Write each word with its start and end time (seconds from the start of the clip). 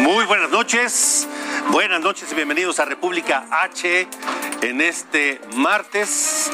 Muy 0.00 0.24
buenas 0.24 0.48
noches, 0.48 1.28
buenas 1.70 2.00
noches 2.00 2.32
y 2.32 2.34
bienvenidos 2.34 2.80
a 2.80 2.86
República 2.86 3.46
H 3.50 4.08
en 4.62 4.80
este 4.80 5.38
martes 5.56 6.50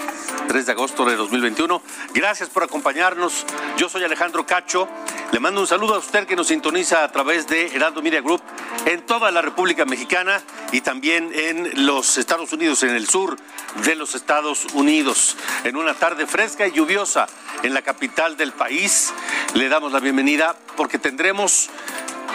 3 0.49 0.67
de 0.67 0.73
agosto 0.73 1.05
de 1.05 1.15
2021. 1.15 1.81
Gracias 2.13 2.49
por 2.49 2.65
acompañarnos. 2.65 3.47
Yo 3.77 3.89
soy 3.89 4.03
Alejandro 4.03 4.45
Cacho. 4.45 4.89
Le 5.31 5.39
mando 5.39 5.61
un 5.61 5.67
saludo 5.69 5.95
a 5.95 5.99
usted 5.99 6.27
que 6.27 6.35
nos 6.35 6.49
sintoniza 6.49 7.05
a 7.05 7.13
través 7.13 7.47
de 7.47 7.69
Heraldo 7.69 8.03
Media 8.03 8.21
Group 8.21 8.43
en 8.85 9.07
toda 9.07 9.31
la 9.31 9.43
República 9.43 9.85
Mexicana 9.85 10.43
y 10.73 10.81
también 10.81 11.31
en 11.33 11.87
los 11.87 12.19
Estados 12.19 12.53
Unidos, 12.53 12.83
en 12.83 12.97
el 12.97 13.09
sur 13.09 13.37
de 13.85 13.95
los 13.95 14.17
Estados 14.17 14.67
Unidos. 14.75 15.37
En 15.63 15.77
una 15.77 15.95
tarde 15.95 16.27
fresca 16.27 16.67
y 16.67 16.73
lluviosa 16.73 17.27
en 17.63 17.75
la 17.75 17.83
capital 17.83 18.37
del 18.37 18.53
país, 18.53 19.15
le 19.55 19.69
damos 19.69 19.93
la 19.93 20.01
bienvenida 20.01 20.57
porque 20.77 20.99
tendremos 20.99 21.71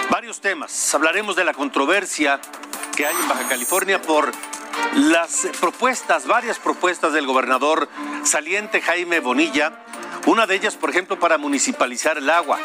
varios 0.09 0.41
temas. 0.41 0.93
Hablaremos 0.93 1.35
de 1.35 1.43
la 1.43 1.53
controversia 1.53 2.39
que 2.95 3.05
hay 3.05 3.15
en 3.15 3.27
Baja 3.27 3.47
California 3.47 4.01
por 4.01 4.31
las 4.95 5.47
propuestas, 5.59 6.27
varias 6.27 6.59
propuestas 6.59 7.13
del 7.13 7.25
gobernador 7.25 7.89
saliente 8.23 8.81
Jaime 8.81 9.19
Bonilla. 9.19 9.85
Una 10.25 10.45
de 10.45 10.55
ellas, 10.55 10.75
por 10.75 10.89
ejemplo, 10.89 11.19
para 11.19 11.37
municipalizar 11.37 12.17
el 12.17 12.29
agua. 12.29 12.59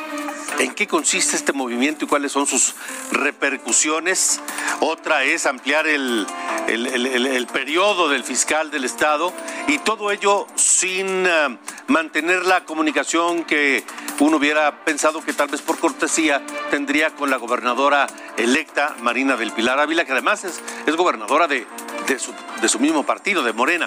¿En 0.58 0.74
qué 0.74 0.86
consiste 0.86 1.36
este 1.36 1.52
movimiento 1.52 2.04
y 2.04 2.08
cuáles 2.08 2.32
son 2.32 2.46
sus 2.46 2.74
repercusiones? 3.12 4.40
Otra 4.80 5.24
es 5.24 5.46
ampliar 5.46 5.86
el, 5.86 6.26
el, 6.66 6.86
el, 6.86 7.26
el 7.26 7.46
periodo 7.46 8.08
del 8.08 8.24
fiscal 8.24 8.70
del 8.70 8.84
Estado 8.84 9.32
y 9.68 9.78
todo 9.78 10.10
ello 10.10 10.46
sin 10.56 11.26
uh, 11.26 11.58
mantener 11.86 12.44
la 12.44 12.64
comunicación 12.64 13.44
que 13.44 13.84
uno 14.20 14.36
hubiera 14.38 14.84
pensado 14.84 15.22
que 15.22 15.32
tal 15.32 15.48
vez 15.48 15.62
por 15.62 15.78
cortesía 15.78 16.42
tendría 16.70 17.14
con 17.14 17.30
la 17.30 17.36
gobernadora 17.36 18.06
electa 18.36 18.96
Marina 19.00 19.36
del 19.36 19.52
Pilar 19.52 19.78
Ávila, 19.78 20.04
que 20.04 20.12
además 20.12 20.44
es, 20.44 20.60
es 20.86 20.96
gobernadora 20.96 21.46
de, 21.46 21.66
de, 22.06 22.18
su, 22.18 22.32
de 22.60 22.68
su 22.68 22.78
mismo 22.78 23.04
partido, 23.04 23.42
de 23.42 23.52
Morena. 23.52 23.86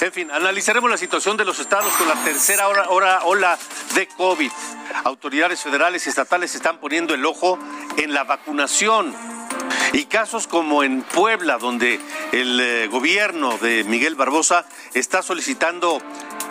En 0.00 0.12
fin, 0.12 0.30
analizaremos 0.30 0.88
la 0.88 0.96
situación 0.96 1.36
de 1.36 1.44
los 1.44 1.58
estados 1.58 1.92
con 1.94 2.06
la 2.06 2.14
tercera 2.22 2.68
hora, 2.68 2.88
hora, 2.88 3.20
ola 3.24 3.58
de 3.94 4.06
COVID. 4.06 4.50
Autoridades 5.04 5.60
federales 5.60 6.06
y 6.06 6.10
estatales 6.10 6.54
están 6.54 6.78
poniendo 6.78 7.14
el 7.14 7.26
ojo 7.26 7.58
en 7.96 8.14
la 8.14 8.22
vacunación. 8.22 9.12
Y 9.92 10.04
casos 10.04 10.46
como 10.46 10.82
en 10.82 11.02
Puebla, 11.02 11.58
donde 11.58 12.00
el 12.32 12.60
eh, 12.60 12.88
gobierno 12.88 13.56
de 13.58 13.84
Miguel 13.84 14.14
Barbosa 14.14 14.66
está 14.94 15.22
solicitando 15.22 16.02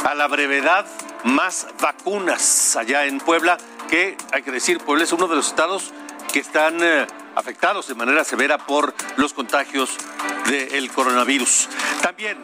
a 0.03 0.15
la 0.15 0.27
brevedad 0.27 0.85
más 1.23 1.67
vacunas 1.79 2.75
allá 2.75 3.05
en 3.05 3.19
Puebla, 3.19 3.57
que 3.89 4.17
hay 4.31 4.41
que 4.41 4.51
decir, 4.51 4.79
Puebla 4.79 5.03
es 5.03 5.11
uno 5.11 5.27
de 5.27 5.35
los 5.35 5.47
estados 5.47 5.91
que 6.31 6.39
están 6.39 6.81
eh, 6.81 7.05
afectados 7.35 7.87
de 7.87 7.95
manera 7.95 8.23
severa 8.23 8.57
por 8.57 8.93
los 9.17 9.33
contagios 9.33 9.97
del 10.47 10.91
coronavirus. 10.91 11.69
También 12.01 12.37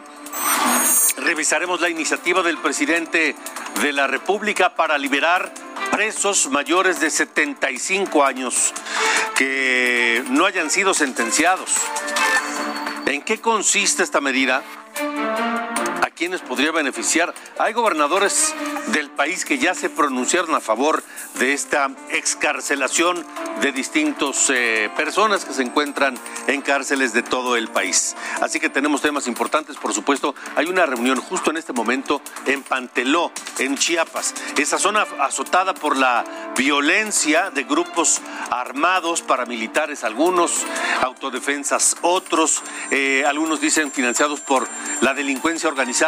revisaremos 1.18 1.80
la 1.80 1.88
iniciativa 1.88 2.42
del 2.42 2.58
presidente 2.58 3.34
de 3.80 3.92
la 3.92 4.06
República 4.06 4.74
para 4.74 4.98
liberar 4.98 5.52
presos 5.90 6.48
mayores 6.48 7.00
de 7.00 7.10
75 7.10 8.24
años 8.24 8.72
que 9.34 10.24
no 10.30 10.46
hayan 10.46 10.70
sido 10.70 10.94
sentenciados. 10.94 11.70
¿En 13.06 13.22
qué 13.22 13.40
consiste 13.40 14.02
esta 14.02 14.20
medida? 14.20 14.62
¿A 16.14 16.16
quiénes 16.16 16.42
podría 16.42 16.70
beneficiar? 16.70 17.34
Hay 17.58 17.72
gobernadores 17.72 18.54
del 18.92 19.10
país 19.10 19.44
que 19.44 19.58
ya 19.58 19.74
se 19.74 19.90
pronunciaron 19.90 20.54
a 20.54 20.60
favor 20.60 21.02
de 21.40 21.52
esta 21.52 21.90
excarcelación 22.10 23.26
de 23.60 23.72
distintas 23.72 24.48
eh, 24.50 24.90
personas 24.96 25.44
que 25.44 25.52
se 25.52 25.62
encuentran 25.62 26.16
en 26.46 26.62
cárceles 26.62 27.14
de 27.14 27.24
todo 27.24 27.56
el 27.56 27.66
país. 27.66 28.14
Así 28.40 28.60
que 28.60 28.68
tenemos 28.68 29.02
temas 29.02 29.26
importantes, 29.26 29.76
por 29.76 29.92
supuesto. 29.92 30.36
Hay 30.54 30.66
una 30.66 30.86
reunión 30.86 31.20
justo 31.20 31.50
en 31.50 31.56
este 31.56 31.72
momento 31.72 32.22
en 32.46 32.62
Panteló, 32.62 33.32
en 33.58 33.76
Chiapas. 33.76 34.34
Esa 34.56 34.78
zona 34.78 35.04
azotada 35.18 35.74
por 35.74 35.96
la 35.96 36.24
violencia 36.56 37.50
de 37.50 37.64
grupos 37.64 38.20
armados, 38.50 39.22
paramilitares 39.22 40.04
algunos, 40.04 40.64
autodefensas 41.02 41.96
otros, 42.02 42.62
eh, 42.92 43.24
algunos 43.26 43.60
dicen 43.60 43.90
financiados 43.90 44.38
por 44.38 44.68
la 45.00 45.12
delincuencia 45.12 45.68
organizada 45.68 46.03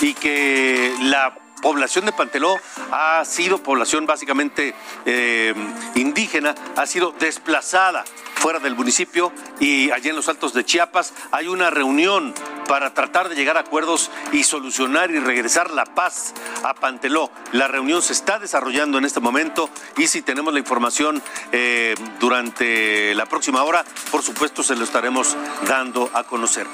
y 0.00 0.14
que 0.14 0.94
la 1.00 1.34
población 1.60 2.06
de 2.06 2.12
Panteló 2.12 2.56
ha 2.90 3.22
sido 3.26 3.62
población 3.62 4.06
básicamente 4.06 4.74
eh, 5.04 5.54
indígena, 5.96 6.54
ha 6.76 6.86
sido 6.86 7.12
desplazada 7.18 8.04
fuera 8.36 8.58
del 8.58 8.74
municipio 8.74 9.32
y 9.60 9.90
allí 9.90 10.08
en 10.08 10.16
los 10.16 10.30
altos 10.30 10.54
de 10.54 10.64
Chiapas 10.64 11.12
hay 11.30 11.48
una 11.48 11.68
reunión 11.68 12.32
para 12.68 12.94
tratar 12.94 13.28
de 13.28 13.34
llegar 13.34 13.56
a 13.56 13.60
acuerdos 13.60 14.10
y 14.32 14.44
solucionar 14.44 15.10
y 15.10 15.18
regresar 15.18 15.70
la 15.70 15.84
paz 15.84 16.34
a 16.62 16.74
Panteló. 16.74 17.30
La 17.52 17.68
reunión 17.68 18.02
se 18.02 18.12
está 18.12 18.38
desarrollando 18.38 18.98
en 18.98 19.04
este 19.04 19.20
momento 19.20 19.68
y 19.96 20.06
si 20.06 20.22
tenemos 20.22 20.52
la 20.52 20.58
información 20.58 21.22
eh, 21.52 21.94
durante 22.20 23.14
la 23.14 23.26
próxima 23.26 23.62
hora, 23.64 23.84
por 24.10 24.22
supuesto 24.22 24.62
se 24.62 24.76
lo 24.76 24.84
estaremos 24.84 25.36
dando 25.66 26.10
a 26.14 26.24
conocer. 26.24 26.66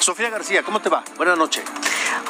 Sofía 0.00 0.30
García, 0.30 0.62
¿cómo 0.62 0.80
te 0.80 0.88
va? 0.88 1.04
Buenas 1.16 1.38
noches. 1.38 1.64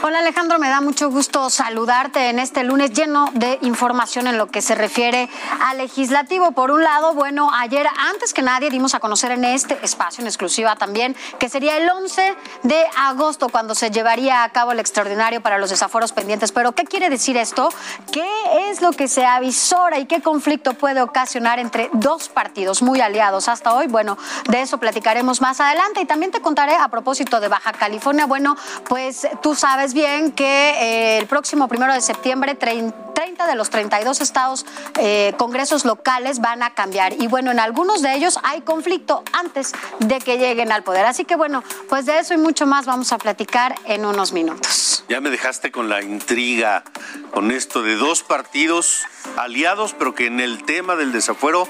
Hola 0.02 0.18
Alejandro, 0.18 0.58
me 0.58 0.68
da 0.68 0.80
mucho 0.80 1.10
gusto 1.10 1.50
saludarte 1.50 2.28
en 2.28 2.38
este 2.38 2.64
lunes 2.64 2.92
lleno 2.92 3.30
de 3.34 3.58
información 3.62 4.26
en 4.26 4.38
lo 4.38 4.48
que 4.48 4.60
se 4.60 4.74
refiere 4.74 5.28
al 5.60 5.78
legislativo. 5.78 6.52
Por 6.52 6.70
un 6.70 6.82
lado, 6.82 7.14
bueno, 7.14 7.50
ayer 7.54 7.86
antes 8.10 8.34
que 8.34 8.42
nadie 8.42 8.70
dimos 8.70 8.94
a 8.94 9.00
conocer 9.00 9.30
en 9.32 9.44
este 9.44 9.78
espacio 9.82 10.22
en 10.22 10.26
exclusiva 10.26 10.76
también 10.76 11.16
que 11.38 11.48
sería 11.48 11.76
el 11.76 11.88
11 11.88 12.36
de 12.62 12.84
agosto 12.96 13.48
cuando 13.48 13.74
se 13.74 13.90
llevaría 13.90 14.44
a 14.44 14.48
cabo 14.50 14.72
el 14.72 14.80
extraordinario 14.80 15.40
para 15.40 15.58
los 15.58 15.70
desaforos 15.70 16.12
pendientes. 16.12 16.52
Pero 16.52 16.72
¿qué 16.72 16.84
quiere 16.84 17.10
decir 17.10 17.36
esto? 17.36 17.68
¿Qué 18.12 18.70
es 18.70 18.80
lo 18.80 18.92
que 18.92 19.08
se 19.08 19.24
avisora 19.24 19.98
y 19.98 20.06
qué 20.06 20.22
conflicto 20.22 20.74
puede 20.74 21.02
ocasionar 21.02 21.58
entre 21.58 21.90
dos 21.92 22.28
partidos 22.28 22.82
muy 22.82 23.00
aliados 23.00 23.48
hasta 23.48 23.74
hoy? 23.74 23.86
Bueno, 23.86 24.18
de 24.48 24.62
eso 24.62 24.78
platicaremos 24.78 25.40
más 25.40 25.60
adelante 25.60 26.00
y 26.00 26.06
también 26.06 26.32
te 26.32 26.40
contaré 26.40 26.74
a 26.76 26.88
propósito 26.88 27.40
de 27.40 27.48
Baja 27.48 27.72
California. 27.72 28.26
Bueno, 28.26 28.56
pues 28.88 29.26
tú 29.42 29.54
sabes 29.54 29.94
bien 29.94 30.32
que 30.32 30.44
eh, 30.44 31.18
el 31.18 31.26
próximo 31.26 31.68
primero 31.68 31.92
de 31.92 32.00
septiembre 32.00 32.54
30 32.54 33.13
de 33.46 33.54
los 33.56 33.70
32 33.70 34.20
estados 34.20 34.64
eh, 34.98 35.34
congresos 35.36 35.84
locales 35.84 36.40
van 36.40 36.62
a 36.62 36.74
cambiar 36.74 37.14
y 37.14 37.26
bueno, 37.26 37.50
en 37.50 37.58
algunos 37.58 38.00
de 38.00 38.14
ellos 38.14 38.38
hay 38.42 38.60
conflicto 38.60 39.22
antes 39.32 39.72
de 39.98 40.18
que 40.18 40.38
lleguen 40.38 40.72
al 40.72 40.82
poder. 40.82 41.04
Así 41.06 41.24
que 41.24 41.36
bueno, 41.36 41.64
pues 41.88 42.06
de 42.06 42.18
eso 42.18 42.34
y 42.34 42.36
mucho 42.36 42.66
más 42.66 42.86
vamos 42.86 43.12
a 43.12 43.18
platicar 43.18 43.74
en 43.86 44.04
unos 44.04 44.32
minutos. 44.32 45.04
Ya 45.08 45.20
me 45.20 45.30
dejaste 45.30 45.72
con 45.72 45.88
la 45.88 46.02
intriga, 46.02 46.84
con 47.32 47.50
esto 47.50 47.82
de 47.82 47.96
dos 47.96 48.22
partidos 48.22 49.04
aliados, 49.36 49.94
pero 49.98 50.14
que 50.14 50.26
en 50.26 50.40
el 50.40 50.64
tema 50.64 50.96
del 50.96 51.12
desafuero 51.12 51.68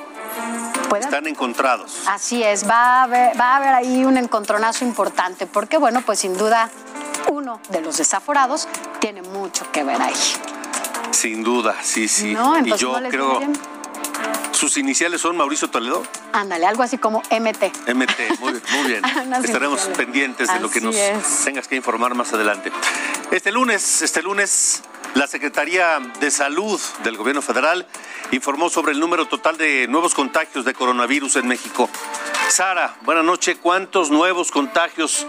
están 0.98 1.26
encontrados. 1.26 2.02
Así 2.06 2.42
es, 2.42 2.68
va 2.68 3.00
a, 3.00 3.02
haber, 3.04 3.40
va 3.40 3.54
a 3.54 3.56
haber 3.56 3.74
ahí 3.74 4.04
un 4.04 4.16
encontronazo 4.16 4.84
importante, 4.84 5.46
porque 5.46 5.78
bueno, 5.78 6.02
pues 6.02 6.20
sin 6.20 6.36
duda 6.36 6.70
uno 7.28 7.60
de 7.70 7.80
los 7.80 7.96
desaforados 7.96 8.68
tiene 9.00 9.22
mucho 9.22 9.70
que 9.72 9.82
ver 9.82 10.00
ahí. 10.00 10.14
Sin 11.14 11.44
duda, 11.44 11.76
sí, 11.82 12.08
sí. 12.08 12.34
No, 12.34 12.58
y 12.58 12.76
yo 12.76 13.00
no 13.00 13.08
creo, 13.08 13.40
sus 14.50 14.76
iniciales 14.76 15.20
son 15.20 15.36
Mauricio 15.36 15.68
Toledo. 15.70 16.02
Ándale, 16.32 16.66
algo 16.66 16.82
así 16.82 16.98
como 16.98 17.20
MT. 17.30 17.88
MT, 17.94 18.40
muy, 18.40 18.52
muy 18.52 18.88
bien. 18.88 19.02
Estaremos 19.44 19.80
pendientes 19.96 20.52
de 20.52 20.60
lo 20.60 20.68
que 20.70 20.80
nos 20.80 20.96
tengas 21.44 21.68
que 21.68 21.76
informar 21.76 22.14
más 22.14 22.32
adelante. 22.32 22.72
Este 23.30 23.52
lunes, 23.52 24.02
este 24.02 24.22
lunes, 24.22 24.82
la 25.14 25.28
Secretaría 25.28 26.00
de 26.18 26.30
Salud 26.30 26.80
del 27.04 27.16
Gobierno 27.16 27.42
Federal 27.42 27.86
informó 28.32 28.68
sobre 28.68 28.92
el 28.92 29.00
número 29.00 29.26
total 29.26 29.56
de 29.56 29.86
nuevos 29.86 30.14
contagios 30.14 30.64
de 30.64 30.74
coronavirus 30.74 31.36
en 31.36 31.46
México. 31.46 31.88
Sara, 32.48 32.96
buenas 33.02 33.24
noches. 33.24 33.56
¿Cuántos 33.62 34.10
nuevos 34.10 34.50
contagios 34.50 35.26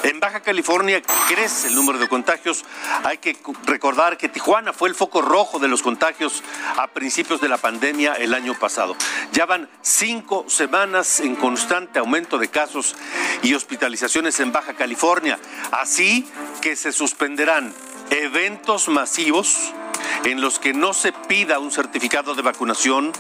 en 0.05 0.21
Baja 0.21 0.41
California 0.41 1.03
crece 1.29 1.69
el 1.69 1.75
número 1.75 1.99
de 1.99 2.09
contagios. 2.09 2.65
Hay 3.05 3.19
que 3.19 3.37
recordar 3.65 4.19
que 4.19 4.29
Tijuana 4.29 4.73
fue 4.73 4.89
el 4.91 4.95
foco 4.95 5.23
rojo 5.23 5.59
de 5.59 5.67
los 5.67 5.83
contagios 5.83 6.43
a 6.77 6.89
principios 6.89 7.41
de 7.41 7.49
la 7.49 7.57
pandemia 7.57 8.13
el 8.15 8.35
año 8.35 8.55
pasado. 8.59 8.97
Ya 9.33 9.47
van 9.47 9.69
cinco 9.81 10.45
semanas 10.49 11.21
en 11.21 11.37
constante 11.37 11.99
aumento 11.99 12.39
de 12.39 12.49
casos 12.49 12.95
y 13.43 13.55
hospitalizaciones 13.55 14.39
en 14.41 14.53
Baja 14.53 14.75
California. 14.75 15.39
Así 15.73 16.29
que 16.61 16.77
se 16.77 16.93
suspenderán 16.93 17.75
eventos 18.11 18.89
masivos 18.89 19.73
en 20.25 20.43
los 20.43 20.59
que 20.59 20.75
no 20.75 20.93
se 20.93 21.13
pida 21.13 21.59
un 21.59 21.71
certificado 21.71 22.35
de 22.35 22.43
vacunación 22.43 23.11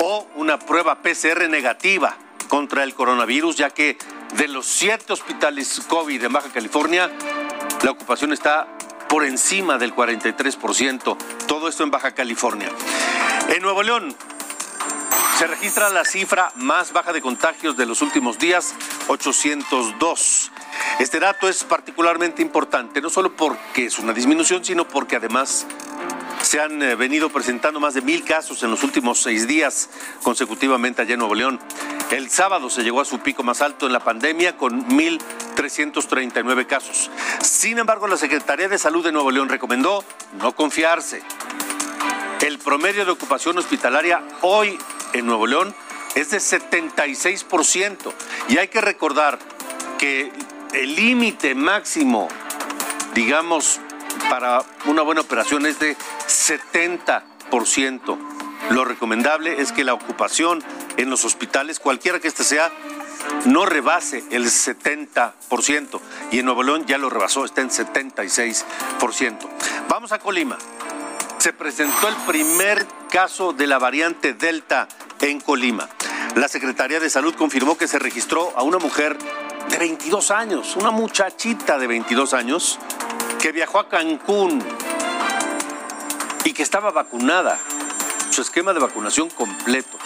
o 0.00 0.26
una 0.34 0.58
prueba 0.58 1.02
PCR 1.02 1.48
negativa 1.48 2.16
contra 2.48 2.82
el 2.82 2.94
coronavirus, 2.94 3.56
ya 3.56 3.70
que 3.70 3.96
de 4.34 4.48
los 4.48 4.66
siete 4.66 5.12
hospitales 5.12 5.82
COVID 5.88 6.24
en 6.24 6.32
Baja 6.32 6.50
California, 6.50 7.10
la 7.82 7.90
ocupación 7.90 8.32
está 8.32 8.68
por 9.08 9.24
encima 9.24 9.78
del 9.78 9.94
43%. 9.94 11.16
Todo 11.46 11.68
esto 11.68 11.82
en 11.82 11.90
Baja 11.90 12.12
California. 12.12 12.70
En 13.48 13.62
Nuevo 13.62 13.82
León 13.82 14.14
se 15.38 15.46
registra 15.46 15.88
la 15.90 16.04
cifra 16.04 16.52
más 16.56 16.92
baja 16.92 17.12
de 17.12 17.22
contagios 17.22 17.76
de 17.76 17.86
los 17.86 18.02
últimos 18.02 18.38
días, 18.38 18.74
802. 19.08 20.52
Este 20.98 21.18
dato 21.18 21.48
es 21.48 21.64
particularmente 21.64 22.42
importante, 22.42 23.00
no 23.00 23.08
solo 23.08 23.34
porque 23.34 23.86
es 23.86 23.98
una 23.98 24.12
disminución, 24.12 24.64
sino 24.64 24.86
porque 24.86 25.16
además 25.16 25.66
se 26.50 26.60
han 26.60 26.82
eh, 26.82 26.96
venido 26.96 27.30
presentando 27.30 27.78
más 27.78 27.94
de 27.94 28.02
mil 28.02 28.24
casos 28.24 28.60
en 28.64 28.72
los 28.72 28.82
últimos 28.82 29.22
seis 29.22 29.46
días 29.46 29.88
consecutivamente 30.24 31.00
allá 31.00 31.12
en 31.12 31.20
Nuevo 31.20 31.36
León. 31.36 31.60
El 32.10 32.28
sábado 32.28 32.68
se 32.68 32.82
llegó 32.82 33.00
a 33.00 33.04
su 33.04 33.20
pico 33.20 33.44
más 33.44 33.60
alto 33.60 33.86
en 33.86 33.92
la 33.92 34.00
pandemia 34.00 34.56
con 34.56 34.84
1.339 34.88 36.66
casos. 36.66 37.08
Sin 37.40 37.78
embargo, 37.78 38.08
la 38.08 38.16
Secretaría 38.16 38.68
de 38.68 38.78
Salud 38.78 39.04
de 39.04 39.12
Nuevo 39.12 39.30
León 39.30 39.48
recomendó 39.48 40.04
no 40.40 40.50
confiarse. 40.56 41.22
El 42.40 42.58
promedio 42.58 43.04
de 43.04 43.12
ocupación 43.12 43.56
hospitalaria 43.56 44.20
hoy 44.40 44.76
en 45.12 45.26
Nuevo 45.26 45.46
León 45.46 45.72
es 46.16 46.30
de 46.30 46.38
76%. 46.38 48.12
Y 48.48 48.58
hay 48.58 48.66
que 48.66 48.80
recordar 48.80 49.38
que 49.98 50.32
el 50.72 50.96
límite 50.96 51.54
máximo, 51.54 52.26
digamos, 53.14 53.78
para 54.28 54.62
una 54.86 55.02
buena 55.02 55.20
operación 55.20 55.66
es 55.66 55.78
de 55.78 55.96
70%. 56.26 58.18
Lo 58.70 58.84
recomendable 58.84 59.60
es 59.60 59.72
que 59.72 59.84
la 59.84 59.94
ocupación 59.94 60.62
en 60.96 61.10
los 61.10 61.24
hospitales, 61.24 61.80
cualquiera 61.80 62.20
que 62.20 62.28
éste 62.28 62.44
sea, 62.44 62.70
no 63.46 63.66
rebase 63.66 64.24
el 64.30 64.46
70%. 64.46 66.00
Y 66.30 66.38
en 66.38 66.44
Nuevo 66.44 66.62
León 66.62 66.86
ya 66.86 66.98
lo 66.98 67.10
rebasó, 67.10 67.44
está 67.44 67.62
en 67.62 67.70
76%. 67.70 68.64
Vamos 69.88 70.12
a 70.12 70.18
Colima. 70.18 70.58
Se 71.38 71.52
presentó 71.52 72.08
el 72.08 72.16
primer 72.26 72.86
caso 73.10 73.52
de 73.52 73.66
la 73.66 73.78
variante 73.78 74.34
Delta 74.34 74.86
en 75.20 75.40
Colima. 75.40 75.88
La 76.36 76.48
Secretaría 76.48 77.00
de 77.00 77.10
Salud 77.10 77.34
confirmó 77.34 77.76
que 77.76 77.88
se 77.88 77.98
registró 77.98 78.52
a 78.56 78.62
una 78.62 78.78
mujer 78.78 79.16
de 79.68 79.78
22 79.78 80.30
años, 80.30 80.76
una 80.76 80.90
muchachita 80.90 81.78
de 81.78 81.86
22 81.86 82.34
años, 82.34 82.78
que 83.40 83.52
viajó 83.52 83.78
a 83.78 83.88
Cancún 83.88 84.62
y 86.44 86.52
que 86.52 86.62
estaba 86.62 86.90
vacunada, 86.90 87.58
su 88.30 88.42
esquema 88.42 88.72
de 88.72 88.80
vacunación 88.80 89.30
completo 89.30 89.98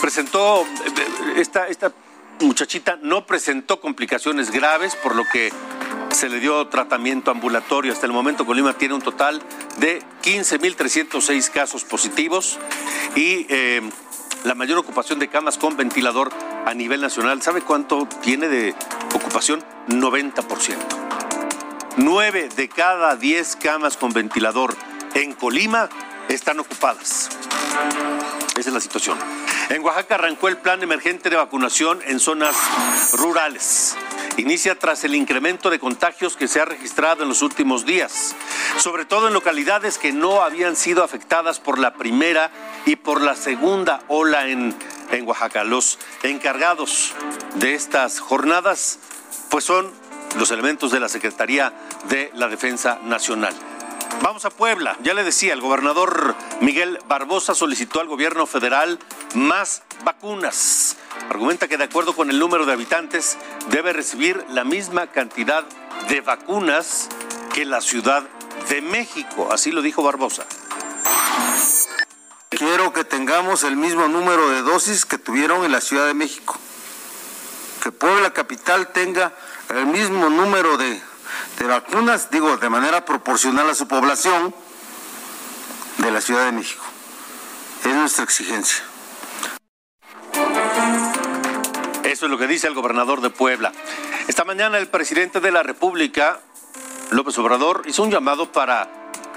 presentó, 0.00 0.64
esta, 1.36 1.68
esta 1.68 1.92
muchachita 2.40 2.98
no 3.02 3.26
presentó 3.26 3.80
complicaciones 3.80 4.50
graves, 4.50 4.94
por 4.96 5.16
lo 5.16 5.24
que 5.32 5.52
se 6.10 6.28
le 6.28 6.40
dio 6.40 6.68
tratamiento 6.68 7.30
ambulatorio. 7.30 7.92
Hasta 7.92 8.06
el 8.06 8.12
momento 8.12 8.46
Colima 8.46 8.74
tiene 8.74 8.94
un 8.94 9.02
total 9.02 9.42
de 9.78 10.02
15.306 10.22 11.50
casos 11.50 11.84
positivos 11.84 12.58
y 13.14 13.46
eh, 13.48 13.82
la 14.44 14.54
mayor 14.54 14.78
ocupación 14.78 15.18
de 15.18 15.28
camas 15.28 15.58
con 15.58 15.76
ventilador 15.76 16.30
a 16.64 16.74
nivel 16.74 17.00
nacional. 17.00 17.42
¿Sabe 17.42 17.62
cuánto 17.62 18.06
tiene 18.22 18.48
de 18.48 18.74
ocupación? 19.14 19.62
90%. 19.88 21.05
9 21.96 22.50
de 22.54 22.68
cada 22.68 23.16
10 23.16 23.56
camas 23.56 23.96
con 23.96 24.12
ventilador 24.12 24.76
en 25.14 25.32
Colima 25.32 25.88
están 26.28 26.60
ocupadas. 26.60 27.30
Esa 28.56 28.68
es 28.68 28.74
la 28.74 28.80
situación. 28.80 29.18
En 29.70 29.82
Oaxaca 29.82 30.16
arrancó 30.16 30.48
el 30.48 30.58
plan 30.58 30.82
emergente 30.82 31.30
de 31.30 31.36
vacunación 31.36 32.00
en 32.06 32.20
zonas 32.20 32.54
rurales. 33.14 33.96
Inicia 34.36 34.78
tras 34.78 35.04
el 35.04 35.14
incremento 35.14 35.70
de 35.70 35.78
contagios 35.78 36.36
que 36.36 36.48
se 36.48 36.60
ha 36.60 36.66
registrado 36.66 37.22
en 37.22 37.30
los 37.30 37.40
últimos 37.40 37.86
días, 37.86 38.34
sobre 38.76 39.06
todo 39.06 39.28
en 39.28 39.34
localidades 39.34 39.96
que 39.96 40.12
no 40.12 40.42
habían 40.42 40.76
sido 40.76 41.02
afectadas 41.02 41.60
por 41.60 41.78
la 41.78 41.94
primera 41.94 42.50
y 42.84 42.96
por 42.96 43.22
la 43.22 43.34
segunda 43.34 44.02
ola 44.08 44.48
en, 44.48 44.74
en 45.12 45.26
Oaxaca. 45.26 45.64
Los 45.64 45.98
encargados 46.22 47.14
de 47.54 47.72
estas 47.72 48.20
jornadas 48.20 48.98
pues 49.48 49.64
son 49.64 49.90
los 50.36 50.50
elementos 50.50 50.90
de 50.90 51.00
la 51.00 51.08
Secretaría 51.08 51.72
de 52.08 52.30
la 52.34 52.48
Defensa 52.48 52.98
Nacional. 53.02 53.54
Vamos 54.22 54.44
a 54.44 54.50
Puebla. 54.50 54.96
Ya 55.02 55.14
le 55.14 55.24
decía, 55.24 55.52
el 55.52 55.60
gobernador 55.60 56.34
Miguel 56.60 56.98
Barbosa 57.06 57.54
solicitó 57.54 58.00
al 58.00 58.08
gobierno 58.08 58.46
federal 58.46 58.98
más 59.34 59.82
vacunas. 60.04 60.96
Argumenta 61.28 61.68
que 61.68 61.76
de 61.76 61.84
acuerdo 61.84 62.14
con 62.14 62.30
el 62.30 62.38
número 62.38 62.66
de 62.66 62.72
habitantes 62.72 63.36
debe 63.70 63.92
recibir 63.92 64.44
la 64.50 64.64
misma 64.64 65.08
cantidad 65.08 65.64
de 66.08 66.20
vacunas 66.20 67.08
que 67.52 67.64
la 67.64 67.80
Ciudad 67.80 68.24
de 68.68 68.80
México. 68.82 69.48
Así 69.52 69.70
lo 69.70 69.82
dijo 69.82 70.02
Barbosa. 70.02 70.46
Quiero 72.48 72.92
que 72.92 73.04
tengamos 73.04 73.64
el 73.64 73.76
mismo 73.76 74.08
número 74.08 74.48
de 74.48 74.62
dosis 74.62 75.04
que 75.04 75.18
tuvieron 75.18 75.64
en 75.64 75.72
la 75.72 75.80
Ciudad 75.80 76.06
de 76.06 76.14
México. 76.14 76.58
Que 77.82 77.92
Puebla 77.92 78.32
Capital 78.32 78.88
tenga 78.88 79.32
el 79.68 79.86
mismo 79.86 80.28
número 80.28 80.76
de 80.76 81.00
de 81.58 81.66
vacunas, 81.66 82.30
digo, 82.30 82.56
de 82.56 82.68
manera 82.68 83.04
proporcional 83.04 83.68
a 83.70 83.74
su 83.74 83.88
población 83.88 84.54
de 85.98 86.10
la 86.10 86.20
Ciudad 86.20 86.44
de 86.44 86.52
México. 86.52 86.84
Es 87.84 87.94
nuestra 87.94 88.24
exigencia. 88.24 88.84
Eso 92.04 92.26
es 92.26 92.30
lo 92.30 92.38
que 92.38 92.46
dice 92.46 92.66
el 92.66 92.74
gobernador 92.74 93.20
de 93.20 93.30
Puebla. 93.30 93.72
Esta 94.28 94.44
mañana 94.44 94.78
el 94.78 94.88
presidente 94.88 95.40
de 95.40 95.50
la 95.50 95.62
República, 95.62 96.40
López 97.10 97.36
Obrador, 97.38 97.82
hizo 97.86 98.02
un 98.02 98.10
llamado 98.10 98.52
para 98.52 98.88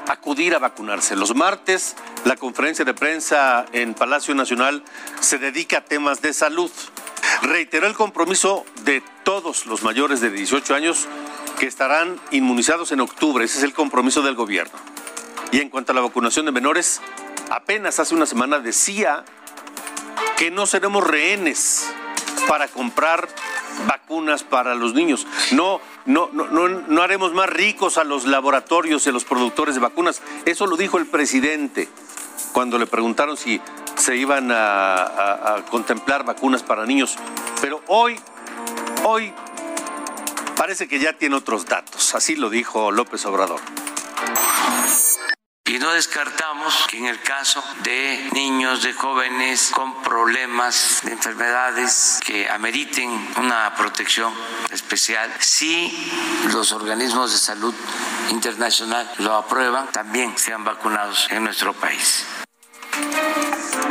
acudir 0.07 0.55
a 0.55 0.59
vacunarse. 0.59 1.15
Los 1.15 1.35
martes, 1.35 1.95
la 2.25 2.35
conferencia 2.35 2.83
de 2.83 2.93
prensa 2.93 3.65
en 3.73 3.93
Palacio 3.93 4.33
Nacional 4.33 4.83
se 5.19 5.37
dedica 5.37 5.79
a 5.79 5.85
temas 5.85 6.21
de 6.21 6.33
salud. 6.33 6.71
Reiteró 7.41 7.87
el 7.87 7.93
compromiso 7.93 8.65
de 8.83 9.01
todos 9.23 9.65
los 9.65 9.83
mayores 9.83 10.21
de 10.21 10.29
18 10.29 10.75
años 10.75 11.07
que 11.59 11.67
estarán 11.67 12.19
inmunizados 12.31 12.91
en 12.91 13.01
octubre. 13.01 13.45
Ese 13.45 13.59
es 13.59 13.63
el 13.63 13.73
compromiso 13.73 14.21
del 14.21 14.35
gobierno. 14.35 14.77
Y 15.51 15.59
en 15.59 15.69
cuanto 15.69 15.91
a 15.91 15.95
la 15.95 16.01
vacunación 16.01 16.45
de 16.45 16.51
menores, 16.51 17.01
apenas 17.49 17.99
hace 17.99 18.15
una 18.15 18.25
semana 18.25 18.59
decía 18.59 19.23
que 20.37 20.51
no 20.51 20.65
seremos 20.65 21.05
rehenes 21.05 21.91
para 22.47 22.67
comprar 22.67 23.27
vacunas 23.87 24.43
para 24.43 24.75
los 24.75 24.93
niños. 24.93 25.27
No, 25.51 25.81
no, 26.05 26.29
no, 26.31 26.67
no, 26.67 27.01
haremos 27.01 27.33
más 27.33 27.49
ricos 27.49 27.97
a 27.97 28.03
los 28.03 28.25
laboratorios 28.25 29.05
y 29.05 29.09
a 29.09 29.11
los 29.11 29.25
productores 29.25 29.75
de 29.75 29.81
vacunas. 29.81 30.21
Eso 30.45 30.67
lo 30.67 30.77
dijo 30.77 30.97
el 30.97 31.05
presidente 31.05 31.87
cuando 32.53 32.77
le 32.77 32.87
preguntaron 32.87 33.37
si 33.37 33.61
se 33.99 34.15
iban 34.15 34.49
a, 34.51 35.63
contemplar 35.69 36.23
vacunas 36.23 36.63
para 36.63 36.85
niños. 36.85 37.17
Pero 37.61 37.83
hoy, 37.87 38.19
hoy 39.03 39.33
parece 40.55 40.87
que 40.87 40.99
ya 40.99 41.13
tiene 41.13 41.35
otros 41.35 41.65
datos. 41.65 42.15
Así 42.15 42.35
lo 42.35 42.49
dijo 42.49 42.91
López 42.91 43.25
Obrador. 43.25 43.59
Y 45.65 45.77
no 45.77 45.93
descartamos 45.93 46.87
que 46.89 46.97
en 46.97 47.05
el 47.05 47.21
caso 47.21 47.63
de 47.83 48.29
niños, 48.31 48.81
de 48.81 48.91
jóvenes 48.93 49.69
con 49.71 50.01
problemas 50.01 51.01
de 51.03 51.11
enfermedades 51.11 52.19
que 52.25 52.49
ameriten 52.49 53.11
una 53.37 53.75
protección 53.75 54.33
especial, 54.71 55.31
si 55.39 56.11
los 56.51 56.71
organismos 56.71 57.33
de 57.33 57.37
salud 57.37 57.75
internacional 58.31 59.11
lo 59.19 59.35
aprueban, 59.35 59.91
también 59.91 60.35
sean 60.39 60.63
vacunados 60.63 61.27
en 61.29 61.43
nuestro 61.43 61.73
país. 61.73 62.25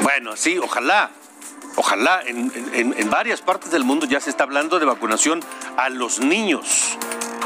Bueno, 0.03 0.37
sí, 0.37 0.59
ojalá. 0.59 1.11
Ojalá, 1.77 2.23
en, 2.27 3.11
varias 3.11 3.41
partes 3.41 3.71
del 3.71 3.85
mundo 3.85 4.07
ya 4.07 4.21
se 4.21 4.31
está 4.31 4.43
hablando 4.43 4.81
de 4.81 4.87
vacunación 4.87 5.45
a 5.77 5.89
los 5.89 6.19
niños. 6.19 6.99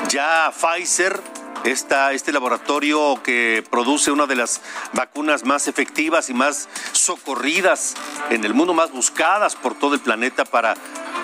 Ya 0.09 0.51
Pfizer 0.53 1.21
este 1.65 2.33
laboratorio 2.33 3.23
que 3.23 3.65
produce 3.71 4.11
una 4.11 4.27
de 4.27 4.35
las 4.35 4.63
vacunas 4.95 5.45
más 5.45 5.69
efectivas 5.69 6.29
y 6.31 6.35
más 6.35 6.69
socorridas 6.93 7.95
en 8.31 8.45
el 8.45 8.55
mundo, 8.55 8.75
más 8.75 8.91
buscadas 8.91 9.55
por 9.55 9.75
todo 9.75 9.95
el 9.95 10.01
planeta 10.01 10.45
para 10.45 10.75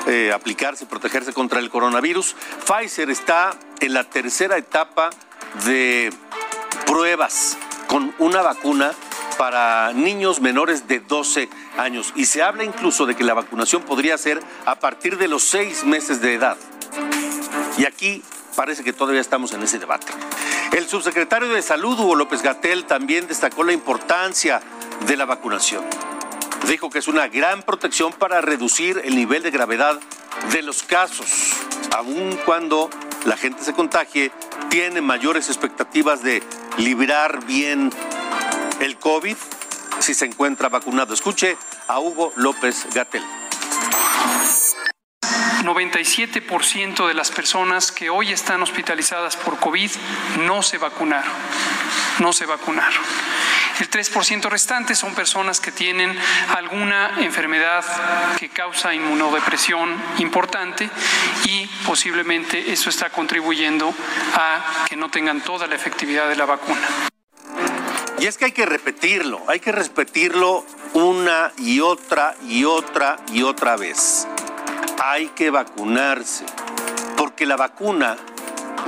eh, 0.07 0.31
aplicarse 0.33 0.85
y 0.85 0.87
protegerse 0.87 1.33
contra 1.33 1.59
el 1.59 1.71
coronavirus. 1.71 2.37
Pfizer 2.67 3.11
está 3.11 3.57
en 3.81 3.95
la 3.95 4.05
tercera 4.05 4.57
etapa 4.57 5.11
de 5.65 6.13
pruebas 6.87 7.57
con 7.89 8.15
una 8.19 8.43
vacuna 8.43 8.93
para 9.39 9.93
niños 9.93 10.41
menores 10.41 10.89
de 10.89 10.99
12 11.01 11.49
años 11.79 12.13
y 12.17 12.27
se 12.27 12.43
habla 12.43 12.65
incluso 12.65 13.07
de 13.07 13.15
que 13.15 13.25
la 13.25 13.35
vacunación 13.35 13.83
podría 13.83 14.19
ser 14.19 14.43
a 14.67 14.75
partir 14.75 15.17
de 15.17 15.29
los 15.29 15.45
seis 15.45 15.85
meses 15.85 16.21
de 16.21 16.35
edad. 16.35 16.57
Y 17.79 17.87
aquí 17.87 18.23
parece 18.57 18.83
que 18.83 18.93
todavía 18.93 19.21
estamos 19.21 19.53
en 19.53 19.63
ese 19.63 19.79
debate. 19.79 20.09
El 20.77 20.89
subsecretario 20.89 21.49
de 21.49 21.63
Salud, 21.63 21.99
Hugo 21.99 22.17
López 22.17 22.43
Gatel, 22.43 22.85
también 22.85 23.29
destacó 23.29 23.63
la 23.63 23.73
importancia 23.73 24.61
de 25.07 25.17
la 25.17 25.25
vacunación. 25.25 25.85
Dijo 26.67 26.91
que 26.91 26.99
es 26.99 27.07
una 27.07 27.29
gran 27.29 27.63
protección 27.63 28.13
para 28.13 28.41
reducir 28.41 29.01
el 29.05 29.15
nivel 29.15 29.45
de 29.45 29.53
gravedad 29.53 30.01
de 30.53 30.63
los 30.63 30.83
casos, 30.83 31.53
aun 31.97 32.37
cuando 32.45 32.91
la 33.25 33.37
gente 33.37 33.63
se 33.63 33.73
contagie, 33.73 34.33
tiene 34.69 35.01
mayores 35.01 35.49
expectativas 35.49 36.23
de 36.23 36.43
librar 36.77 37.45
bien 37.47 37.91
el 38.81 38.99
COVID 38.99 39.37
si 40.01 40.15
se 40.15 40.27
encuentra 40.27 40.69
vacunado. 40.69 41.15
Escuche 41.15 41.57
a 41.87 42.01
Hugo 42.01 42.33
López 42.37 42.87
Gatel. 42.95 43.25
97% 45.63 47.09
de 47.09 47.15
las 47.15 47.31
personas 47.31 47.93
que 47.93 48.09
hoy 48.09 48.33
están 48.33 48.63
hospitalizadas 48.63 49.37
por 49.37 49.59
COVID 49.59 49.91
no 50.47 50.63
se 50.63 50.79
vacunaron, 50.79 51.33
no 52.21 52.33
se 52.33 52.47
vacunaron. 52.47 53.03
El 53.81 53.91
3% 53.91 54.49
restante 54.49 54.95
son 54.95 55.15
personas 55.15 55.61
que 55.61 55.71
tienen 55.71 56.17
alguna 56.57 57.21
enfermedad 57.21 57.85
que 58.37 58.49
causa 58.49 58.95
inmunodepresión 58.95 59.95
importante 60.19 60.89
y 61.45 61.67
posiblemente 61.87 62.73
eso 62.73 62.91
está 62.91 63.11
contribuyendo 63.11 63.95
a 64.35 64.87
que 64.89 64.97
no 64.97 65.11
tengan 65.11 65.41
toda 65.43 65.67
la 65.67 65.77
efectividad 65.77 66.29
de 66.29 66.37
la 66.37 66.47
vacuna. 66.47 66.89
Y 68.21 68.27
es 68.27 68.37
que 68.37 68.47
hay 68.47 68.53
que 68.53 68.67
repetirlo, 68.67 69.41
hay 69.47 69.61
que 69.61 69.73
repetirlo 69.73 70.65
una 70.95 71.53
y 71.59 71.81
otra 71.81 72.35
y 72.49 72.65
otra 72.65 73.17
y 73.33 73.43
otra 73.43 73.77
vez 73.77 74.27
hay 75.03 75.29
que 75.29 75.51
vacunarse, 75.51 76.45
porque 77.17 77.47
la 77.47 77.57
vacuna 77.57 78.17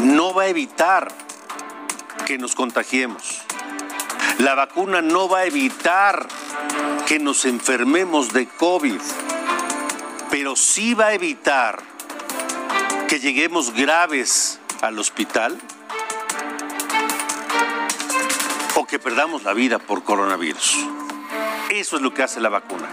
no 0.03 0.35
va 0.35 0.45
a 0.45 0.49
evitar 0.49 1.13
que 2.27 2.39
nos 2.39 2.55
contagiemos. 2.55 3.43
La 4.39 4.55
vacuna 4.55 5.03
no 5.03 5.29
va 5.29 5.41
a 5.41 5.45
evitar 5.45 6.27
que 7.07 7.19
nos 7.19 7.45
enfermemos 7.45 8.33
de 8.33 8.49
COVID, 8.49 9.01
pero 10.31 10.57
sí 10.57 10.95
va 10.95 11.07
a 11.07 11.15
evitar 11.15 11.81
que 13.09 13.21
lleguemos 13.21 13.73
graves 13.73 14.61
al 14.81 14.99
hospital 14.99 15.59
o 18.77 18.87
que 18.87 18.99
perdamos 18.99 19.43
la 19.45 19.53
vida 19.53 19.79
por 19.79 20.05
coronavirus. 20.05 20.79
Eso 21.71 21.97
es 21.97 22.03
lo 22.03 22.13
que 22.13 22.23
hace 22.23 22.41
la 22.41 22.49
vacuna. 22.49 22.89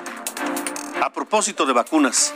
A 1.01 1.12
propósito 1.12 1.65
de 1.65 1.74
vacunas, 1.74 2.34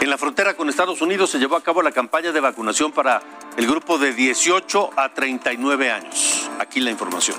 en 0.00 0.10
la 0.10 0.18
frontera 0.18 0.54
con 0.54 0.68
Estados 0.68 1.00
Unidos 1.00 1.30
se 1.30 1.38
llevó 1.38 1.56
a 1.56 1.62
cabo 1.62 1.82
la 1.82 1.92
campaña 1.92 2.32
de 2.32 2.40
vacunación 2.40 2.92
para 2.92 3.22
el 3.56 3.66
grupo 3.66 3.98
de 3.98 4.12
18 4.12 4.90
a 4.96 5.12
39 5.12 5.90
años. 5.90 6.50
Aquí 6.58 6.80
la 6.80 6.90
información. 6.90 7.36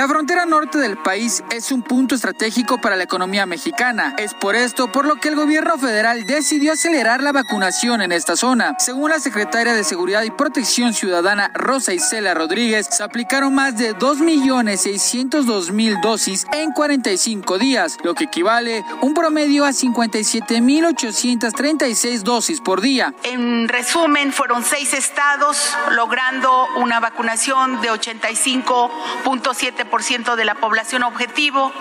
La 0.00 0.08
frontera 0.08 0.46
norte 0.46 0.78
del 0.78 0.96
país 0.96 1.44
es 1.50 1.70
un 1.70 1.82
punto 1.82 2.14
estratégico 2.14 2.80
para 2.80 2.96
la 2.96 3.04
economía 3.04 3.44
mexicana. 3.44 4.14
Es 4.16 4.32
por 4.32 4.56
esto 4.56 4.90
por 4.90 5.04
lo 5.04 5.16
que 5.16 5.28
el 5.28 5.36
gobierno 5.36 5.76
federal 5.76 6.24
decidió 6.24 6.72
acelerar 6.72 7.22
la 7.22 7.32
vacunación 7.32 8.00
en 8.00 8.10
esta 8.10 8.34
zona. 8.34 8.76
Según 8.78 9.10
la 9.10 9.20
secretaria 9.20 9.74
de 9.74 9.84
Seguridad 9.84 10.22
y 10.22 10.30
Protección 10.30 10.94
Ciudadana 10.94 11.50
Rosa 11.52 11.92
Isela 11.92 12.32
Rodríguez, 12.32 12.88
se 12.90 13.02
aplicaron 13.02 13.54
más 13.54 13.76
de 13.76 13.94
2.602.000 13.94 16.00
dosis 16.00 16.46
en 16.54 16.72
45 16.72 17.58
días, 17.58 17.98
lo 18.02 18.14
que 18.14 18.24
equivale 18.24 18.82
un 19.02 19.12
promedio 19.12 19.66
a 19.66 19.72
57.836 19.72 22.22
dosis 22.22 22.62
por 22.62 22.80
día. 22.80 23.12
En 23.22 23.68
resumen, 23.68 24.32
fueron 24.32 24.64
seis 24.64 24.94
estados 24.94 25.76
logrando 25.90 26.68
una 26.78 27.00
vacunación 27.00 27.82
de 27.82 27.90
85.7 27.90 29.89
ciento 30.02 30.36
de 30.36 30.44
la 30.44 30.54
población 30.54 31.02
objetivo 31.02 31.72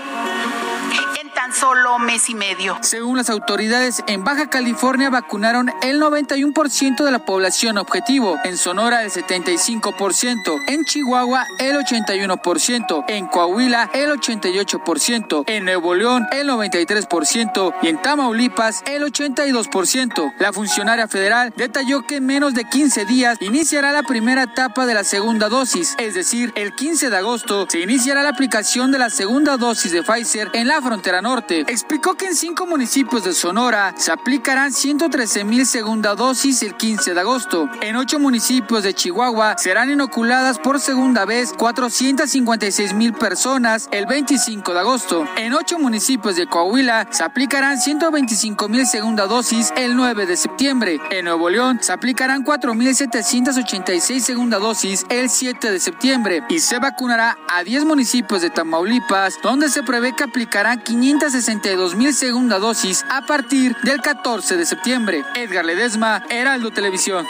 tan 1.50 1.54
solo 1.54 2.00
mes 2.00 2.30
y 2.30 2.36
medio. 2.36 2.78
Según 2.82 3.18
las 3.18 3.30
autoridades, 3.30 4.04
en 4.08 4.24
Baja 4.24 4.50
California 4.50 5.10
vacunaron 5.10 5.72
el 5.82 6.02
91% 6.02 7.04
de 7.04 7.12
la 7.12 7.20
población 7.20 7.78
objetivo, 7.78 8.38
en 8.44 8.58
Sonora 8.58 9.04
el 9.04 9.12
75%, 9.12 10.64
en 10.68 10.86
Chihuahua 10.86 11.46
el 11.60 11.78
81%, 11.78 13.06
en 13.08 13.28
Coahuila 13.28 13.90
el 13.94 14.12
88%, 14.12 15.44
en 15.48 15.66
Nuevo 15.66 15.96
León 15.96 16.28
el 16.32 16.50
93% 16.50 17.74
y 17.82 17.88
en 17.88 18.02
Tamaulipas 18.02 18.84
el 18.86 19.04
82%. 19.04 20.34
La 20.40 20.54
funcionaria 20.54 21.08
federal 21.08 21.54
detalló 21.56 22.06
que 22.06 22.18
en 22.18 22.26
menos 22.26 22.54
de 22.54 22.66
15 22.66 23.06
días 23.06 23.38
iniciará 23.42 23.92
la 23.92 24.04
primera 24.04 24.44
etapa 24.44 24.86
de 24.86 24.94
la 24.94 25.04
segunda 25.04 25.50
dosis, 25.50 25.96
es 26.00 26.14
decir, 26.14 26.52
el 26.56 26.74
15 26.76 27.10
de 27.10 27.18
agosto 27.18 27.68
se 27.70 27.80
iniciará 27.80 28.24
la 28.24 28.30
aplicación 28.30 28.92
de 28.92 29.00
la 29.00 29.10
segunda 29.10 29.58
dosis 29.58 29.92
de 29.92 30.04
Pfizer 30.04 30.50
en 30.54 30.68
la 30.68 30.82
frontera 30.82 31.22
norte. 31.22 31.39
Explicó 31.48 32.16
que 32.16 32.26
en 32.26 32.36
cinco 32.36 32.66
municipios 32.66 33.24
de 33.24 33.34
Sonora 33.34 33.94
se 33.98 34.12
aplicarán 34.12 34.74
113 34.74 35.44
mil 35.46 35.66
segunda 35.66 36.16
dosis 36.16 36.62
el 36.64 36.76
15 36.76 37.14
de 37.14 37.20
agosto. 37.20 37.70
En 37.82 37.96
ocho 37.96 38.20
municipios 38.20 38.84
de 38.84 38.94
Chihuahua 38.94 39.58
serán 39.58 39.90
inoculadas 39.90 40.60
por 40.60 40.80
segunda 40.80 41.26
vez 41.26 41.54
456 41.54 42.94
mil 42.94 43.14
personas 43.14 43.88
el 43.92 44.06
25 44.06 44.74
de 44.74 44.80
agosto. 44.80 45.28
En 45.38 45.54
ocho 45.54 45.80
municipios 45.80 46.36
de 46.36 46.48
Coahuila 46.48 47.08
se 47.10 47.24
aplicarán 47.24 47.80
125 47.80 48.68
mil 48.68 48.86
segunda 48.86 49.26
dosis 49.26 49.72
el 49.78 49.96
9 49.96 50.26
de 50.26 50.36
septiembre. 50.36 51.00
En 51.10 51.26
Nuevo 51.26 51.50
León 51.50 51.80
se 51.82 51.94
aplicarán 51.94 52.44
4.786 52.44 54.20
segunda 54.20 54.60
dosis 54.60 55.06
el 55.10 55.30
7 55.30 55.72
de 55.72 55.80
septiembre 55.80 56.44
y 56.50 56.60
se 56.60 56.80
vacunará 56.80 57.38
a 57.48 57.64
10 57.64 57.86
municipios 57.86 58.42
de 58.42 58.50
Tamaulipas, 58.50 59.40
donde 59.42 59.70
se 59.70 59.84
prevé 59.84 60.14
que 60.16 60.24
aplicarán 60.26 60.82
562 61.30 61.94
mil 61.94 62.12
segunda 62.12 62.58
dosis 62.58 63.06
a 63.08 63.22
partir 63.22 63.76
del 63.84 64.02
14 64.02 64.58
de 64.58 64.66
septiembre. 64.66 65.24
Edgar 65.36 65.64
Ledesma, 65.64 66.24
Heraldo 66.28 66.72
Televisión. 66.72 67.28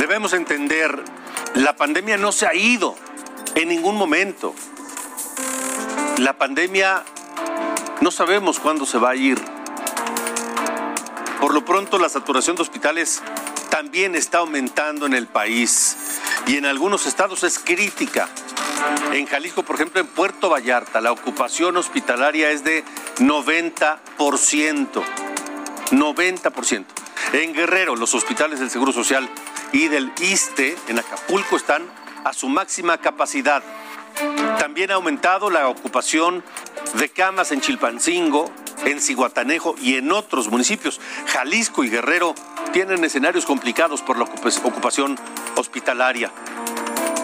Debemos 0.00 0.32
entender 0.32 1.04
La 1.54 1.76
pandemia 1.76 2.16
no 2.16 2.32
se 2.32 2.48
ha 2.48 2.56
ido 2.56 2.96
en 3.54 3.68
ningún 3.68 3.94
momento. 3.94 4.52
La 6.16 6.36
pandemia 6.36 7.04
no 8.00 8.10
sabemos 8.10 8.58
cuándo 8.58 8.84
se 8.84 8.98
va 8.98 9.10
a 9.10 9.14
ir. 9.14 9.40
Por 11.40 11.54
lo 11.54 11.64
pronto, 11.64 12.00
la 12.00 12.08
saturación 12.08 12.56
de 12.56 12.62
hospitales 12.62 13.22
también 13.70 14.16
está 14.16 14.38
aumentando 14.38 15.06
en 15.06 15.14
el 15.14 15.28
país 15.28 15.96
y 16.48 16.56
en 16.56 16.66
algunos 16.66 17.06
estados 17.06 17.44
es 17.44 17.60
crítica. 17.60 18.28
En 19.12 19.26
Jalisco, 19.26 19.62
por 19.62 19.76
ejemplo, 19.76 20.00
en 20.00 20.06
Puerto 20.06 20.48
Vallarta, 20.48 21.00
la 21.00 21.12
ocupación 21.12 21.76
hospitalaria 21.76 22.50
es 22.50 22.64
de 22.64 22.84
90%. 23.18 23.98
90%. 25.90 26.84
En 27.32 27.52
Guerrero, 27.52 27.96
los 27.96 28.14
hospitales 28.14 28.60
del 28.60 28.70
Seguro 28.70 28.92
Social 28.92 29.28
y 29.72 29.88
del 29.88 30.12
ISTE 30.20 30.76
en 30.88 30.98
Acapulco 30.98 31.56
están 31.56 31.82
a 32.24 32.32
su 32.32 32.48
máxima 32.48 32.98
capacidad. 32.98 33.62
También 34.58 34.90
ha 34.90 34.94
aumentado 34.94 35.50
la 35.50 35.68
ocupación 35.68 36.42
de 36.94 37.08
camas 37.08 37.52
en 37.52 37.60
Chilpancingo, 37.60 38.50
en 38.84 39.00
Ciguatanejo 39.00 39.74
y 39.80 39.96
en 39.96 40.10
otros 40.12 40.48
municipios. 40.48 41.00
Jalisco 41.26 41.84
y 41.84 41.90
Guerrero 41.90 42.34
tienen 42.72 43.04
escenarios 43.04 43.44
complicados 43.46 44.02
por 44.02 44.16
la 44.18 44.24
ocupación 44.24 45.18
hospitalaria. 45.56 46.30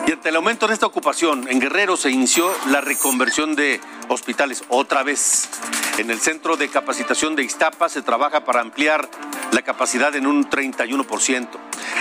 Y 0.06 0.12
ante 0.12 0.28
el 0.28 0.36
aumento 0.36 0.66
de 0.66 0.74
esta 0.74 0.84
ocupación, 0.84 1.48
en 1.48 1.60
Guerrero 1.60 1.96
se 1.96 2.10
inició 2.10 2.52
la 2.66 2.82
reconversión 2.82 3.56
de 3.56 3.80
hospitales 4.08 4.62
otra 4.68 5.02
vez. 5.02 5.48
En 5.96 6.10
el 6.10 6.20
centro 6.20 6.58
de 6.58 6.68
capacitación 6.68 7.34
de 7.34 7.42
Iztapa 7.42 7.88
se 7.88 8.02
trabaja 8.02 8.44
para 8.44 8.60
ampliar 8.60 9.08
la 9.52 9.62
capacidad 9.62 10.14
en 10.14 10.26
un 10.26 10.50
31%. 10.50 11.48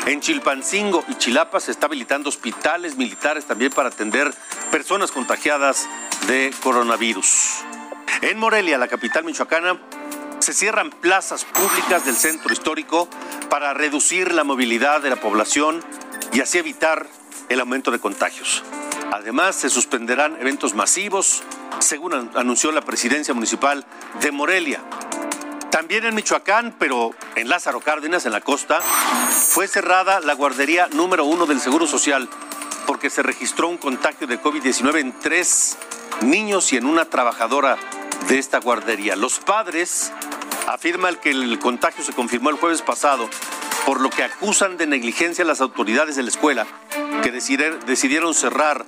En 0.08 0.20
Chilpancingo 0.20 1.06
y 1.08 1.16
Chilapa 1.16 1.62
se 1.62 1.72
está 1.72 1.86
habilitando 1.86 2.28
hospitales 2.28 2.98
militares 2.98 3.46
también 3.46 3.72
para 3.72 3.88
atender 3.88 4.34
personas 4.70 5.14
contagiadas 5.14 5.88
de 6.28 6.54
coronavirus. 6.62 7.60
En 8.22 8.38
Morelia, 8.38 8.78
la 8.78 8.90
capital 8.90 9.24
michoacana, 9.24 9.80
se 10.40 10.54
cierran 10.54 10.90
plazas 10.90 11.46
públicas 11.46 12.06
del 12.06 12.18
centro 12.18 12.52
histórico 12.52 13.08
para 13.50 13.74
reducir 13.74 14.34
la 14.34 14.44
movilidad 14.44 15.02
de 15.02 15.10
la 15.10 15.16
población 15.16 15.82
y 16.34 16.42
así 16.42 16.58
evitar 16.58 17.08
el 17.50 17.60
aumento 17.60 17.92
de 17.92 18.00
contagios. 18.00 18.64
Además, 19.12 19.56
se 19.56 19.70
suspenderán 19.70 20.38
eventos 20.40 20.74
masivos, 20.74 21.44
según 21.80 22.14
anunció 22.36 22.72
la 22.72 22.82
presidencia 22.82 23.34
municipal 23.34 23.86
de 24.22 24.32
Morelia. 24.32 24.82
También 25.70 26.06
en 26.06 26.16
Michoacán, 26.16 26.76
pero 26.78 27.12
en 27.36 27.50
Lázaro 27.50 27.80
Cárdenas, 27.80 28.26
en 28.26 28.32
la 28.32 28.42
costa, 28.42 28.80
fue 28.82 29.68
cerrada 29.68 30.20
la 30.20 30.34
guardería 30.34 30.88
número 30.92 31.26
uno 31.26 31.46
del 31.46 31.60
Seguro 31.60 31.88
Social 31.88 32.30
porque 32.86 33.10
se 33.10 33.24
registró 33.24 33.70
un 33.70 33.78
contagio 33.78 34.28
de 34.28 34.42
COVID-19 34.42 35.00
en 35.00 35.20
tres 35.20 35.78
niños 36.22 36.72
y 36.74 36.78
en 36.78 36.86
una 36.86 37.06
trabajadora 37.06 37.78
de 38.28 38.38
esta 38.38 38.60
guardería. 38.60 39.16
Los 39.16 39.40
padres 39.40 40.12
afirman 40.68 41.16
que 41.16 41.32
el 41.32 41.60
contagio 41.60 42.04
se 42.04 42.14
confirmó 42.14 42.50
el 42.50 42.58
jueves 42.58 42.82
pasado, 42.82 43.30
por 43.86 44.02
lo 44.02 44.10
que 44.10 44.24
acusan 44.24 44.78
de 44.78 44.88
negligencia 44.88 45.44
a 45.44 45.48
las 45.48 45.62
autoridades 45.62 46.16
de 46.16 46.24
la 46.24 46.30
escuela 46.30 46.66
que 47.22 47.32
decidieron 47.32 48.34
cerrar 48.34 48.86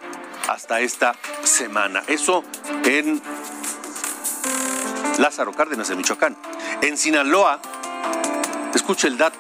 hasta 0.48 0.80
esta 0.80 1.16
semana. 1.44 2.04
Eso 2.08 2.44
en 2.84 3.22
Lázaro 5.18 5.54
Cárdenas, 5.54 5.90
en 5.90 5.98
Michoacán. 5.98 6.36
En 6.82 6.98
Sinaloa, 6.98 7.60
escuche 8.74 9.08
el 9.08 9.18
dato, 9.18 9.40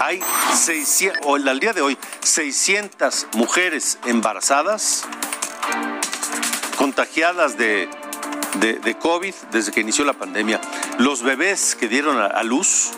hay 0.00 0.20
600, 0.54 1.20
o 1.24 1.36
al 1.36 1.60
día 1.60 1.72
de 1.72 1.80
hoy, 1.80 1.96
600 2.22 3.28
mujeres 3.34 3.98
embarazadas 4.06 5.04
contagiadas 6.76 7.56
de, 7.56 7.88
de, 8.58 8.96
COVID 8.98 9.34
desde 9.52 9.72
que 9.72 9.80
inició 9.80 10.04
la 10.04 10.12
pandemia. 10.12 10.60
Los 10.98 11.22
bebés 11.22 11.76
que 11.76 11.88
dieron 11.88 12.18
a 12.18 12.42
luz, 12.42 12.92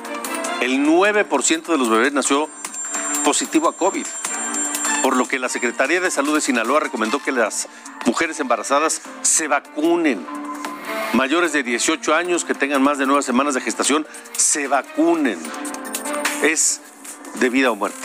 el 0.60 0.86
9% 0.86 1.66
de 1.66 1.78
los 1.78 1.90
bebés 1.90 2.12
nació 2.12 2.48
positivo 3.24 3.68
a 3.68 3.76
COVID 3.76 4.06
por 5.06 5.16
lo 5.16 5.28
que 5.28 5.38
la 5.38 5.48
Secretaría 5.48 6.00
de 6.00 6.10
Salud 6.10 6.34
de 6.34 6.40
Sinaloa 6.40 6.80
recomendó 6.80 7.20
que 7.20 7.30
las 7.30 7.68
mujeres 8.06 8.40
embarazadas 8.40 9.02
se 9.22 9.46
vacunen. 9.46 10.26
Mayores 11.12 11.52
de 11.52 11.62
18 11.62 12.12
años 12.12 12.44
que 12.44 12.54
tengan 12.54 12.82
más 12.82 12.98
de 12.98 13.06
nueve 13.06 13.22
semanas 13.22 13.54
de 13.54 13.60
gestación, 13.60 14.04
se 14.36 14.66
vacunen. 14.66 15.38
Es 16.42 16.80
de 17.34 17.48
vida 17.50 17.70
o 17.70 17.76
muerte. 17.76 18.00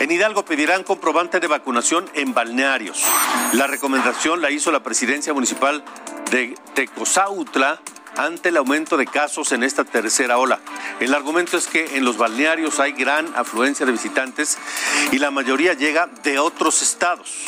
En 0.00 0.10
Hidalgo 0.10 0.44
pedirán 0.44 0.84
comprobante 0.84 1.40
de 1.40 1.46
vacunación 1.46 2.04
en 2.12 2.34
balnearios. 2.34 3.02
La 3.54 3.66
recomendación 3.66 4.42
la 4.42 4.50
hizo 4.50 4.70
la 4.70 4.82
presidencia 4.82 5.32
municipal 5.32 5.82
de 6.30 6.54
Tecozautla 6.74 7.80
ante 8.18 8.50
el 8.50 8.56
aumento 8.56 8.96
de 8.96 9.06
casos 9.06 9.52
en 9.52 9.62
esta 9.62 9.84
tercera 9.84 10.38
ola. 10.38 10.58
El 11.00 11.14
argumento 11.14 11.56
es 11.56 11.66
que 11.66 11.96
en 11.96 12.04
los 12.04 12.18
balnearios 12.18 12.80
hay 12.80 12.92
gran 12.92 13.32
afluencia 13.36 13.86
de 13.86 13.92
visitantes 13.92 14.58
y 15.12 15.18
la 15.18 15.30
mayoría 15.30 15.72
llega 15.72 16.08
de 16.24 16.38
otros 16.38 16.82
estados. 16.82 17.46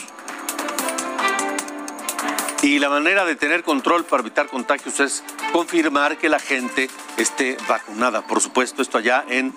Y 2.62 2.78
la 2.78 2.88
manera 2.88 3.24
de 3.24 3.36
tener 3.36 3.64
control 3.64 4.04
para 4.04 4.20
evitar 4.20 4.46
contagios 4.46 5.00
es 5.00 5.24
confirmar 5.52 6.18
que 6.18 6.28
la 6.28 6.38
gente 6.38 6.88
esté 7.16 7.56
vacunada. 7.68 8.26
Por 8.26 8.40
supuesto, 8.40 8.82
esto 8.82 8.98
allá 8.98 9.24
en 9.28 9.52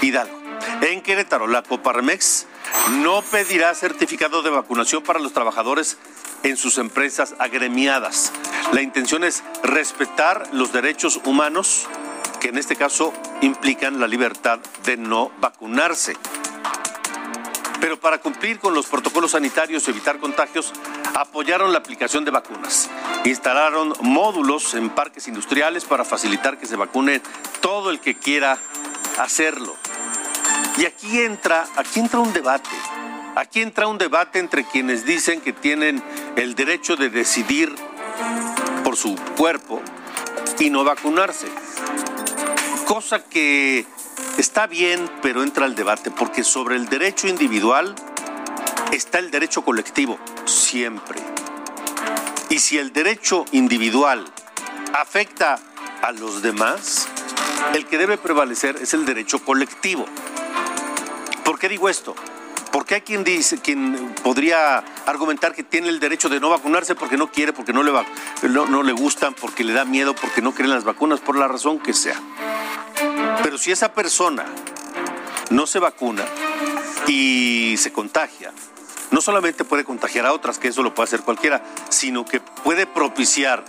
Hidalgo. 0.00 0.40
En 0.80 1.02
Querétaro, 1.02 1.46
la 1.48 1.62
Coparmex 1.62 2.46
no 3.02 3.22
pedirá 3.22 3.74
certificado 3.74 4.42
de 4.42 4.50
vacunación 4.50 5.02
para 5.02 5.18
los 5.18 5.32
trabajadores 5.32 5.98
en 6.44 6.56
sus 6.56 6.78
empresas 6.78 7.34
agremiadas. 7.38 8.32
La 8.72 8.82
intención 8.82 9.24
es 9.24 9.44
respetar 9.62 10.48
los 10.52 10.72
derechos 10.72 11.20
humanos 11.24 11.86
que 12.40 12.48
en 12.48 12.58
este 12.58 12.76
caso 12.76 13.12
implican 13.40 14.00
la 14.00 14.08
libertad 14.08 14.58
de 14.84 14.96
no 14.96 15.30
vacunarse. 15.40 16.16
Pero 17.80 17.98
para 18.00 18.18
cumplir 18.18 18.58
con 18.58 18.74
los 18.74 18.86
protocolos 18.86 19.32
sanitarios 19.32 19.86
y 19.86 19.90
evitar 19.90 20.18
contagios, 20.18 20.72
apoyaron 21.14 21.72
la 21.72 21.78
aplicación 21.78 22.24
de 22.24 22.30
vacunas. 22.30 22.90
Instalaron 23.24 23.94
módulos 24.00 24.74
en 24.74 24.90
parques 24.90 25.28
industriales 25.28 25.84
para 25.84 26.04
facilitar 26.04 26.58
que 26.58 26.66
se 26.66 26.76
vacune 26.76 27.20
todo 27.60 27.90
el 27.90 28.00
que 28.00 28.16
quiera 28.16 28.58
hacerlo. 29.18 29.76
Y 30.76 30.84
aquí 30.84 31.20
entra, 31.20 31.66
aquí 31.76 32.00
entra 32.00 32.20
un 32.20 32.32
debate. 32.32 32.70
Aquí 33.34 33.60
entra 33.60 33.86
un 33.86 33.98
debate 33.98 34.38
entre 34.38 34.64
quienes 34.64 35.04
dicen 35.04 35.40
que 35.40 35.52
tienen 35.52 36.02
el 36.36 36.54
derecho 36.54 36.96
de 36.96 37.10
decidir 37.10 37.74
su 38.96 39.14
cuerpo 39.36 39.80
y 40.58 40.70
no 40.70 40.82
vacunarse. 40.82 41.46
Cosa 42.86 43.22
que 43.22 43.84
está 44.38 44.66
bien, 44.66 45.08
pero 45.22 45.42
entra 45.42 45.66
al 45.66 45.74
debate, 45.74 46.10
porque 46.10 46.42
sobre 46.42 46.76
el 46.76 46.88
derecho 46.88 47.28
individual 47.28 47.94
está 48.92 49.18
el 49.18 49.30
derecho 49.30 49.62
colectivo, 49.62 50.18
siempre. 50.46 51.20
Y 52.48 52.58
si 52.58 52.78
el 52.78 52.92
derecho 52.92 53.44
individual 53.52 54.24
afecta 54.98 55.58
a 56.02 56.12
los 56.12 56.42
demás, 56.42 57.08
el 57.74 57.86
que 57.86 57.98
debe 57.98 58.16
prevalecer 58.16 58.76
es 58.80 58.94
el 58.94 59.04
derecho 59.04 59.40
colectivo. 59.40 60.06
¿Por 61.44 61.58
qué 61.58 61.68
digo 61.68 61.88
esto? 61.88 62.14
Porque 62.72 62.96
hay 62.96 63.00
quien 63.00 63.24
dice, 63.24 63.58
quien 63.58 64.14
podría 64.22 64.78
argumentar 65.06 65.54
que 65.54 65.62
tiene 65.62 65.88
el 65.88 66.00
derecho 66.00 66.28
de 66.28 66.40
no 66.40 66.50
vacunarse 66.50 66.94
porque 66.94 67.16
no 67.16 67.30
quiere, 67.30 67.52
porque 67.52 67.72
no 67.72 67.82
le, 67.82 67.90
va, 67.90 68.04
no, 68.42 68.82
le 68.82 68.92
gustan, 68.92 69.34
porque 69.34 69.64
le 69.64 69.72
da 69.72 69.84
miedo, 69.84 70.14
porque 70.14 70.42
no 70.42 70.52
creen 70.52 70.70
las 70.70 70.84
vacunas, 70.84 71.20
por 71.20 71.36
la 71.36 71.48
razón 71.48 71.78
que 71.78 71.92
sea. 71.92 72.20
Pero 73.42 73.58
si 73.58 73.72
esa 73.72 73.92
persona 73.92 74.44
no 75.50 75.66
se 75.66 75.78
vacuna 75.78 76.24
y 77.06 77.76
se 77.78 77.92
contagia, 77.92 78.52
no 79.10 79.20
solamente 79.20 79.64
puede 79.64 79.84
contagiar 79.84 80.26
a 80.26 80.32
otras, 80.32 80.58
que 80.58 80.68
eso 80.68 80.82
lo 80.82 80.94
puede 80.94 81.06
hacer 81.06 81.22
cualquiera, 81.22 81.62
sino 81.88 82.24
que 82.24 82.40
puede 82.40 82.86
propiciar 82.86 83.64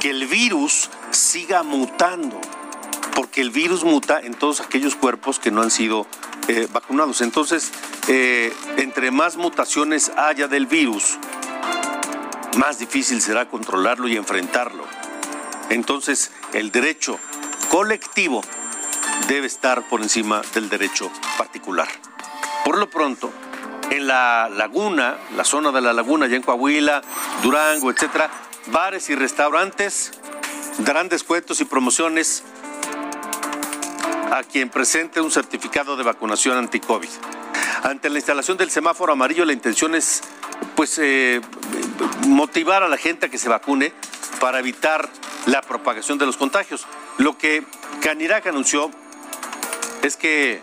que 0.00 0.10
el 0.10 0.26
virus 0.26 0.90
siga 1.10 1.62
mutando, 1.62 2.40
porque 3.14 3.40
el 3.40 3.50
virus 3.50 3.84
muta 3.84 4.20
en 4.20 4.34
todos 4.34 4.60
aquellos 4.60 4.94
cuerpos 4.94 5.38
que 5.38 5.50
no 5.50 5.62
han 5.62 5.70
sido 5.70 6.06
eh, 6.48 6.68
vacunados. 6.72 7.20
Entonces, 7.20 7.72
eh, 8.08 8.52
entre 8.76 9.10
más 9.10 9.36
mutaciones 9.36 10.10
haya 10.16 10.48
del 10.48 10.66
virus, 10.66 11.18
más 12.56 12.78
difícil 12.78 13.20
será 13.20 13.48
controlarlo 13.48 14.08
y 14.08 14.16
enfrentarlo. 14.16 14.84
Entonces, 15.70 16.32
el 16.52 16.70
derecho 16.70 17.18
colectivo 17.70 18.42
debe 19.28 19.46
estar 19.46 19.88
por 19.88 20.02
encima 20.02 20.42
del 20.54 20.68
derecho 20.68 21.10
particular. 21.38 21.88
Por 22.64 22.78
lo 22.78 22.90
pronto, 22.90 23.32
en 23.90 24.06
la 24.06 24.48
laguna, 24.50 25.16
la 25.36 25.44
zona 25.44 25.72
de 25.72 25.80
la 25.80 25.92
laguna, 25.92 26.26
ya 26.26 26.36
en 26.36 26.42
Coahuila, 26.42 27.02
Durango, 27.42 27.90
etcétera, 27.90 28.30
bares 28.66 29.10
y 29.10 29.14
restaurantes 29.14 30.12
darán 30.78 31.08
descuentos 31.08 31.60
y 31.60 31.64
promociones 31.64 32.42
a 34.32 34.42
quien 34.44 34.70
presente 34.70 35.20
un 35.20 35.30
certificado 35.30 35.94
de 35.94 36.04
vacunación 36.04 36.56
anti-COVID. 36.56 37.08
Ante 37.82 38.08
la 38.08 38.16
instalación 38.16 38.56
del 38.56 38.70
semáforo 38.70 39.12
amarillo, 39.12 39.44
la 39.44 39.52
intención 39.52 39.94
es 39.94 40.22
pues 40.74 40.98
eh, 40.98 41.42
motivar 42.26 42.82
a 42.82 42.88
la 42.88 42.96
gente 42.96 43.26
a 43.26 43.28
que 43.28 43.36
se 43.36 43.50
vacune 43.50 43.92
para 44.40 44.58
evitar 44.58 45.10
la 45.44 45.60
propagación 45.60 46.16
de 46.16 46.24
los 46.24 46.38
contagios. 46.38 46.86
Lo 47.18 47.36
que 47.36 47.62
Canirac 48.00 48.46
anunció 48.46 48.90
es 50.02 50.16
que 50.16 50.62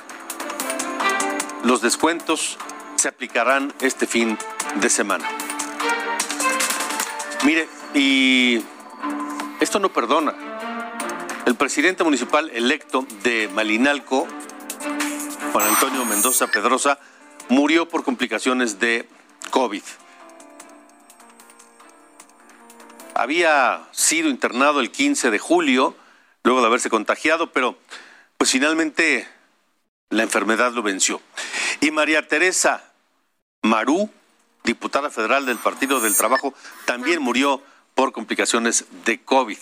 los 1.64 1.84
descuentos 1.84 2.58
se 2.96 3.08
aplicarán 3.08 3.72
este 3.82 4.08
fin 4.08 4.36
de 4.82 4.90
semana. 4.90 5.30
Mire, 7.44 7.70
y 7.94 8.64
esto 9.60 9.78
no 9.78 9.90
perdona. 9.94 10.49
El 11.46 11.56
presidente 11.56 12.04
municipal 12.04 12.50
electo 12.52 13.06
de 13.24 13.48
Malinalco, 13.50 14.28
Juan 15.52 15.68
Antonio 15.68 16.06
Mendoza 16.06 16.48
Pedrosa, 16.48 17.00
murió 17.50 17.88
por 17.88 18.04
complicaciones 18.04 18.80
de 18.80 19.08
COVID. 19.50 19.84
Había 23.16 23.88
sido 23.92 24.30
internado 24.30 24.80
el 24.80 24.92
15 24.92 25.32
de 25.32 25.40
julio, 25.40 25.96
luego 26.44 26.62
de 26.62 26.68
haberse 26.68 26.90
contagiado, 26.90 27.52
pero 27.52 27.78
pues 28.38 28.52
finalmente 28.52 29.28
la 30.10 30.24
enfermedad 30.24 30.72
lo 30.72 30.84
venció. 30.84 31.22
Y 31.82 31.92
María 31.92 32.28
Teresa 32.28 32.84
Marú, 33.62 34.10
diputada 34.64 35.10
federal 35.10 35.46
del 35.46 35.58
Partido 35.58 36.00
del 36.00 36.16
Trabajo, 36.16 36.54
también 36.86 37.22
murió 37.22 37.62
por 38.00 38.14
complicaciones 38.14 38.86
de 39.04 39.20
COVID. 39.20 39.58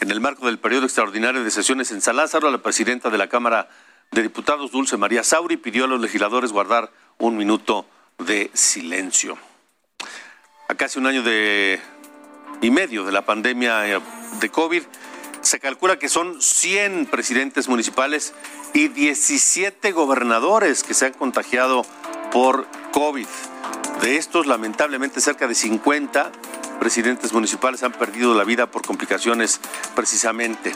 En 0.00 0.10
el 0.10 0.20
marco 0.20 0.46
del 0.46 0.58
periodo 0.58 0.84
extraordinario 0.84 1.44
de 1.44 1.50
sesiones 1.52 1.92
en 1.92 2.00
San 2.00 2.16
Lázaro, 2.16 2.50
la 2.50 2.58
presidenta 2.58 3.08
de 3.08 3.18
la 3.18 3.28
Cámara 3.28 3.68
de 4.10 4.22
Diputados, 4.22 4.72
Dulce 4.72 4.96
María 4.96 5.22
Sauri, 5.22 5.56
pidió 5.56 5.84
a 5.84 5.86
los 5.86 6.00
legisladores 6.00 6.50
guardar 6.50 6.90
un 7.18 7.36
minuto 7.36 7.86
de 8.18 8.50
silencio. 8.52 9.38
A 10.66 10.74
casi 10.74 10.98
un 10.98 11.06
año 11.06 11.22
de, 11.22 11.80
y 12.62 12.72
medio 12.72 13.04
de 13.04 13.12
la 13.12 13.24
pandemia 13.24 13.78
de 14.40 14.50
COVID, 14.50 14.82
se 15.40 15.60
calcula 15.60 16.00
que 16.00 16.08
son 16.08 16.42
100 16.42 17.06
presidentes 17.06 17.68
municipales 17.68 18.34
y 18.74 18.88
17 18.88 19.92
gobernadores 19.92 20.82
que 20.82 20.94
se 20.94 21.06
han 21.06 21.12
contagiado 21.12 21.86
por 22.32 22.66
COVID. 22.90 23.28
De 24.02 24.16
estos, 24.16 24.48
lamentablemente, 24.48 25.20
cerca 25.20 25.46
de 25.46 25.54
50 25.54 26.32
presidentes 26.78 27.32
municipales 27.32 27.82
han 27.82 27.92
perdido 27.92 28.34
la 28.34 28.44
vida 28.44 28.70
por 28.70 28.86
complicaciones 28.86 29.60
precisamente. 29.94 30.72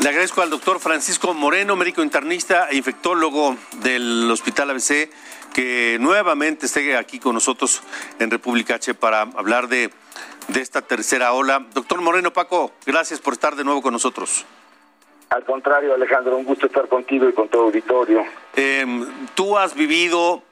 Le 0.00 0.08
agradezco 0.10 0.42
al 0.42 0.50
doctor 0.50 0.78
Francisco 0.78 1.32
Moreno, 1.32 1.74
médico 1.74 2.02
internista 2.02 2.68
e 2.70 2.76
infectólogo 2.76 3.56
del 3.80 4.30
Hospital 4.30 4.70
ABC, 4.70 5.10
que 5.54 5.96
nuevamente 6.00 6.66
esté 6.66 6.96
aquí 6.96 7.18
con 7.18 7.34
nosotros 7.34 7.82
en 8.18 8.30
República 8.30 8.74
H 8.74 8.94
para 8.94 9.22
hablar 9.22 9.68
de, 9.68 9.90
de 10.48 10.60
esta 10.60 10.82
tercera 10.82 11.32
ola. 11.32 11.64
Doctor 11.72 12.02
Moreno, 12.02 12.32
Paco, 12.32 12.72
gracias 12.84 13.20
por 13.20 13.32
estar 13.32 13.56
de 13.56 13.64
nuevo 13.64 13.80
con 13.80 13.92
nosotros. 13.92 14.44
Al 15.30 15.44
contrario, 15.44 15.94
Alejandro, 15.94 16.36
un 16.36 16.44
gusto 16.44 16.66
estar 16.66 16.86
contigo 16.88 17.28
y 17.28 17.32
con 17.32 17.48
todo 17.48 17.64
auditorio. 17.64 18.24
Em, 18.54 19.06
tú 19.34 19.58
has 19.58 19.74
vivido 19.74 20.42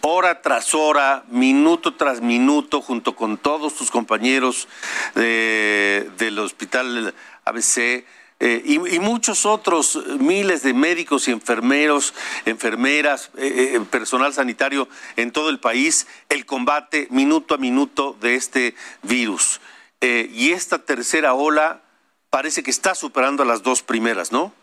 hora 0.00 0.42
tras 0.42 0.74
hora, 0.74 1.24
minuto 1.28 1.94
tras 1.94 2.20
minuto, 2.20 2.80
junto 2.80 3.14
con 3.14 3.38
todos 3.38 3.74
tus 3.74 3.90
compañeros 3.90 4.68
del 5.14 6.38
Hospital 6.38 7.14
ABC, 7.44 8.04
eh, 8.42 8.62
y, 8.64 8.78
muchos 9.00 9.44
otros 9.44 9.98
miles 10.18 10.62
de 10.62 10.72
médicos 10.72 11.28
y 11.28 11.30
enfermeros, 11.30 12.14
enfermeras, 12.46 13.30
eh, 13.36 13.74
eh, 13.74 13.80
personal 13.90 14.32
sanitario 14.32 14.88
en 15.16 15.30
todo 15.30 15.50
el 15.50 15.60
país, 15.60 16.06
el 16.30 16.46
combate 16.46 17.06
minuto 17.10 17.54
a 17.54 17.58
minuto 17.58 18.16
de 18.18 18.36
este 18.36 18.74
virus. 19.02 19.60
y 20.02 20.52
esta 20.52 20.78
tercera 20.78 21.34
ola 21.34 21.82
parece 22.30 22.62
que 22.62 22.70
está 22.70 22.94
superando 22.94 23.42
a 23.42 23.46
las 23.46 23.62
dos 23.62 23.82
primeras, 23.82 24.32
¿no? 24.32 24.54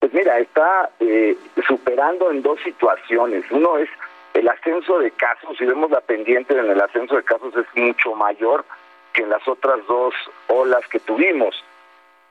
Pues 0.00 0.12
mira, 0.12 0.38
está 0.38 0.90
superando 1.66 2.30
en 2.30 2.42
dos 2.42 2.60
situaciones. 2.62 3.44
Uno 3.50 3.78
es 3.78 3.88
el 4.34 4.48
ascenso 4.48 4.98
de 4.98 5.10
casos, 5.10 5.56
si 5.58 5.64
vemos 5.64 5.90
la 5.90 6.00
pendiente 6.00 6.56
en 6.56 6.70
el 6.70 6.80
ascenso 6.80 7.16
de 7.16 7.24
casos 7.24 7.54
es 7.56 7.66
mucho 7.74 8.14
mayor 8.14 8.64
que 9.12 9.22
en 9.22 9.30
las 9.30 9.46
otras 9.48 9.84
dos 9.86 10.14
olas 10.46 10.86
que 10.88 11.00
tuvimos. 11.00 11.64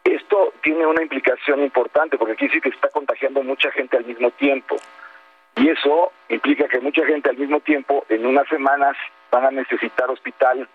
Esto 0.03 0.53
tiene 0.63 0.85
una 0.85 1.01
implicación 1.01 1.61
importante 1.61 2.17
porque 2.17 2.33
aquí 2.33 2.47
sí 2.49 2.61
que 2.61 2.69
está 2.69 2.89
contagiando 2.89 3.43
mucha 3.43 3.69
gente 3.71 3.97
al 3.97 4.05
mismo 4.05 4.31
tiempo. 4.31 4.77
Y 5.57 5.67
eso 5.67 6.13
implica 6.29 6.67
que 6.67 6.79
mucha 6.79 7.05
gente 7.05 7.29
al 7.29 7.37
mismo 7.37 7.59
tiempo 7.59 8.05
en 8.07 8.25
unas 8.25 8.47
semanas 8.47 8.95
van 9.29 9.45
a 9.45 9.51
necesitar 9.51 10.09
hospital 10.09 10.67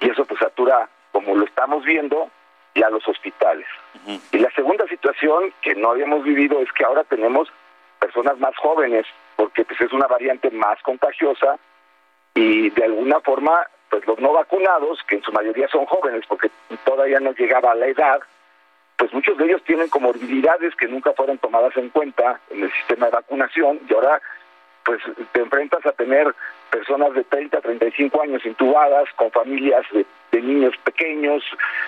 y 0.00 0.10
eso 0.10 0.24
pues 0.24 0.38
satura, 0.38 0.88
como 1.10 1.34
lo 1.34 1.44
estamos 1.44 1.84
viendo, 1.84 2.30
ya 2.78 2.90
los 2.90 3.06
hospitales. 3.08 3.66
Y 4.32 4.38
la 4.38 4.50
segunda 4.52 4.86
situación 4.86 5.52
que 5.60 5.74
no 5.74 5.90
habíamos 5.90 6.24
vivido 6.24 6.60
es 6.60 6.72
que 6.72 6.84
ahora 6.84 7.04
tenemos 7.04 7.48
personas 7.98 8.38
más 8.38 8.56
jóvenes, 8.56 9.06
porque 9.36 9.64
pues 9.64 9.80
es 9.80 9.92
una 9.92 10.06
variante 10.06 10.50
más 10.50 10.80
contagiosa 10.82 11.58
y 12.34 12.70
de 12.70 12.84
alguna 12.84 13.20
forma 13.20 13.66
pues 13.90 14.06
los 14.06 14.18
no 14.20 14.32
vacunados, 14.32 15.02
que 15.08 15.16
en 15.16 15.22
su 15.22 15.32
mayoría 15.32 15.66
son 15.68 15.86
jóvenes 15.86 16.22
porque 16.28 16.50
todavía 16.84 17.20
no 17.20 17.32
llegaba 17.32 17.72
a 17.72 17.74
la 17.74 17.86
edad, 17.86 18.20
pues 18.96 19.12
muchos 19.12 19.36
de 19.38 19.46
ellos 19.46 19.62
tienen 19.64 19.88
comorbilidades 19.88 20.74
que 20.76 20.88
nunca 20.88 21.12
fueron 21.12 21.38
tomadas 21.38 21.76
en 21.76 21.88
cuenta 21.90 22.40
en 22.50 22.64
el 22.64 22.72
sistema 22.72 23.06
de 23.06 23.12
vacunación 23.12 23.80
y 23.88 23.94
ahora 23.94 24.20
pues 24.88 25.02
te 25.32 25.40
enfrentas 25.40 25.84
a 25.84 25.92
tener 25.92 26.34
personas 26.70 27.12
de 27.12 27.22
30, 27.24 27.60
35 27.60 28.22
años 28.22 28.46
intubadas, 28.46 29.06
con 29.16 29.30
familias 29.30 29.84
de, 29.92 30.06
niños 30.40 30.72
pequeños, 30.84 31.42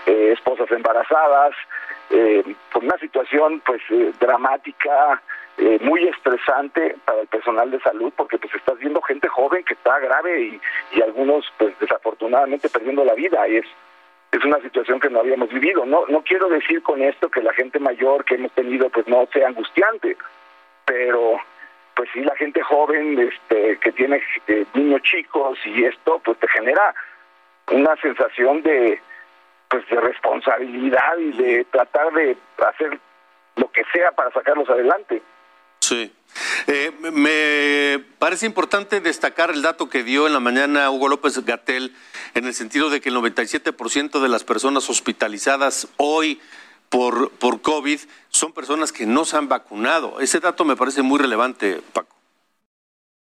eh, 0.06 0.32
esposas 0.32 0.70
embarazadas, 0.72 1.54
eh, 2.10 2.42
con 2.70 2.84
una 2.84 2.98
situación 2.98 3.62
pues 3.64 3.80
eh, 3.88 4.12
dramática, 4.20 5.22
eh, 5.56 5.78
muy 5.80 6.08
estresante 6.08 6.96
para 7.06 7.22
el 7.22 7.28
personal 7.28 7.70
de 7.70 7.80
salud, 7.80 8.12
porque 8.14 8.36
pues 8.36 8.54
estás 8.54 8.78
viendo 8.78 9.00
gente 9.00 9.28
joven 9.28 9.64
que 9.64 9.74
está 9.74 9.98
grave 10.00 10.42
y, 10.42 10.60
y 10.92 11.00
algunos 11.00 11.50
pues 11.56 11.78
desafortunadamente 11.78 12.68
perdiendo 12.68 13.04
la 13.04 13.14
vida 13.14 13.46
es 13.46 13.64
es 14.32 14.44
una 14.44 14.60
situación 14.60 15.00
que 15.00 15.10
no 15.10 15.20
habíamos 15.20 15.48
vivido. 15.48 15.86
No, 15.86 16.06
no 16.06 16.22
quiero 16.22 16.48
decir 16.48 16.82
con 16.82 17.02
esto 17.02 17.30
que 17.30 17.42
la 17.42 17.54
gente 17.54 17.78
mayor 17.78 18.24
que 18.24 18.34
hemos 18.34 18.52
tenido 18.52 18.90
pues 18.90 19.08
no 19.08 19.26
sea 19.32 19.48
angustiante, 19.48 20.16
pero 20.84 21.40
pues 21.94 22.08
sí 22.12 22.20
la 22.20 22.34
gente 22.36 22.62
joven 22.62 23.18
este, 23.18 23.78
que 23.78 23.92
tiene 23.92 24.22
eh, 24.46 24.64
niños 24.74 25.02
chicos 25.02 25.58
y 25.64 25.84
esto 25.84 26.20
pues 26.24 26.38
te 26.38 26.48
genera 26.48 26.94
una 27.70 27.96
sensación 27.96 28.62
de 28.62 29.00
pues 29.68 29.88
de 29.88 30.00
responsabilidad 30.00 31.18
y 31.18 31.30
de 31.32 31.64
tratar 31.66 32.12
de 32.12 32.36
hacer 32.66 32.98
lo 33.56 33.70
que 33.70 33.84
sea 33.92 34.10
para 34.12 34.32
sacarlos 34.32 34.68
adelante. 34.68 35.22
Sí. 35.80 36.12
Eh, 36.66 36.92
me 37.00 38.04
parece 38.18 38.46
importante 38.46 39.00
destacar 39.00 39.50
el 39.50 39.62
dato 39.62 39.88
que 39.88 40.02
dio 40.02 40.26
en 40.26 40.32
la 40.32 40.40
mañana 40.40 40.90
Hugo 40.90 41.08
López 41.08 41.44
Gatel 41.44 41.94
en 42.34 42.46
el 42.46 42.54
sentido 42.54 42.90
de 42.90 43.00
que 43.00 43.08
el 43.08 43.16
97% 43.16 44.20
de 44.20 44.28
las 44.28 44.44
personas 44.44 44.88
hospitalizadas 44.90 45.88
hoy 45.96 46.40
por, 46.90 47.30
por 47.38 47.62
COVID 47.62 47.98
son 48.28 48.52
personas 48.52 48.92
que 48.92 49.06
no 49.06 49.24
se 49.24 49.36
han 49.36 49.48
vacunado. 49.48 50.20
Ese 50.20 50.40
dato 50.40 50.64
me 50.64 50.76
parece 50.76 51.02
muy 51.02 51.18
relevante, 51.18 51.80
Paco. 51.92 52.14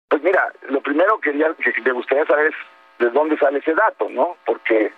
Pues 0.08 0.22
mira, 0.22 0.52
lo 0.68 0.80
primero 0.80 1.18
que, 1.18 1.32
que 1.32 1.80
me 1.82 1.92
gustaría 1.92 2.26
saber 2.26 2.48
es 2.48 2.54
de 2.98 3.10
dónde 3.10 3.36
sale 3.38 3.58
ese 3.58 3.74
dato, 3.74 4.08
¿no? 4.08 4.36
Porque, 4.44 4.92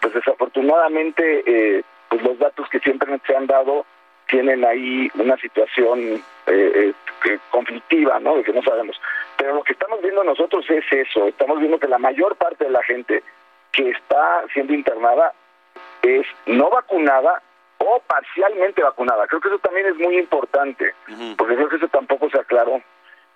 pues 0.00 0.14
desafortunadamente, 0.14 1.42
eh, 1.44 1.82
pues 2.08 2.22
los 2.22 2.38
datos 2.38 2.68
que 2.70 2.78
siempre 2.78 3.20
se 3.26 3.36
han 3.36 3.46
dado 3.46 3.84
tienen 4.28 4.64
ahí 4.64 5.10
una 5.16 5.36
situación 5.36 6.22
eh, 6.46 6.94
eh, 7.26 7.38
conflictiva, 7.50 8.18
¿no? 8.20 8.36
De 8.36 8.44
que 8.44 8.52
no 8.52 8.62
sabemos. 8.62 8.98
Pero 9.36 9.54
lo 9.54 9.62
que 9.62 9.74
estamos 9.74 10.00
viendo 10.00 10.24
nosotros 10.24 10.64
es 10.70 10.84
eso. 10.90 11.26
Estamos 11.26 11.58
viendo 11.58 11.78
que 11.78 11.88
la 11.88 11.98
mayor 11.98 12.36
parte 12.36 12.64
de 12.64 12.70
la 12.70 12.82
gente 12.82 13.22
que 13.72 13.90
está 13.90 14.44
siendo 14.54 14.72
internada 14.72 15.34
es 16.02 16.26
no 16.46 16.70
vacunada 16.70 17.42
o 17.84 18.00
parcialmente 18.06 18.82
vacunada. 18.82 19.26
Creo 19.26 19.40
que 19.40 19.48
eso 19.48 19.58
también 19.58 19.86
es 19.86 19.96
muy 19.96 20.16
importante, 20.18 20.94
porque 21.36 21.56
creo 21.56 21.68
que 21.68 21.76
eso 21.76 21.88
tampoco 21.88 22.30
se 22.30 22.38
aclaró. 22.38 22.80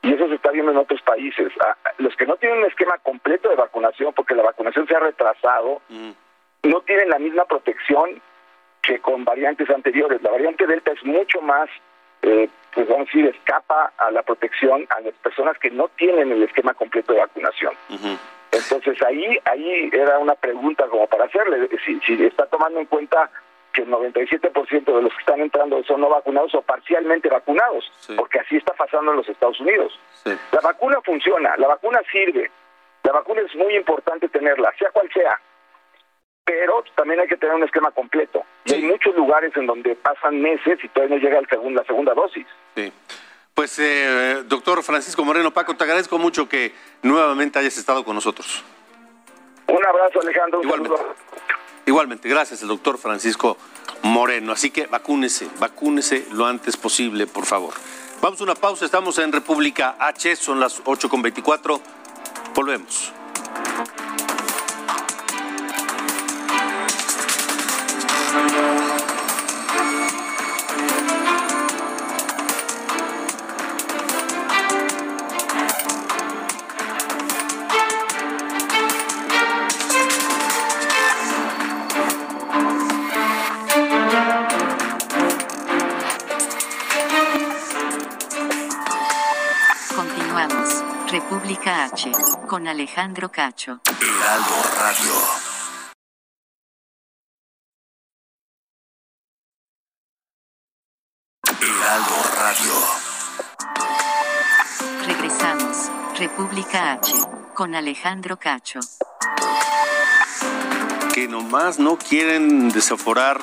Y 0.02 0.12
eso 0.12 0.28
se 0.28 0.34
está 0.34 0.50
viendo 0.50 0.70
en 0.70 0.78
otros 0.78 1.02
países. 1.02 1.52
Los 1.98 2.14
que 2.16 2.26
no 2.26 2.36
tienen 2.36 2.58
un 2.58 2.66
esquema 2.66 2.96
completo 2.98 3.48
de 3.48 3.56
vacunación, 3.56 4.12
porque 4.14 4.34
la 4.34 4.44
vacunación 4.44 4.86
se 4.86 4.94
ha 4.94 5.00
retrasado, 5.00 5.80
no 6.62 6.80
tienen 6.82 7.08
la 7.08 7.18
misma 7.18 7.44
protección 7.44 8.20
que 8.82 9.00
con 9.00 9.24
variantes 9.24 9.68
anteriores. 9.70 10.22
La 10.22 10.30
variante 10.30 10.66
Delta 10.66 10.92
es 10.92 11.04
mucho 11.04 11.40
más, 11.40 11.68
eh, 12.22 12.48
pues 12.72 12.86
vamos 12.86 13.08
a 13.08 13.12
decir, 13.12 13.26
escapa 13.26 13.92
a 13.98 14.10
la 14.12 14.22
protección 14.22 14.86
a 14.90 15.00
las 15.00 15.14
personas 15.14 15.58
que 15.58 15.70
no 15.70 15.88
tienen 15.96 16.30
el 16.30 16.42
esquema 16.44 16.74
completo 16.74 17.12
de 17.12 17.20
vacunación. 17.20 17.74
Entonces 18.52 19.02
ahí 19.02 19.38
ahí 19.44 19.90
era 19.92 20.18
una 20.18 20.34
pregunta 20.34 20.86
como 20.86 21.06
para 21.08 21.24
hacerle, 21.24 21.68
si, 21.84 21.98
si 22.00 22.24
está 22.24 22.46
tomando 22.46 22.78
en 22.78 22.86
cuenta 22.86 23.28
que 23.76 23.82
el 23.82 23.90
97% 23.90 24.84
de 24.86 25.02
los 25.02 25.12
que 25.12 25.20
están 25.20 25.40
entrando 25.40 25.84
son 25.84 26.00
no 26.00 26.08
vacunados 26.08 26.54
o 26.54 26.62
parcialmente 26.62 27.28
vacunados, 27.28 27.84
porque 28.16 28.40
así 28.40 28.56
está 28.56 28.72
pasando 28.72 29.10
en 29.10 29.18
los 29.18 29.28
Estados 29.28 29.60
Unidos. 29.60 29.92
La 30.24 30.60
vacuna 30.62 30.98
funciona, 31.04 31.54
la 31.58 31.68
vacuna 31.68 32.00
sirve, 32.10 32.50
la 33.02 33.12
vacuna 33.12 33.42
es 33.42 33.54
muy 33.54 33.76
importante 33.76 34.30
tenerla, 34.30 34.72
sea 34.78 34.90
cual 34.90 35.10
sea, 35.12 35.38
pero 36.42 36.82
también 36.94 37.20
hay 37.20 37.28
que 37.28 37.36
tener 37.36 37.54
un 37.54 37.64
esquema 37.64 37.90
completo. 37.90 38.44
Y 38.64 38.74
hay 38.74 38.82
muchos 38.82 39.14
lugares 39.14 39.54
en 39.56 39.66
donde 39.66 39.94
pasan 39.94 40.40
meses 40.40 40.78
y 40.82 40.88
todavía 40.88 41.16
no 41.16 41.22
llega 41.22 41.38
el 41.38 41.48
segundo, 41.48 41.82
la 41.82 41.86
segunda 41.86 42.14
dosis. 42.14 42.46
Sí. 42.74 42.90
Pues, 43.52 43.78
eh, 43.78 44.42
doctor 44.46 44.82
Francisco 44.82 45.24
Moreno 45.24 45.50
Paco, 45.50 45.76
te 45.76 45.84
agradezco 45.84 46.18
mucho 46.18 46.48
que 46.48 46.72
nuevamente 47.02 47.58
hayas 47.58 47.76
estado 47.76 48.04
con 48.04 48.14
nosotros. 48.14 48.64
Un 49.68 49.86
abrazo, 49.86 50.20
Alejandro. 50.20 50.62
Igualmente. 50.62 50.96
Igualmente, 51.86 52.28
gracias, 52.28 52.62
el 52.62 52.68
doctor 52.68 52.98
Francisco 52.98 53.56
Moreno. 54.02 54.52
Así 54.52 54.70
que 54.70 54.86
vacúnese, 54.86 55.48
vacúnese 55.60 56.26
lo 56.32 56.44
antes 56.44 56.76
posible, 56.76 57.28
por 57.28 57.46
favor. 57.46 57.74
Vamos 58.20 58.40
a 58.40 58.44
una 58.44 58.56
pausa, 58.56 58.84
estamos 58.84 59.18
en 59.18 59.30
República 59.30 59.96
H, 60.00 60.34
son 60.34 60.58
las 60.58 60.82
8.24. 60.82 61.80
Volvemos. 62.54 63.12
H. 91.92 92.10
Con 92.48 92.66
Alejandro 92.66 93.30
Cacho. 93.30 93.80
Heraldo 93.86 94.56
Radio. 94.76 95.12
Heraldo 101.62 102.16
Radio. 102.40 102.74
Regresamos. 105.06 105.90
República 106.18 106.92
H. 106.94 107.12
Con 107.54 107.76
Alejandro 107.76 108.36
Cacho. 108.36 108.80
Que 111.14 111.28
nomás 111.28 111.78
no 111.78 111.98
quieren 111.98 112.68
desaforar 112.70 113.40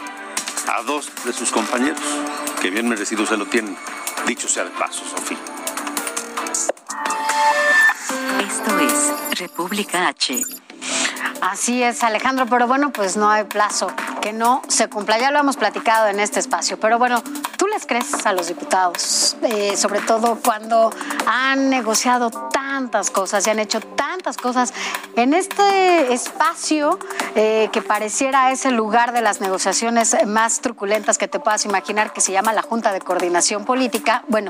a 0.67 0.81
dos 0.83 1.09
de 1.23 1.31
sus 1.31 1.49
compañeros, 1.49 2.03
que 2.61 2.69
bien 2.69 2.89
merecido 2.89 3.25
se 3.25 3.37
lo 3.37 3.45
tienen. 3.45 3.77
Dicho 4.27 4.49
sea 4.49 4.65
de 4.65 4.71
paso, 4.71 5.05
Sofía. 5.05 5.52
Esto 8.53 8.77
es 8.77 9.39
República 9.39 10.09
H. 10.09 10.43
Así 11.41 11.81
es, 11.81 12.03
Alejandro, 12.03 12.45
pero 12.45 12.67
bueno, 12.67 12.93
pues 12.93 13.17
no 13.17 13.27
hay 13.27 13.45
plazo 13.45 13.87
que 14.21 14.31
no 14.31 14.61
se 14.67 14.89
cumpla. 14.89 15.17
Ya 15.17 15.31
lo 15.31 15.39
hemos 15.39 15.57
platicado 15.57 16.07
en 16.07 16.19
este 16.19 16.39
espacio, 16.39 16.79
pero 16.79 16.99
bueno, 16.99 17.23
¿tú 17.57 17.65
les 17.65 17.87
crees 17.87 18.27
a 18.27 18.31
los 18.31 18.49
diputados? 18.49 19.37
Eh, 19.41 19.75
sobre 19.75 20.01
todo 20.01 20.37
cuando 20.45 20.91
han 21.25 21.71
negociado 21.71 22.29
tantas 22.73 23.11
cosas 23.11 23.45
y 23.45 23.51
han 23.51 23.59
hecho 23.59 23.81
tantas 23.81 24.35
cosas 24.35 24.73
en 25.15 25.35
este 25.35 26.11
espacio 26.11 26.97
eh, 27.35 27.69
que 27.71 27.83
pareciera 27.83 28.51
ese 28.51 28.71
lugar 28.71 29.13
de 29.13 29.21
las 29.21 29.41
negociaciones 29.41 30.17
más 30.25 30.59
truculentas 30.59 31.19
que 31.19 31.27
te 31.27 31.39
puedas 31.39 31.65
imaginar, 31.65 32.13
que 32.13 32.21
se 32.21 32.31
llama 32.31 32.51
la 32.51 32.63
Junta 32.63 32.91
de 32.91 32.99
Coordinación 32.99 33.63
Política. 33.63 34.23
Bueno, 34.27 34.49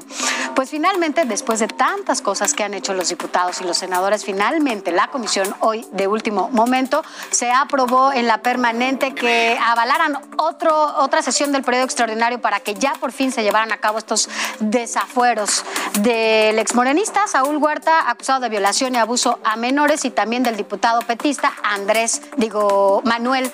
pues 0.56 0.70
finalmente, 0.70 1.26
después 1.26 1.60
de 1.60 1.68
tantas 1.68 2.22
cosas 2.22 2.54
que 2.54 2.64
han 2.64 2.74
hecho 2.74 2.94
los 2.94 3.10
diputados 3.10 3.60
y 3.60 3.66
los 3.66 3.78
senadores, 3.78 4.24
finalmente 4.24 4.94
la 4.94 5.08
comisión 5.08 5.54
hoy 5.60 5.86
de 5.92 6.08
último 6.08 6.48
momento 6.50 7.04
se 7.30 7.52
aprobó 7.52 8.14
en 8.14 8.28
la 8.28 8.38
permanente 8.38 9.14
que 9.14 9.60
avalaran 9.62 10.18
otro, 10.38 10.74
otra 10.98 11.22
sesión 11.22 11.52
del 11.52 11.64
periodo 11.64 11.84
extraordinario 11.84 12.40
para 12.40 12.62
que 12.62 12.74
ya 12.74 12.94
por 12.94 13.12
fin 13.12 13.34
se 13.34 13.44
llevaran 13.44 13.74
a 13.74 13.78
cabo 13.82 13.98
estos 13.98 14.30
desafueros 14.62 15.66
del 16.00 16.58
exmorenista 16.58 17.28
Saúl 17.28 17.58
Huerta, 17.58 18.13
acusado 18.14 18.40
de 18.40 18.50
violación 18.50 18.96
y 18.96 18.98
abuso 18.98 19.40
a 19.44 19.56
menores, 19.58 20.06
y 20.06 20.12
también 20.12 20.44
del 20.44 20.56
diputado 20.56 21.02
petista 21.02 21.54
Andrés, 21.64 22.22
digo, 22.38 23.02
Manuel. 23.04 23.52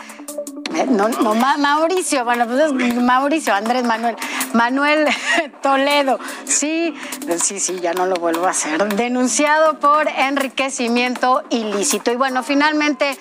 Eh, 0.76 0.86
No, 0.90 1.08
no, 1.10 1.36
Ma- 1.36 1.58
Mauricio, 1.58 2.24
bueno, 2.26 2.46
pues 2.48 2.60
es 2.60 2.96
Mauricio, 2.96 3.54
Andrés 3.54 3.84
Manuel, 3.84 4.16
Manuel 4.54 5.08
Toledo, 5.62 6.20
sí, 6.46 6.94
sí, 7.42 7.60
sí, 7.60 7.80
ya 7.80 7.94
no 7.94 8.06
lo 8.06 8.16
vuelvo 8.16 8.48
a 8.48 8.52
hacer, 8.52 8.94
denunciado 8.96 9.80
por 9.80 10.08
enriquecimiento 10.08 11.44
ilícito. 11.50 12.12
Y 12.12 12.16
bueno, 12.16 12.44
finalmente, 12.44 13.18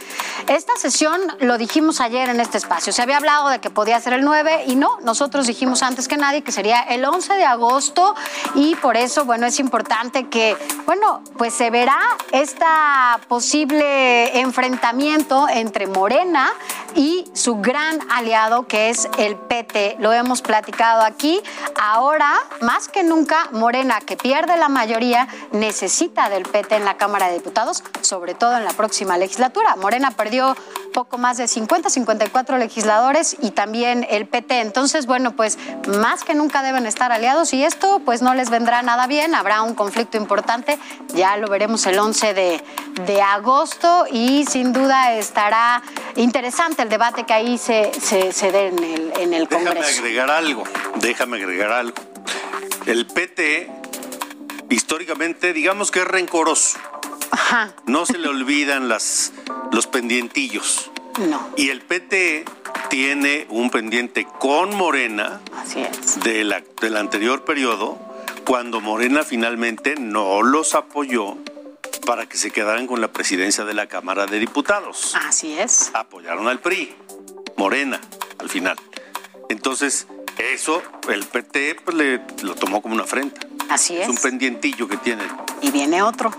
esta 0.48 0.76
sesión 0.76 1.20
lo 1.40 1.58
dijimos 1.58 2.00
ayer 2.00 2.28
en 2.28 2.40
este 2.40 2.58
espacio, 2.58 2.92
se 2.92 3.02
había 3.02 3.16
hablado 3.18 3.48
de 3.48 3.58
que 3.60 3.70
podía 3.70 4.00
ser 4.00 4.12
el 4.14 4.24
9 4.24 4.64
y 4.66 4.76
no, 4.76 4.98
nosotros 5.02 5.46
dijimos 5.46 5.82
antes 5.82 6.08
que 6.08 6.16
nadie 6.16 6.42
que 6.42 6.52
sería 6.52 6.80
el 6.80 7.04
11 7.04 7.34
de 7.34 7.44
agosto. 7.44 8.14
Y 8.54 8.74
por 8.76 8.96
eso, 8.96 9.24
bueno, 9.24 9.46
es 9.46 9.58
importante 9.60 10.28
que, 10.28 10.56
bueno, 10.86 11.22
pues 11.36 11.54
se 11.54 11.70
verá 11.70 11.98
esta 12.32 13.20
posible 13.28 14.38
enfrentamiento 14.40 15.48
entre 15.48 15.86
Morena 15.86 16.50
y 16.98 17.24
su 17.32 17.60
gran 17.60 18.00
aliado 18.10 18.66
que 18.66 18.90
es 18.90 19.08
el 19.18 19.36
PT. 19.36 19.96
Lo 20.00 20.12
hemos 20.12 20.42
platicado 20.42 21.02
aquí. 21.02 21.40
Ahora, 21.80 22.32
más 22.60 22.88
que 22.88 23.04
nunca, 23.04 23.48
Morena, 23.52 24.00
que 24.00 24.16
pierde 24.16 24.56
la 24.56 24.68
mayoría, 24.68 25.28
necesita 25.52 26.28
del 26.28 26.42
PT 26.42 26.74
en 26.74 26.84
la 26.84 26.96
Cámara 26.96 27.28
de 27.28 27.34
Diputados, 27.34 27.84
sobre 28.00 28.34
todo 28.34 28.56
en 28.56 28.64
la 28.64 28.72
próxima 28.72 29.16
legislatura. 29.16 29.76
Morena 29.76 30.10
perdió 30.10 30.56
poco 30.92 31.18
más 31.18 31.36
de 31.36 31.46
50, 31.46 31.88
54 31.88 32.58
legisladores 32.58 33.36
y 33.40 33.52
también 33.52 34.04
el 34.10 34.26
PT. 34.26 34.60
Entonces, 34.60 35.06
bueno, 35.06 35.36
pues 35.36 35.56
más 35.86 36.24
que 36.24 36.34
nunca 36.34 36.64
deben 36.64 36.84
estar 36.84 37.12
aliados 37.12 37.54
y 37.54 37.62
esto 37.62 38.00
pues 38.04 38.22
no 38.22 38.34
les 38.34 38.50
vendrá 38.50 38.82
nada 38.82 39.06
bien. 39.06 39.36
Habrá 39.36 39.62
un 39.62 39.74
conflicto 39.74 40.16
importante. 40.16 40.80
Ya 41.14 41.36
lo 41.36 41.46
veremos 41.46 41.86
el 41.86 41.96
11 41.96 42.34
de, 42.34 42.64
de 43.06 43.22
agosto 43.22 44.06
y 44.10 44.44
sin 44.46 44.72
duda 44.72 45.12
estará 45.12 45.80
interesante 46.16 46.87
el 46.88 46.90
debate 46.90 47.24
que 47.24 47.34
ahí 47.34 47.58
se, 47.58 47.92
se, 48.00 48.32
se 48.32 48.50
dé 48.50 48.68
en 48.68 48.78
el, 48.82 49.12
en 49.18 49.34
el 49.34 49.46
Déjame 49.46 49.66
Congreso. 49.72 49.98
agregar 50.00 50.30
algo, 50.30 50.64
déjame 51.00 51.36
agregar 51.36 51.70
algo. 51.70 51.94
El 52.86 53.06
PT, 53.06 53.68
históricamente, 54.70 55.52
digamos 55.52 55.90
que 55.90 56.00
es 56.00 56.06
rencoroso. 56.08 56.78
Ajá, 57.30 57.74
No 57.84 58.06
se 58.06 58.16
le 58.16 58.26
olvidan 58.28 58.88
las, 58.88 59.32
los 59.70 59.86
pendientillos. 59.86 60.90
no, 61.18 61.50
Y 61.56 61.68
el 61.68 61.82
PT 61.82 62.46
tiene 62.88 63.46
un 63.50 63.68
pendiente 63.70 64.26
con 64.38 64.74
Morena 64.74 65.42
así 65.62 65.80
es. 65.80 66.20
de 66.20 66.42
la- 66.44 66.62
del 66.80 66.96
anterior 66.96 67.44
periodo, 67.44 67.98
cuando 68.46 68.80
Morena 68.80 69.24
finalmente 69.24 69.96
no 69.98 70.40
los 70.40 70.74
apoyó 70.74 71.36
para 72.04 72.26
que 72.28 72.36
se 72.36 72.50
quedaran 72.50 72.86
con 72.86 73.00
la 73.00 73.08
presidencia 73.12 73.64
de 73.64 73.74
la 73.74 73.86
Cámara 73.86 74.26
de 74.26 74.38
Diputados. 74.38 75.14
Así 75.26 75.58
es. 75.58 75.90
Apoyaron 75.94 76.48
al 76.48 76.60
PRI, 76.60 76.94
Morena, 77.56 78.00
al 78.38 78.48
final. 78.48 78.76
Entonces, 79.48 80.06
eso 80.38 80.82
el 81.08 81.24
PT 81.26 81.76
pues, 81.84 81.96
le, 81.96 82.20
lo 82.42 82.54
tomó 82.54 82.80
como 82.82 82.94
una 82.94 83.04
afrenta. 83.04 83.40
Así 83.70 83.96
Es 83.96 84.08
un 84.08 84.14
es. 84.16 84.20
pendientillo 84.20 84.88
que 84.88 84.96
tiene. 84.96 85.24
Y 85.60 85.70
viene 85.70 86.02
otro. 86.02 86.30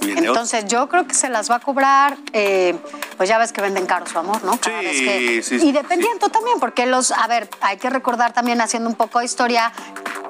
Viene 0.00 0.20
otro. 0.28 0.32
Entonces 0.42 0.66
yo 0.66 0.88
creo 0.88 1.06
que 1.06 1.14
se 1.14 1.28
las 1.28 1.50
va 1.50 1.56
a 1.56 1.60
cobrar, 1.60 2.16
eh, 2.32 2.74
pues 3.16 3.28
ya 3.28 3.38
ves 3.38 3.52
que 3.52 3.60
venden 3.60 3.86
caro 3.86 4.06
su 4.06 4.18
amor, 4.18 4.42
¿no? 4.44 4.58
Cada 4.58 4.80
Sí, 4.80 4.86
vez 4.86 5.00
que- 5.00 5.42
sí, 5.42 5.58
sí, 5.60 5.68
y 5.68 5.72
dependiendo 5.72 6.28
también, 6.28 6.60
porque 6.60 6.86
los, 6.86 7.10
a 7.12 7.26
ver, 7.26 7.48
hay 7.60 7.76
que 7.78 7.90
recordar 7.90 8.32
también 8.32 8.60
haciendo 8.60 8.88
un 8.88 8.94
poco 8.96 9.18
de 9.20 9.24
historia, 9.24 9.72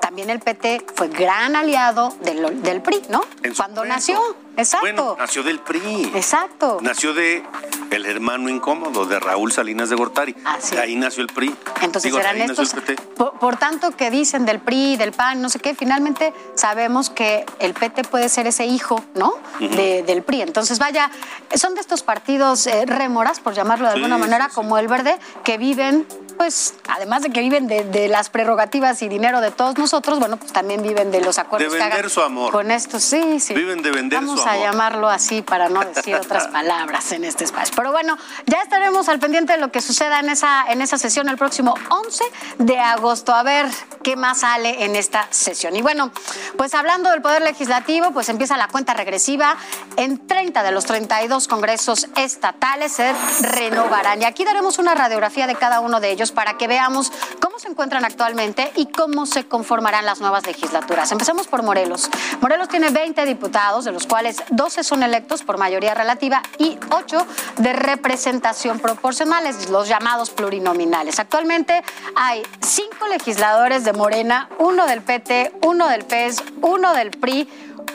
también 0.01 0.31
el 0.31 0.41
PT 0.41 0.85
fue 0.95 1.09
gran 1.09 1.57
aliado 1.57 2.15
del, 2.23 2.63
del 2.63 2.83
PRI, 2.83 3.03
¿no? 3.11 3.21
Cuando 3.57 3.81
momento. 3.83 3.85
nació, 3.85 4.37
exacto. 4.57 4.87
Bueno, 4.87 5.17
nació 5.19 5.43
del 5.43 5.61
PRI. 5.61 6.13
Exacto. 6.15 6.79
Nació 6.81 7.15
de 7.15 7.43
el 7.91 8.07
hermano 8.07 8.49
incómodo 8.49 9.07
de 9.07 9.21
Raúl 9.21 9.53
Salinas 9.53 9.89
de 9.89 9.97
Gortari. 9.97 10.35
Así 10.45 10.75
De 10.75 10.83
ahí 10.83 10.97
nació 10.97 11.23
el 11.23 11.29
PRI. 11.29 11.55
Entonces 11.83 12.11
Digo, 12.13 12.19
estos, 12.21 12.75
por, 13.17 13.39
por 13.39 13.57
tanto 13.57 13.93
que 13.93 14.11
dicen 14.11 14.45
del 14.45 14.61
PRI, 14.61 14.97
del 14.97 15.13
PAN, 15.13 15.41
no 15.41 15.49
sé 15.49 15.61
qué, 15.61 15.75
finalmente 15.75 16.33
sabemos 16.55 17.11
que 17.11 17.47
el 17.61 17.75
PT 17.75 18.05
puede 18.05 18.29
ser 18.29 18.47
ese 18.47 18.67
hijo, 18.67 19.03
¿no? 19.15 19.35
De- 19.61 20.03
del 20.03 20.23
PRI. 20.23 20.43
Entonces 20.43 20.79
vaya, 20.79 21.11
son 21.55 21.75
de 21.75 21.81
estos 21.81 22.03
partidos 22.03 22.67
eh, 22.67 22.85
rémoras, 22.87 23.41
por 23.41 23.55
llamarlo 23.55 23.87
de 23.87 23.93
Sí, 23.93 23.99
alguna 23.99 24.19
manera, 24.19 24.47
sí, 24.47 24.51
sí. 24.51 24.55
como 24.57 24.79
el 24.79 24.89
verde, 24.89 25.17
que 25.45 25.59
viven 25.59 26.07
pues, 26.37 26.75
además 26.89 27.23
de 27.23 27.31
que 27.31 27.41
viven 27.41 27.67
de, 27.69 28.09
las 28.09 28.29
prerrogativas 28.29 29.01
y 29.03 29.09
dinero 29.09 29.41
de 29.41 29.51
todos 29.51 29.79
nosotros, 29.79 30.19
bueno, 30.19 30.37
pues 30.37 30.53
también 30.53 30.83
viven 30.83 31.11
de 31.11 31.21
los 31.21 31.39
acuerdos 31.39 31.73
de 31.73 31.79
vender 31.79 32.11
su 32.11 32.21
amor. 32.23 32.53
con 32.53 32.71
esto. 32.71 32.99
Sí, 33.01 33.41
sí. 33.41 33.55
Viven 33.55 33.83
de 33.83 33.91
vender 33.93 34.19
Vamos 34.21 34.44
a 34.47 34.57
llamarlo 34.57 35.09
así 35.09 35.43
para 35.43 35.69
no 35.69 35.81
decir 35.81 36.15
otras 36.15 36.49
palabras 36.53 37.13
en 37.13 37.25
este 37.25 37.45
espacio. 37.45 37.75
Pero 37.77 37.93
bueno, 37.93 38.17
ya 38.47 38.59
estaremos 38.63 39.09
al 39.09 39.19
pendiente 39.19 39.55
de 39.55 39.59
lo 39.59 39.71
que 39.71 39.81
suceda 39.81 40.21
en 40.21 40.29
esa, 40.29 40.65
en 40.69 40.83
esa 40.83 40.99
sesión 40.99 41.29
el 41.29 41.37
próximo 41.37 41.75
11 41.91 42.25
de 42.59 42.79
agosto. 42.79 43.35
A 43.35 43.43
ver 43.43 43.67
qué 44.03 44.17
más 44.17 44.41
sale 44.41 44.85
en 44.85 44.97
esta 44.97 45.27
sesión. 45.31 45.77
Y 45.77 45.83
bueno, 45.83 46.11
pues 46.57 46.75
hablando 46.75 47.11
del 47.11 47.23
Poder 47.23 47.43
Legislativo, 47.43 48.13
pues 48.13 48.29
empieza 48.29 48.57
la 48.57 48.69
cuenta 48.69 48.95
regresiva. 48.95 49.57
En 49.97 50.27
30 50.27 50.63
de 50.63 50.73
los 50.73 50.85
32 50.85 51.49
congresos 51.49 52.09
estatales 52.17 52.93
se 52.93 53.13
renovarán. 53.41 54.23
Y 54.23 54.25
aquí 54.25 54.45
daremos 54.45 54.79
una 54.79 54.95
radiografía 54.95 55.47
de 55.47 55.55
cada 55.55 55.81
uno 55.81 56.01
de 56.01 56.11
ellos 56.11 56.33
para 56.33 56.57
que 56.57 56.69
veamos 56.69 57.13
cómo 57.41 57.59
se 57.59 57.69
encuentran 57.69 58.05
actualmente 58.05 58.73
y 58.77 58.87
cómo 58.87 59.27
se 59.27 59.47
conformarán 59.47 60.05
las 60.05 60.21
nuevas 60.21 60.47
legislaturas. 60.47 61.11
Empecemos 61.13 61.47
por 61.47 61.63
Morelos. 61.63 62.11
Morelos 62.41 62.69
tiene 62.69 62.91
20 62.91 63.25
diputados, 63.27 63.85
de 63.85 63.93
los 63.93 64.07
cuales 64.07 64.34
12 64.51 64.85
son 64.85 65.03
electos 65.03 65.43
por 65.43 65.59
mayoría 65.59 65.95
relativa 65.95 66.43
y 66.59 66.79
8 66.91 67.27
de 67.59 67.73
representación 67.73 68.79
proporcionales, 68.79 69.71
los 69.71 69.89
llamados 69.89 70.31
plurinominales. 70.31 71.19
Actualmente 71.19 71.83
hay 72.17 72.43
5 72.61 73.09
legisladores 73.09 73.85
de 73.85 73.93
Morena, 73.93 74.49
uno 74.59 74.87
del 74.87 75.03
PT, 75.03 75.53
uno 75.63 75.89
del 75.89 76.05
PES, 76.05 76.43
uno 76.63 76.95
del 76.95 77.11
PRI, 77.11 77.49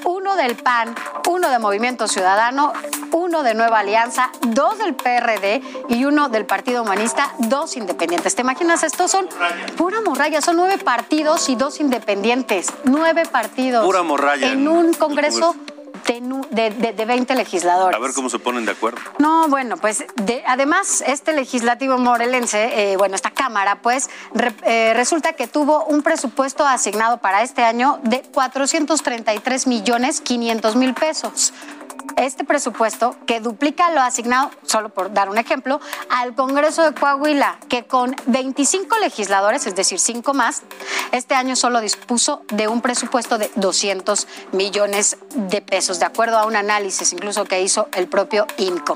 uno 0.06 0.36
del 0.36 0.56
PAN, 0.56 0.96
uno 1.28 1.50
de 1.50 1.60
Movimiento 1.60 2.08
Ciudadano, 2.08 2.74
uno 3.12 3.44
de 3.44 3.54
Nueva 3.54 3.80
Alianza, 3.80 4.32
dos 4.42 4.78
del 4.78 4.96
PRD 4.96 5.62
y 5.90 6.06
uno 6.06 6.30
del 6.30 6.46
Partido 6.46 6.84
Humanista, 6.84 7.34
dos 7.40 7.76
independientes. 7.78 8.36
¿Te 8.36 8.42
imaginas? 8.42 8.84
Estos 8.84 9.12
son 9.12 9.28
pura 9.78 10.02
morralla, 10.02 10.42
son 10.42 10.56
nueve 10.56 10.78
partidos 10.78 11.50
y 11.50 11.56
dos 11.56 11.80
independientes. 11.80 12.68
Nueve 12.84 13.24
partidos. 13.26 13.86
Pura 13.86 14.04
morralla. 14.04 14.52
En 14.52 14.68
un 14.68 14.94
congreso 14.94 15.56
de, 16.52 16.70
de, 16.72 17.06
20 17.06 17.36
legisladores. 17.36 17.96
A 17.96 18.00
ver 18.00 18.14
cómo 18.14 18.30
se 18.30 18.40
ponen 18.40 18.66
de 18.66 18.72
acuerdo. 18.72 19.00
No, 19.20 19.48
bueno, 19.48 19.78
pues 19.78 20.06
además 20.46 21.04
este 21.06 21.34
legislativo 21.34 21.98
morelense, 21.98 22.92
eh, 22.92 22.98
bueno, 22.98 23.16
esta 23.16 23.32
Cámara, 23.32 23.82
pues 23.82 24.10
eh, 24.64 24.94
resulta 24.96 25.34
que 25.34 25.48
tuvo 25.48 25.86
un 25.86 26.02
presupuesto 26.02 26.66
asignado 26.66 27.20
para 27.20 27.42
este 27.42 27.64
año 27.64 28.00
de 28.04 28.22
433 28.22 29.68
millones 29.68 30.22
500 30.22 30.76
mil 30.76 30.94
pesos 30.94 31.54
este 32.18 32.44
presupuesto 32.44 33.16
que 33.26 33.40
duplica 33.40 33.92
lo 33.92 34.02
asignado, 34.02 34.52
solo 34.64 34.90
por 34.90 35.14
dar 35.14 35.30
un 35.30 35.38
ejemplo, 35.38 35.80
al 36.10 36.36
Congreso 36.36 36.84
de 36.84 36.94
Coahuila, 36.94 37.60
que 37.70 37.86
con 37.86 38.16
25 38.28 38.98
legisladores, 39.00 39.68
es 39.68 39.76
decir, 39.76 40.00
5 40.00 40.34
más, 40.34 40.64
este 41.12 41.36
año 41.36 41.56
solo 41.56 41.82
dispuso 41.82 42.44
de 42.50 42.68
un 42.68 42.82
presupuesto 42.82 43.38
de 43.38 43.52
200 43.56 44.28
millones 44.52 45.18
de 45.36 45.62
pesos, 45.62 46.00
de 46.00 46.06
acuerdo 46.06 46.38
a 46.38 46.46
un 46.46 46.56
análisis 46.56 47.14
incluso 47.14 47.46
que 47.46 47.62
hizo 47.62 47.88
el 47.94 48.08
propio 48.08 48.48
INCO. 48.58 48.96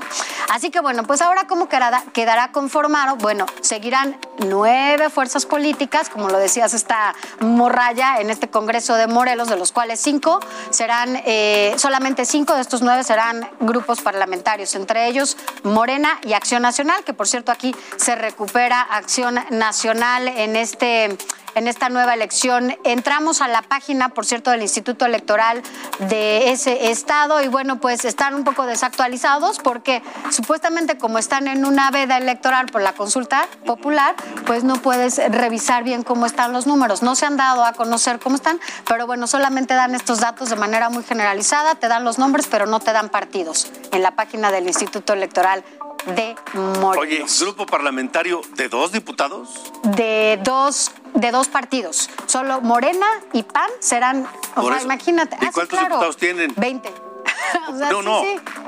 Así 0.50 0.70
que 0.70 0.80
bueno, 0.80 1.04
pues 1.04 1.22
ahora 1.22 1.46
cómo 1.46 1.68
quedará, 1.68 2.52
conformado, 2.52 3.16
bueno, 3.16 3.46
seguirán 3.60 4.18
nueve 4.38 5.10
fuerzas 5.10 5.46
políticas, 5.46 6.08
como 6.08 6.28
lo 6.28 6.38
decías, 6.38 6.74
esta 6.74 7.14
morralla 7.40 8.20
en 8.20 8.30
este 8.30 8.48
Congreso 8.48 8.94
de 8.94 9.06
Morelos, 9.06 9.48
de 9.48 9.56
los 9.56 9.72
cuales 9.72 10.00
cinco 10.00 10.40
serán, 10.70 11.20
eh, 11.24 11.74
solamente 11.76 12.24
cinco 12.24 12.54
de 12.54 12.60
estos 12.60 12.82
nueve 12.82 13.03
serán 13.04 13.48
grupos 13.60 14.00
parlamentarios, 14.00 14.74
entre 14.74 15.06
ellos 15.06 15.36
Morena 15.62 16.18
y 16.24 16.32
Acción 16.32 16.62
Nacional, 16.62 17.04
que 17.04 17.14
por 17.14 17.28
cierto 17.28 17.52
aquí 17.52 17.74
se 17.96 18.14
recupera 18.16 18.80
Acción 18.80 19.38
Nacional 19.50 20.28
en 20.28 20.56
este 20.56 21.16
en 21.54 21.68
esta 21.68 21.88
nueva 21.88 22.14
elección. 22.14 22.76
Entramos 22.84 23.40
a 23.40 23.48
la 23.48 23.62
página, 23.62 24.10
por 24.10 24.26
cierto, 24.26 24.50
del 24.50 24.62
Instituto 24.62 25.06
Electoral 25.06 25.62
de 26.08 26.50
ese 26.50 26.90
estado 26.90 27.42
y 27.42 27.48
bueno, 27.48 27.80
pues 27.80 28.04
están 28.04 28.34
un 28.34 28.44
poco 28.44 28.66
desactualizados 28.66 29.58
porque 29.58 30.02
supuestamente 30.30 30.98
como 30.98 31.18
están 31.18 31.48
en 31.48 31.64
una 31.64 31.90
veda 31.90 32.18
electoral 32.18 32.66
por 32.66 32.82
la 32.82 32.92
consulta 32.92 33.46
popular, 33.64 34.14
pues 34.46 34.64
no 34.64 34.74
puedes 34.76 35.18
revisar 35.32 35.84
bien 35.84 36.02
cómo 36.02 36.26
están 36.26 36.52
los 36.52 36.66
números. 36.66 37.02
No 37.02 37.14
se 37.14 37.26
han 37.26 37.36
dado 37.36 37.64
a 37.64 37.72
conocer 37.72 38.18
cómo 38.18 38.36
están, 38.36 38.60
pero 38.86 39.06
bueno, 39.06 39.26
solamente 39.26 39.74
dan 39.74 39.94
estos 39.94 40.20
datos 40.20 40.50
de 40.50 40.56
manera 40.56 40.90
muy 40.90 41.04
generalizada, 41.04 41.74
te 41.74 41.88
dan 41.88 42.04
los 42.04 42.18
nombres, 42.18 42.46
pero 42.50 42.66
no 42.66 42.80
te 42.80 42.92
dan 42.92 43.08
partidos 43.08 43.70
en 43.92 44.02
la 44.02 44.12
página 44.12 44.50
del 44.50 44.66
Instituto 44.66 45.12
Electoral 45.12 45.64
de 46.06 46.36
Morelos. 46.54 46.96
Oye, 46.98 47.24
grupo 47.40 47.66
parlamentario 47.66 48.40
de 48.56 48.68
dos 48.68 48.92
diputados. 48.92 49.72
De 49.82 50.38
dos 50.42 50.92
de 51.14 51.30
dos 51.30 51.48
partidos. 51.48 52.10
Solo 52.26 52.60
Morena 52.60 53.06
y 53.32 53.42
PAN 53.44 53.70
serán, 53.78 54.26
o 54.56 54.68
sea, 54.68 54.82
imagínate. 54.82 55.36
¿Y 55.40 55.46
ah, 55.46 55.50
cuántos 55.52 55.78
diputados 55.78 56.16
tienen? 56.16 56.52
Veinte. 56.56 56.92
no, 57.90 58.02
no, 58.02 58.22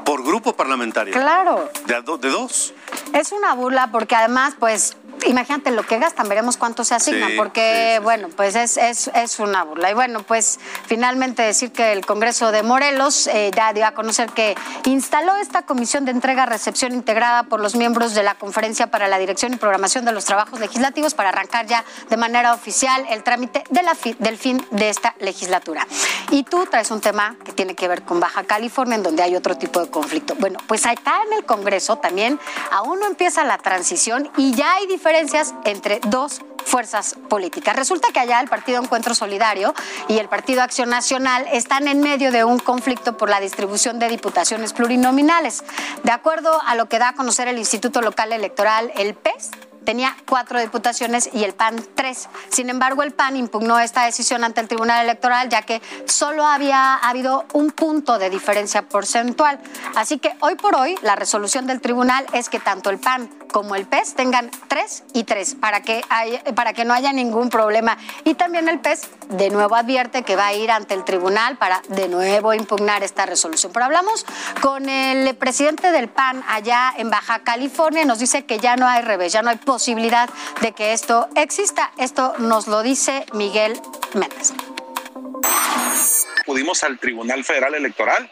por 0.04 0.22
grupo 0.22 0.54
parlamentario. 0.54 1.12
Claro. 1.12 1.70
De, 1.86 1.94
de 1.94 2.30
dos. 2.30 2.72
Es 3.12 3.32
una 3.32 3.54
burla 3.54 3.90
porque 3.90 4.14
además, 4.14 4.54
pues, 4.58 4.96
imagínate 5.26 5.70
lo 5.70 5.84
que 5.84 5.98
gastan, 5.98 6.28
veremos 6.28 6.56
cuánto 6.56 6.84
se 6.84 6.94
asignan, 6.94 7.32
porque, 7.36 8.00
bueno, 8.02 8.28
pues 8.34 8.54
es, 8.54 8.76
es, 8.76 9.10
es, 9.14 9.38
una 9.38 9.64
burla. 9.64 9.90
Y 9.90 9.94
bueno, 9.94 10.22
pues 10.22 10.58
finalmente 10.86 11.42
decir 11.42 11.72
que 11.72 11.92
el 11.92 12.04
Congreso 12.06 12.52
de 12.52 12.62
Morelos 12.62 13.26
eh, 13.26 13.50
ya 13.54 13.72
dio 13.72 13.86
a 13.86 13.92
conocer 13.92 14.30
que 14.30 14.54
instaló 14.84 15.36
esta 15.36 15.62
comisión 15.62 16.04
de 16.04 16.12
entrega-recepción 16.12 16.92
integrada 16.92 17.44
por 17.44 17.60
los 17.60 17.74
miembros 17.74 18.14
de 18.14 18.22
la 18.22 18.34
Conferencia 18.34 18.88
para 18.88 19.08
la 19.08 19.18
Dirección 19.18 19.52
y 19.52 19.56
Programación 19.56 20.04
de 20.04 20.12
los 20.12 20.24
Trabajos 20.24 20.60
Legislativos 20.60 21.14
para 21.14 21.30
arrancar 21.30 21.66
ya 21.66 21.84
de 22.08 22.16
manera 22.16 22.54
oficial 22.54 23.04
el 23.10 23.22
trámite 23.22 23.64
de 23.70 23.82
la 23.82 23.96
del 24.18 24.38
fin 24.38 24.64
de 24.70 24.88
esta 24.88 25.14
legislatura. 25.20 25.86
Y 26.30 26.44
tú 26.44 26.66
traes 26.70 26.90
un 26.90 27.00
tema 27.00 27.36
que 27.44 27.52
tiene 27.52 27.74
que 27.74 27.88
ver 27.88 28.02
con 28.02 28.20
Baja 28.20 28.44
California, 28.44 28.96
en 28.96 29.02
donde 29.02 29.22
hay 29.22 29.36
otro 29.36 29.56
tipo 29.56 29.80
de 29.80 29.90
conflicto. 29.90 30.34
Bueno, 30.38 30.58
pues 30.66 30.86
acá 30.86 31.22
en 31.26 31.32
el 31.32 31.44
Congreso 31.44 31.96
también 31.96 32.38
aún 32.70 33.00
no 33.00 33.06
empieza 33.06 33.44
la 33.44 33.58
transición 33.58 34.30
y 34.36 34.54
ya 34.54 34.74
hay 34.74 34.86
diferentes 34.86 35.15
entre 35.64 36.00
dos 36.08 36.40
fuerzas 36.66 37.14
políticas. 37.28 37.76
Resulta 37.76 38.08
que 38.12 38.20
allá 38.20 38.40
el 38.40 38.48
Partido 38.48 38.82
Encuentro 38.82 39.14
Solidario 39.14 39.72
y 40.08 40.18
el 40.18 40.28
Partido 40.28 40.62
Acción 40.62 40.90
Nacional 40.90 41.46
están 41.52 41.88
en 41.88 42.00
medio 42.00 42.32
de 42.32 42.44
un 42.44 42.58
conflicto 42.58 43.16
por 43.16 43.30
la 43.30 43.40
distribución 43.40 43.98
de 43.98 44.08
diputaciones 44.08 44.72
plurinominales. 44.72 45.64
De 46.02 46.10
acuerdo 46.10 46.60
a 46.66 46.74
lo 46.74 46.86
que 46.88 46.98
da 46.98 47.10
a 47.10 47.14
conocer 47.14 47.48
el 47.48 47.58
Instituto 47.58 48.02
Local 48.02 48.32
Electoral, 48.32 48.92
el 48.96 49.14
PES, 49.14 49.50
tenía 49.86 50.14
cuatro 50.28 50.60
diputaciones 50.60 51.30
y 51.32 51.44
el 51.44 51.54
PAN 51.54 51.82
tres. 51.94 52.28
Sin 52.50 52.68
embargo, 52.68 53.02
el 53.02 53.12
PAN 53.12 53.36
impugnó 53.36 53.78
esta 53.78 54.04
decisión 54.04 54.44
ante 54.44 54.60
el 54.60 54.68
Tribunal 54.68 55.02
Electoral 55.02 55.48
ya 55.48 55.62
que 55.62 55.80
solo 56.04 56.44
había 56.44 56.96
habido 56.96 57.46
un 57.54 57.70
punto 57.70 58.18
de 58.18 58.28
diferencia 58.28 58.82
porcentual. 58.82 59.58
Así 59.94 60.18
que 60.18 60.36
hoy 60.40 60.56
por 60.56 60.76
hoy 60.76 60.96
la 61.00 61.16
resolución 61.16 61.66
del 61.66 61.80
tribunal 61.80 62.26
es 62.34 62.50
que 62.50 62.60
tanto 62.60 62.90
el 62.90 62.98
PAN 62.98 63.30
como 63.52 63.74
el 63.74 63.86
PES 63.86 64.14
tengan 64.14 64.50
tres 64.68 65.04
y 65.14 65.24
tres 65.24 65.54
para 65.54 65.80
que, 65.80 66.04
para 66.54 66.74
que 66.74 66.84
no 66.84 66.92
haya 66.92 67.12
ningún 67.12 67.48
problema. 67.48 67.96
Y 68.24 68.34
también 68.34 68.68
el 68.68 68.80
PES 68.80 69.08
de 69.30 69.48
nuevo 69.48 69.76
advierte 69.76 70.24
que 70.24 70.36
va 70.36 70.48
a 70.48 70.52
ir 70.52 70.70
ante 70.70 70.92
el 70.92 71.04
tribunal 71.04 71.56
para 71.56 71.80
de 71.88 72.08
nuevo 72.08 72.52
impugnar 72.52 73.02
esta 73.02 73.24
resolución. 73.24 73.72
Pero 73.72 73.86
hablamos 73.86 74.26
con 74.60 74.88
el 74.88 75.34
presidente 75.36 75.90
del 75.90 76.08
PAN 76.08 76.44
allá 76.48 76.92
en 76.98 77.08
Baja 77.08 77.38
California 77.44 78.04
nos 78.04 78.18
dice 78.18 78.44
que 78.44 78.58
ya 78.58 78.76
no 78.76 78.86
hay 78.86 79.02
revés, 79.02 79.32
ya 79.32 79.42
no 79.42 79.50
hay 79.50 79.56
posibilidad 79.76 80.30
de 80.62 80.72
que 80.72 80.94
esto 80.94 81.28
exista. 81.36 81.92
Esto 81.98 82.32
nos 82.38 82.66
lo 82.66 82.82
dice 82.82 83.26
Miguel 83.34 83.78
Méndez. 84.14 84.54
Pudimos 86.46 86.82
al 86.82 86.98
Tribunal 86.98 87.44
Federal 87.44 87.74
Electoral 87.74 88.30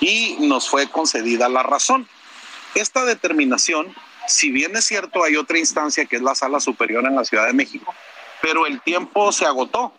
y 0.00 0.36
nos 0.40 0.68
fue 0.68 0.90
concedida 0.90 1.48
la 1.48 1.62
razón. 1.62 2.06
Esta 2.74 3.06
determinación, 3.06 3.94
si 4.26 4.50
bien 4.50 4.76
es 4.76 4.84
cierto, 4.84 5.24
hay 5.24 5.36
otra 5.36 5.58
instancia 5.58 6.04
que 6.04 6.16
es 6.16 6.22
la 6.22 6.34
Sala 6.34 6.60
Superior 6.60 7.06
en 7.06 7.16
la 7.16 7.24
Ciudad 7.24 7.46
de 7.46 7.54
México, 7.54 7.94
pero 8.42 8.66
el 8.66 8.82
tiempo 8.82 9.32
se 9.32 9.46
agotó 9.46 9.94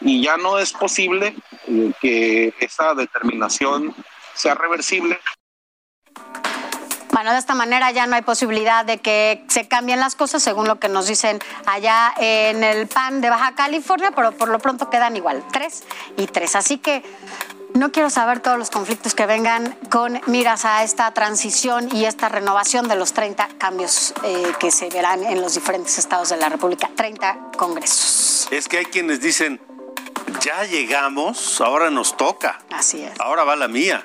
y 0.00 0.22
ya 0.22 0.36
no 0.36 0.60
es 0.60 0.72
posible 0.72 1.34
eh, 1.66 1.92
que 2.00 2.54
esa 2.60 2.94
determinación 2.94 3.92
sea 4.32 4.54
reversible 4.54 5.18
bueno, 7.16 7.32
de 7.32 7.38
esta 7.38 7.54
manera 7.54 7.90
ya 7.92 8.06
no 8.06 8.14
hay 8.14 8.20
posibilidad 8.20 8.84
de 8.84 8.98
que 8.98 9.42
se 9.48 9.66
cambien 9.66 10.00
las 10.00 10.14
cosas 10.14 10.42
según 10.42 10.68
lo 10.68 10.78
que 10.78 10.90
nos 10.90 11.06
dicen 11.06 11.38
allá 11.64 12.12
en 12.18 12.62
el 12.62 12.88
PAN 12.88 13.22
de 13.22 13.30
Baja 13.30 13.54
California, 13.54 14.12
pero 14.14 14.32
por 14.32 14.50
lo 14.50 14.58
pronto 14.58 14.90
quedan 14.90 15.16
igual, 15.16 15.42
tres 15.50 15.84
y 16.18 16.26
tres. 16.26 16.54
Así 16.56 16.76
que 16.76 17.02
no 17.72 17.90
quiero 17.90 18.10
saber 18.10 18.40
todos 18.40 18.58
los 18.58 18.68
conflictos 18.68 19.14
que 19.14 19.24
vengan 19.24 19.78
con 19.90 20.20
miras 20.26 20.66
a 20.66 20.84
esta 20.84 21.10
transición 21.14 21.88
y 21.90 22.04
esta 22.04 22.28
renovación 22.28 22.86
de 22.86 22.96
los 22.96 23.14
30 23.14 23.48
cambios 23.56 24.12
eh, 24.22 24.52
que 24.60 24.70
se 24.70 24.90
verán 24.90 25.24
en 25.24 25.40
los 25.40 25.54
diferentes 25.54 25.96
estados 25.96 26.28
de 26.28 26.36
la 26.36 26.50
República, 26.50 26.90
30 26.94 27.52
congresos. 27.56 28.46
Es 28.50 28.68
que 28.68 28.76
hay 28.76 28.84
quienes 28.84 29.22
dicen, 29.22 29.58
ya 30.42 30.64
llegamos, 30.64 31.62
ahora 31.62 31.88
nos 31.88 32.14
toca. 32.18 32.58
Así 32.70 33.00
es. 33.00 33.18
Ahora 33.18 33.44
va 33.44 33.56
la 33.56 33.68
mía. 33.68 34.04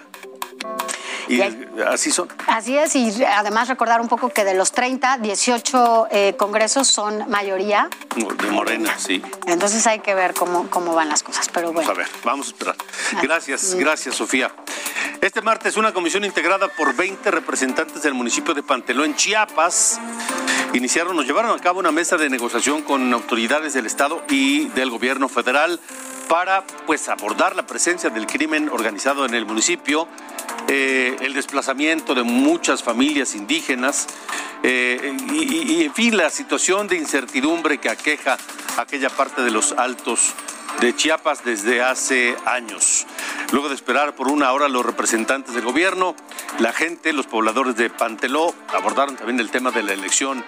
Y, 1.28 1.42
así 1.82 2.12
son. 2.12 2.28
Así 2.48 2.78
es, 2.78 2.96
y 2.96 3.24
además 3.24 3.68
recordar 3.68 4.02
un 4.02 4.08
poco 4.08 4.30
que 4.30 4.44
de 4.44 4.54
los 4.54 4.72
30, 4.72 5.18
18 5.20 6.08
eh, 6.12 6.36
congresos 6.38 6.88
son 6.88 7.30
mayoría. 7.30 7.90
De 8.16 8.52
Morena, 8.52 8.98
sí. 8.98 9.22
Entonces 9.48 9.86
hay 9.88 10.00
que 10.00 10.14
ver 10.16 10.34
cómo, 10.34 10.70
cómo 10.70 10.94
van 10.94 11.10
las 11.10 11.24
cosas, 11.24 11.50
pero 11.54 11.72
bueno. 11.72 11.90
a 11.90 11.94
ver, 11.94 12.08
vamos 12.24 12.48
a 12.48 12.50
esperar. 12.50 12.76
Gracias, 13.22 13.76
gracias 13.76 14.16
Sofía. 14.16 14.52
Este 15.22 15.44
martes 15.44 15.78
una 15.78 15.94
comisión 15.94 16.26
integrada 16.26 16.68
por 16.68 16.96
20 16.96 17.30
representantes 17.30 18.02
del 18.02 18.16
municipio 18.16 18.56
de 18.56 18.64
Panteló 18.64 19.06
en 19.06 19.16
Chiapas 19.16 20.00
iniciaron, 20.74 21.16
nos 21.16 21.28
llevaron 21.28 21.56
a 21.56 21.62
cabo 21.62 21.80
una 21.80 21.92
mesa 21.92 22.18
de 22.18 22.28
negociación 22.28 22.82
con 22.82 23.14
autoridades 23.14 23.76
del 23.76 23.86
Estado 23.86 24.24
y 24.32 24.70
del 24.70 24.90
gobierno 24.90 25.30
federal 25.30 25.80
para 26.28 26.66
pues 26.88 27.08
abordar 27.08 27.56
la 27.56 27.68
presencia 27.68 28.10
del 28.10 28.26
crimen 28.26 28.68
organizado 28.70 29.24
en 29.28 29.36
el 29.36 29.46
municipio, 29.46 30.08
eh, 30.68 31.16
el 31.22 31.36
desplazamiento 31.36 32.16
de 32.16 32.24
muchas 32.24 32.82
familias 32.82 33.36
indígenas 33.36 34.08
eh, 34.64 35.16
y, 35.32 35.84
en 35.84 35.94
fin 35.94 36.18
la 36.18 36.32
situación 36.32 36.88
de 36.88 36.96
incertidumbre 36.96 37.78
que 37.78 37.90
aqueja 37.90 38.40
aquella 38.76 39.12
parte 39.12 39.44
de 39.44 39.52
los 39.52 39.74
altos 39.74 40.34
de 40.80 40.96
Chiapas 40.96 41.44
desde 41.44 41.82
hace 41.82 42.36
años. 42.46 43.06
Luego 43.52 43.70
de 43.70 43.76
esperar 43.76 44.16
por 44.16 44.28
una 44.28 44.52
hora 44.52 44.70
los 44.70 44.86
representantes 44.86 45.54
del 45.54 45.64
gobierno, 45.64 46.16
la 46.60 46.74
gente, 46.74 47.14
los 47.14 47.28
pobladores 47.28 47.76
de 47.76 47.90
Panteló 47.90 48.54
abordaron 48.74 49.16
también 49.16 49.40
el 49.40 49.52
tema 49.52 49.72
de 49.72 49.84
la 49.84 49.94
elección 49.94 50.44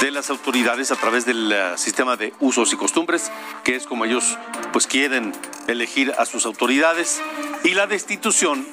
de 0.00 0.10
las 0.10 0.30
autoridades 0.30 0.90
a 0.90 0.96
través 0.96 1.24
del 1.24 1.52
eh, 1.52 1.72
sistema 1.76 2.16
de 2.16 2.32
usos 2.40 2.72
y 2.72 2.76
costumbres, 2.76 3.30
que 3.64 3.76
es 3.76 3.86
como 3.86 4.04
ellos 4.04 4.38
pues 4.72 4.86
quieren 4.86 5.32
elegir 5.68 6.14
a 6.18 6.26
sus 6.26 6.46
autoridades, 6.46 7.20
y 7.64 7.70
la 7.70 7.86
destitución 7.86 8.66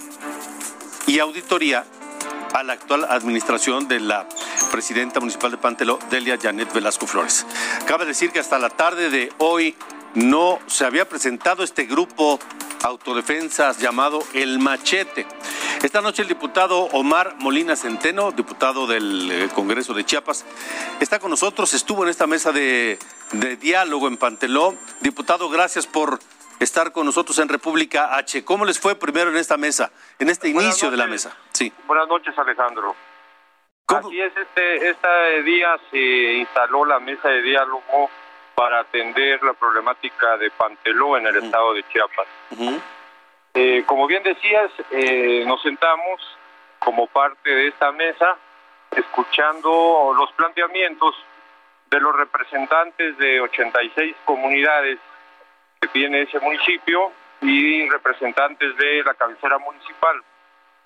y 1.07 1.19
auditoría 1.19 1.85
a 2.53 2.63
la 2.63 2.73
actual 2.73 3.05
administración 3.09 3.87
de 3.87 3.99
la 3.99 4.27
presidenta 4.71 5.19
municipal 5.19 5.51
de 5.51 5.57
Panteló, 5.57 5.99
Delia 6.09 6.37
Janet 6.41 6.71
Velasco 6.73 7.07
Flores. 7.07 7.45
Cabe 7.87 8.05
decir 8.05 8.31
que 8.31 8.39
hasta 8.39 8.59
la 8.59 8.69
tarde 8.69 9.09
de 9.09 9.31
hoy 9.39 9.75
no 10.15 10.59
se 10.67 10.85
había 10.85 11.07
presentado 11.07 11.63
este 11.63 11.85
grupo 11.85 12.39
autodefensas 12.83 13.79
llamado 13.79 14.19
El 14.33 14.59
Machete. 14.59 15.25
Esta 15.81 16.01
noche 16.01 16.21
el 16.21 16.27
diputado 16.27 16.83
Omar 16.91 17.35
Molina 17.39 17.75
Centeno, 17.75 18.31
diputado 18.31 18.87
del 18.87 19.31
eh, 19.31 19.49
Congreso 19.53 19.93
de 19.93 20.05
Chiapas, 20.05 20.45
está 20.99 21.19
con 21.19 21.31
nosotros, 21.31 21.73
estuvo 21.73 22.03
en 22.03 22.09
esta 22.09 22.27
mesa 22.27 22.51
de, 22.51 22.99
diálogo 23.59 24.07
en 24.07 24.17
Panteló. 24.17 24.75
Diputado, 25.01 25.49
gracias 25.49 25.87
por 25.87 26.19
estar 26.59 26.91
con 26.91 27.05
nosotros 27.05 27.39
en 27.39 27.49
República 27.49 28.15
H. 28.15 28.45
¿Cómo 28.45 28.65
les 28.65 28.79
fue 28.79 28.95
primero 28.95 29.29
en 29.29 29.37
esta 29.37 29.57
mesa, 29.57 29.91
en 30.19 30.29
este 30.29 30.49
inicio 30.49 30.91
de 30.91 30.97
la 30.97 31.07
mesa? 31.07 31.35
Sí. 31.51 31.71
Buenas 31.87 32.07
noches, 32.07 32.37
Alejandro. 32.37 32.95
Así 33.87 34.19
es, 34.19 34.35
este, 34.35 34.89
este 34.89 35.43
día 35.43 35.67
se 35.91 36.33
instaló 36.35 36.85
la 36.85 36.99
mesa 36.99 37.27
de 37.27 37.41
diálogo 37.41 38.09
para 38.55 38.79
atender 38.79 39.41
la 39.43 39.53
problemática 39.53 40.37
de 40.37 40.51
Panteló 40.51 41.17
en 41.17 41.27
el 41.27 41.37
estado 41.37 41.73
de 41.73 41.83
Chiapas. 41.89 42.27
Eh, 43.53 43.83
como 43.85 44.07
bien 44.07 44.23
decías, 44.23 44.71
eh, 44.91 45.43
nos 45.45 45.61
sentamos 45.61 46.37
como 46.79 47.07
parte 47.07 47.49
de 47.49 47.67
esta 47.67 47.91
mesa 47.91 48.37
escuchando 48.91 50.13
los 50.17 50.31
planteamientos 50.33 51.15
de 51.89 51.99
los 51.99 52.15
representantes 52.15 53.17
de 53.17 53.39
86 53.41 54.15
comunidades 54.25 54.99
que 55.79 55.87
tiene 55.89 56.23
ese 56.23 56.39
municipio 56.39 57.11
y 57.41 57.87
representantes 57.89 58.75
de 58.77 59.03
la 59.03 59.13
cabecera 59.13 59.57
municipal. 59.59 60.21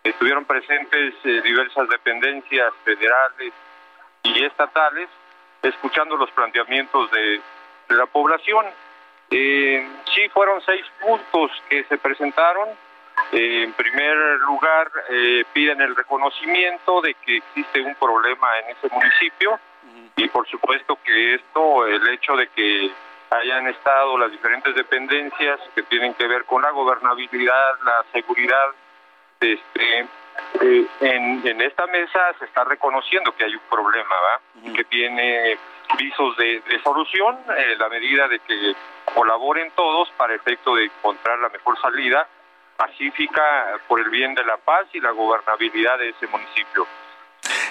Estuvieron 0.03 0.45
presentes 0.45 1.13
eh, 1.23 1.41
diversas 1.41 1.87
dependencias 1.89 2.73
federales 2.83 3.53
y 4.23 4.43
estatales 4.43 5.09
escuchando 5.61 6.15
los 6.17 6.31
planteamientos 6.31 7.11
de 7.11 7.41
de 7.87 7.95
la 7.95 8.05
población. 8.05 8.65
Eh, 9.29 9.87
sí, 10.13 10.29
fueron 10.29 10.61
seis 10.65 10.85
puntos 11.01 11.51
que 11.69 11.83
se 11.85 11.97
presentaron. 11.97 12.69
Eh, 13.31 13.63
en 13.63 13.73
primer 13.73 14.15
lugar, 14.41 14.91
eh, 15.09 15.43
piden 15.53 15.81
el 15.81 15.95
reconocimiento 15.95 17.01
de 17.01 17.13
que 17.15 17.37
existe 17.37 17.81
un 17.81 17.95
problema 17.95 18.47
en 18.59 18.75
ese 18.75 18.93
municipio 18.93 19.59
y 20.15 20.27
por 20.29 20.47
supuesto 20.47 20.97
que 21.03 21.35
esto, 21.35 21.85
el 21.85 22.07
hecho 22.09 22.35
de 22.35 22.47
que 22.49 22.91
hayan 23.29 23.67
estado 23.67 24.17
las 24.17 24.31
diferentes 24.31 24.73
dependencias 24.75 25.59
que 25.75 25.83
tienen 25.83 26.13
que 26.13 26.27
ver 26.27 26.45
con 26.45 26.61
la 26.61 26.71
gobernabilidad, 26.71 27.79
la 27.83 28.05
seguridad, 28.11 28.69
este, 29.39 30.07
en, 31.01 31.47
en 31.47 31.61
esta 31.61 31.85
mesa 31.87 32.33
se 32.39 32.45
está 32.45 32.63
reconociendo 32.63 33.35
que 33.35 33.45
hay 33.45 33.53
un 33.53 33.61
problema, 33.69 34.15
¿va? 34.15 34.73
Que 34.73 34.83
tiene 34.85 35.57
visos 35.97 36.35
de, 36.37 36.61
solución, 36.83 37.37
eh, 37.57 37.75
la 37.77 37.89
medida 37.89 38.27
de 38.27 38.39
que 38.39 38.75
colaboren 39.13 39.71
todos 39.75 40.09
para 40.11 40.35
efecto 40.35 40.75
de 40.75 40.85
encontrar 40.85 41.39
la 41.39 41.49
mejor 41.49 41.79
salida 41.79 42.27
pacífica 42.75 43.79
por 43.87 43.99
el 43.99 44.09
bien 44.09 44.35
de 44.35 44.43
la 44.43 44.57
paz 44.57 44.87
y 44.93 44.99
la 44.99 45.11
gobernabilidad 45.11 45.97
de 45.97 46.09
ese 46.09 46.27
municipio. 46.27 46.85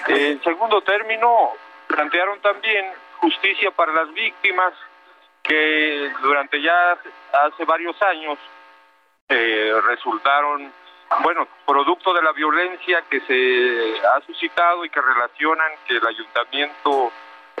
En 0.07 0.41
segundo 0.43 0.81
término, 0.81 1.53
plantearon 1.87 2.39
también 2.41 2.91
justicia 3.19 3.71
para 3.71 3.93
las 3.93 4.13
víctimas 4.13 4.73
que 5.43 6.11
durante 6.21 6.61
ya 6.61 6.97
hace 7.33 7.63
varios 7.65 7.99
años 8.01 8.37
eh, 9.29 9.73
resultaron, 9.85 10.71
bueno, 11.21 11.47
producto 11.65 12.13
de 12.13 12.21
la 12.21 12.33
violencia 12.33 13.03
que 13.09 13.21
se 13.21 14.07
ha 14.07 14.21
suscitado 14.25 14.83
y 14.83 14.89
que 14.89 15.01
relacionan 15.01 15.71
que 15.87 15.97
el 15.97 16.07
ayuntamiento 16.07 17.11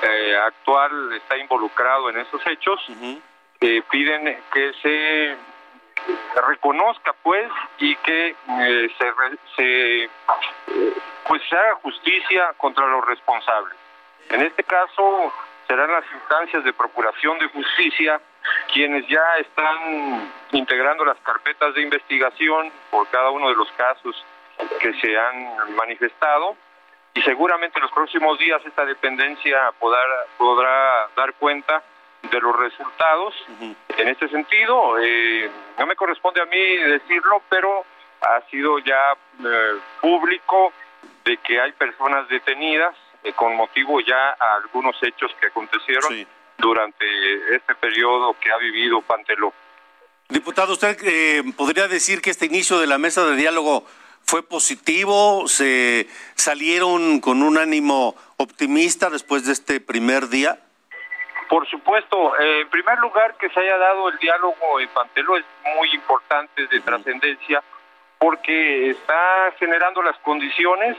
eh, 0.01 0.37
actual 0.37 1.13
está 1.13 1.37
involucrado 1.37 2.09
en 2.09 2.17
esos 2.17 2.45
hechos, 2.47 2.79
eh, 3.61 3.81
piden 3.89 4.37
que 4.53 4.73
se 4.81 5.35
reconozca 6.47 7.13
pues 7.23 7.49
y 7.79 7.95
que 7.97 8.29
eh, 8.29 8.89
se, 8.97 9.13
se 9.55 10.09
pues 11.27 11.41
se 11.49 11.57
haga 11.57 11.75
justicia 11.81 12.53
contra 12.57 12.85
los 12.87 13.05
responsables. 13.05 13.75
En 14.29 14.41
este 14.41 14.63
caso 14.63 15.33
serán 15.67 15.91
las 15.91 16.05
instancias 16.13 16.63
de 16.63 16.73
procuración 16.73 17.39
de 17.39 17.47
justicia 17.47 18.21
quienes 18.71 19.07
ya 19.07 19.37
están 19.39 20.31
integrando 20.51 21.03
las 21.03 21.17
carpetas 21.19 21.73
de 21.73 21.81
investigación 21.81 22.71
por 22.91 23.07
cada 23.09 23.31
uno 23.31 23.49
de 23.49 23.55
los 23.55 23.69
casos 23.73 24.15
que 24.79 24.93
se 25.01 25.17
han 25.17 25.75
manifestado 25.75 26.55
y 27.17 27.21
seguramente 27.23 27.79
en 27.79 27.83
los 27.83 27.91
próximos 27.91 28.37
días 28.37 28.61
esta 28.63 28.85
dependencia 28.85 29.71
podrá, 29.79 30.01
podrá 30.37 31.07
dar 31.15 31.33
cuenta 31.33 31.81
de 32.29 32.39
los 32.39 32.55
resultados. 32.55 33.33
En 33.97 34.07
este 34.07 34.29
sentido, 34.29 34.99
eh, 34.99 35.49
no 35.79 35.87
me 35.87 35.95
corresponde 35.95 36.41
a 36.41 36.45
mí 36.45 36.77
decirlo, 36.77 37.41
pero 37.49 37.85
ha 38.21 38.41
sido 38.51 38.77
ya 38.79 39.13
eh, 39.43 39.79
público 39.99 40.73
de 41.25 41.37
que 41.37 41.59
hay 41.59 41.71
personas 41.71 42.29
detenidas 42.29 42.95
eh, 43.23 43.33
con 43.33 43.55
motivo 43.55 43.99
ya 44.01 44.35
a 44.39 44.57
algunos 44.57 44.95
hechos 45.01 45.31
que 45.39 45.47
acontecieron 45.47 46.27
durante 46.57 47.05
este 47.55 47.73
periodo 47.75 48.35
que 48.39 48.51
ha 48.51 48.57
vivido 48.57 49.01
Panteló. 49.01 49.53
Diputado, 50.29 50.73
¿usted 50.73 50.97
podría 51.55 51.87
decir 51.87 52.21
que 52.21 52.29
este 52.29 52.45
inicio 52.45 52.79
de 52.79 52.87
la 52.87 52.97
mesa 52.99 53.25
de 53.25 53.35
diálogo 53.37 53.85
fue 54.27 54.43
positivo, 54.43 55.47
se 55.47 56.07
salieron 56.35 57.21
con 57.21 57.41
un 57.41 57.57
ánimo 57.57 58.13
optimista 58.35 59.09
después 59.09 59.45
de 59.45 59.53
este 59.53 59.79
primer 59.79 60.27
día. 60.27 60.59
Por 61.49 61.65
supuesto, 61.69 62.37
eh, 62.37 62.61
en 62.61 62.69
primer 62.69 62.99
lugar 62.99 63.37
que 63.37 63.49
se 63.49 63.59
haya 63.61 63.77
dado 63.77 64.09
el 64.09 64.17
diálogo 64.17 64.81
en 64.81 64.89
Pantelo 64.89 65.37
es 65.37 65.45
muy 65.77 65.89
importante, 65.93 66.67
de 66.67 66.81
trascendencia, 66.81 67.63
porque 68.19 68.89
está 68.89 69.53
generando 69.57 70.01
las 70.03 70.17
condiciones 70.17 70.97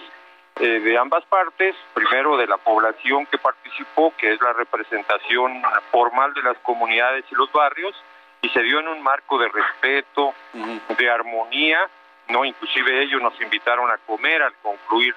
eh, 0.61 0.81
de 0.81 0.97
ambas 0.97 1.23
partes, 1.27 1.77
primero 1.93 2.39
de 2.39 2.47
la 2.47 2.57
población 2.57 3.27
que 3.27 3.37
participó, 3.37 4.15
que 4.17 4.33
es 4.33 4.41
la 4.41 4.55
representación 4.55 5.63
formal 5.93 6.33
de 6.33 6.43
las 6.43 6.57
comunidades 6.61 7.27
y 7.31 7.35
los 7.35 7.53
barrios, 7.53 7.95
y 8.41 8.49
se 8.49 8.63
dio 8.63 8.81
en 8.81 8.89
un 8.89 9.03
marco 9.03 9.37
de 9.39 9.49
respeto, 9.49 10.33
de 10.97 11.11
armonía, 11.11 11.91
no 12.29 12.45
inclusive 12.45 13.03
ellos 13.03 13.23
nos 13.23 13.39
invitaron 13.41 13.91
a 13.91 13.99
comer 13.99 14.43
al 14.43 14.55
concluir 14.63 15.15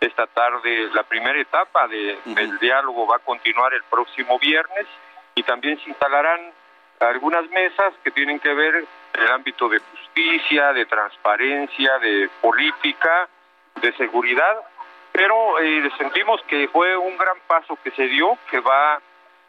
esta 0.00 0.26
tarde 0.26 0.90
la 0.92 1.02
primera 1.02 1.38
etapa 1.38 1.88
de, 1.88 2.18
del 2.24 2.58
diálogo. 2.58 3.06
Va 3.06 3.16
a 3.16 3.20
continuar 3.20 3.72
el 3.74 3.82
próximo 3.84 4.38
viernes 4.38 4.86
y 5.34 5.42
también 5.42 5.78
se 5.80 5.90
instalarán 5.90 6.52
algunas 7.00 7.48
mesas 7.50 7.94
que 8.02 8.10
tienen 8.10 8.38
que 8.38 8.52
ver 8.54 8.76
en 8.76 8.86
el 9.14 9.30
ámbito 9.30 9.68
de 9.68 9.78
justicia, 9.78 10.72
de 10.72 10.86
transparencia, 10.86 11.98
de 11.98 12.28
política, 12.40 13.28
de 13.80 13.92
seguridad, 13.92 14.60
pero 15.12 15.58
eh, 15.60 15.90
sentimos 15.98 16.40
que 16.42 16.68
fue 16.68 16.96
un 16.96 17.16
gran 17.16 17.38
paso 17.46 17.78
que 17.82 17.90
se 17.92 18.04
dio, 18.04 18.38
que 18.50 18.60
va 18.60 19.00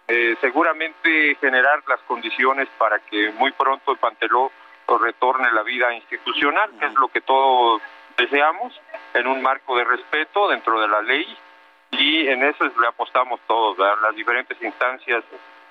eh, 0.08 0.36
seguramente 0.42 1.36
generar 1.42 1.82
las 1.88 2.00
condiciones 2.02 2.68
para 2.78 3.00
que 3.00 3.32
muy 3.32 3.52
pronto 3.52 3.92
el 3.92 3.98
Panteló 3.98 4.52
retorne 4.88 5.52
la 5.52 5.64
vida 5.64 5.94
institucional, 5.94 6.72
que 6.80 6.86
es 6.86 6.94
lo 6.94 7.08
que 7.10 7.22
todos 7.22 7.82
deseamos, 8.18 8.74
en 9.14 9.28
un 9.28 9.42
marco 9.42 9.76
de 9.78 9.84
respeto 9.84 10.48
dentro 10.50 10.80
de 10.80 10.88
la 10.88 11.02
ley 11.02 11.38
y 11.92 12.28
en 12.28 12.44
eso 12.44 12.66
le 12.66 12.88
apostamos 12.88 13.40
todos, 13.48 13.78
las 13.78 14.16
diferentes 14.16 14.62
instancias 14.62 15.24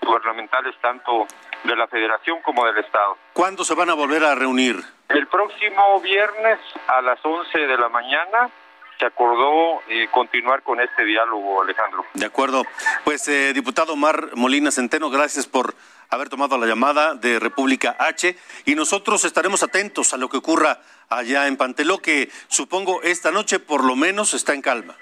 gubernamentales 0.02 0.74
tanto 0.80 1.26
de 1.64 1.76
la 1.76 1.86
federación 1.86 2.40
como 2.42 2.64
del 2.66 2.78
estado. 2.78 3.16
¿Cuándo 3.32 3.64
se 3.64 3.74
van 3.74 3.90
a 3.90 3.94
volver 3.94 4.24
a 4.24 4.34
reunir? 4.34 4.76
El 5.08 5.26
próximo 5.26 6.00
viernes 6.00 6.58
a 6.88 7.00
las 7.02 7.18
11 7.24 7.58
de 7.58 7.78
la 7.78 7.88
mañana 7.88 8.50
se 8.98 9.06
acordó 9.06 9.82
eh, 9.88 10.08
continuar 10.10 10.62
con 10.62 10.80
este 10.80 11.04
diálogo, 11.04 11.62
Alejandro. 11.62 12.04
De 12.14 12.26
acuerdo. 12.26 12.64
Pues, 13.04 13.26
eh, 13.28 13.52
diputado 13.52 13.96
Mar 13.96 14.30
Molina 14.34 14.70
Centeno, 14.70 15.10
gracias 15.10 15.46
por 15.46 15.74
haber 16.10 16.28
tomado 16.28 16.58
la 16.58 16.66
llamada 16.66 17.14
de 17.14 17.38
República 17.38 17.96
H 17.98 18.36
y 18.64 18.74
nosotros 18.74 19.24
estaremos 19.24 19.62
atentos 19.62 20.12
a 20.12 20.16
lo 20.16 20.28
que 20.28 20.36
ocurra 20.36 20.80
allá 21.08 21.46
en 21.46 21.56
Panteló, 21.56 21.98
que 21.98 22.30
supongo 22.48 23.02
esta 23.02 23.30
noche 23.30 23.58
por 23.58 23.84
lo 23.84 23.96
menos 23.96 24.34
está 24.34 24.54
en 24.54 24.62
calma. 24.62 24.96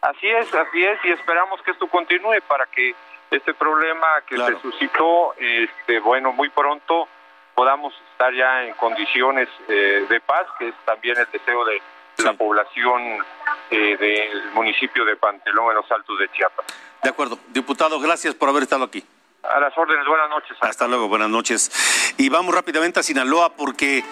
Así 0.00 0.26
es, 0.26 0.52
así 0.52 0.82
es, 0.84 0.98
y 1.04 1.10
esperamos 1.10 1.62
que 1.62 1.70
esto 1.70 1.86
continúe 1.86 2.40
para 2.48 2.66
que 2.66 2.94
este 3.30 3.54
problema 3.54 4.06
que 4.26 4.36
se 4.36 4.60
suscitó, 4.60 5.34
este, 5.38 6.00
bueno, 6.00 6.32
muy 6.32 6.48
pronto 6.50 7.08
podamos 7.54 7.94
estar 8.12 8.32
ya 8.34 8.64
en 8.64 8.74
condiciones 8.74 9.48
eh, 9.68 10.06
de 10.08 10.20
paz, 10.20 10.46
que 10.58 10.68
es 10.68 10.74
también 10.84 11.16
el 11.18 11.26
deseo 11.30 11.64
de 11.64 11.80
la 12.24 12.32
población 12.34 13.24
eh, 13.70 13.96
del 13.96 14.50
municipio 14.52 15.04
de 15.04 15.16
Pantelón 15.16 15.70
en 15.70 15.76
los 15.76 15.90
Altos 15.90 16.18
de 16.18 16.28
Chiapas. 16.30 16.66
De 17.02 17.10
acuerdo. 17.10 17.38
Diputado, 17.48 17.98
gracias 18.00 18.34
por 18.34 18.48
haber 18.48 18.64
estado 18.64 18.84
aquí. 18.84 19.04
A 19.42 19.58
las 19.58 19.76
órdenes, 19.76 20.06
buenas 20.06 20.30
noches. 20.30 20.56
Hasta 20.60 20.86
luego, 20.86 21.08
buenas 21.08 21.28
noches. 21.28 21.70
Y 22.16 22.28
vamos 22.28 22.54
rápidamente 22.54 23.00
a 23.00 23.02
Sinaloa 23.02 23.54
porque 23.54 24.04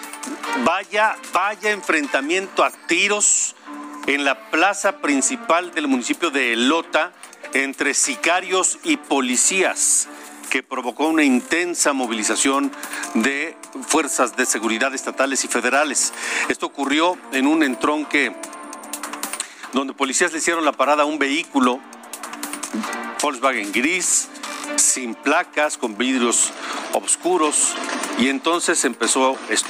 vaya, 0.65 1.15
vaya 1.31 1.71
enfrentamiento 1.71 2.65
a 2.65 2.71
tiros 2.71 3.55
en 4.07 4.25
la 4.25 4.49
plaza 4.49 4.97
principal 4.97 5.71
del 5.71 5.87
municipio 5.87 6.31
de 6.31 6.53
Elota 6.53 7.13
entre 7.53 7.93
sicarios 7.93 8.79
y 8.83 8.97
policías 8.97 10.09
que 10.49 10.63
provocó 10.63 11.07
una 11.07 11.23
intensa 11.23 11.93
movilización 11.93 12.69
de 13.13 13.55
fuerzas 13.87 14.35
de 14.35 14.45
seguridad 14.45 14.93
estatales 14.93 15.45
y 15.45 15.47
federales. 15.47 16.13
Esto 16.49 16.65
ocurrió 16.65 17.17
en 17.31 17.47
un 17.47 17.63
entronque 17.63 18.35
donde 19.71 19.93
policías 19.93 20.33
le 20.33 20.39
hicieron 20.39 20.65
la 20.65 20.73
parada 20.73 21.03
a 21.03 21.05
un 21.05 21.17
vehículo 21.17 21.79
Volkswagen 23.21 23.71
gris, 23.71 24.29
sin 24.77 25.15
placas, 25.15 25.77
con 25.77 25.97
vidrios 25.97 26.51
oscuros, 26.93 27.73
y 28.17 28.29
entonces 28.29 28.83
empezó 28.85 29.37
esto. 29.49 29.69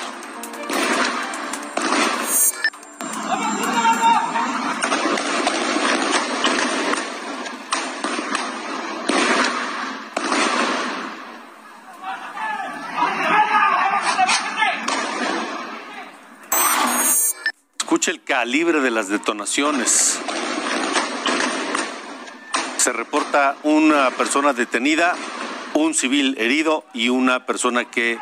el 18.07 18.23
calibre 18.23 18.81
de 18.81 18.89
las 18.89 19.09
detonaciones. 19.09 20.19
Se 22.81 22.91
reporta 22.91 23.55
una 23.61 24.09
persona 24.09 24.53
detenida, 24.53 25.13
un 25.75 25.93
civil 25.93 26.35
herido 26.39 26.83
y 26.95 27.09
una 27.09 27.45
persona 27.45 27.85
que 27.85 28.17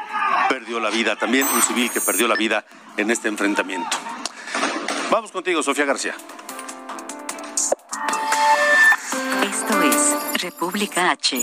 perdió 0.50 0.82
la 0.82 0.90
vida, 0.90 1.16
también 1.16 1.48
un 1.56 1.62
civil 1.62 1.90
que 1.90 2.02
perdió 2.02 2.28
la 2.28 2.36
vida 2.36 2.66
en 2.98 3.10
este 3.10 3.30
enfrentamiento. 3.30 3.98
Vamos 5.10 5.32
contigo, 5.32 5.64
Sofía 5.64 5.86
García. 5.86 6.14
Esto 9.44 9.82
es 9.82 10.42
República 10.42 11.12
H. 11.12 11.42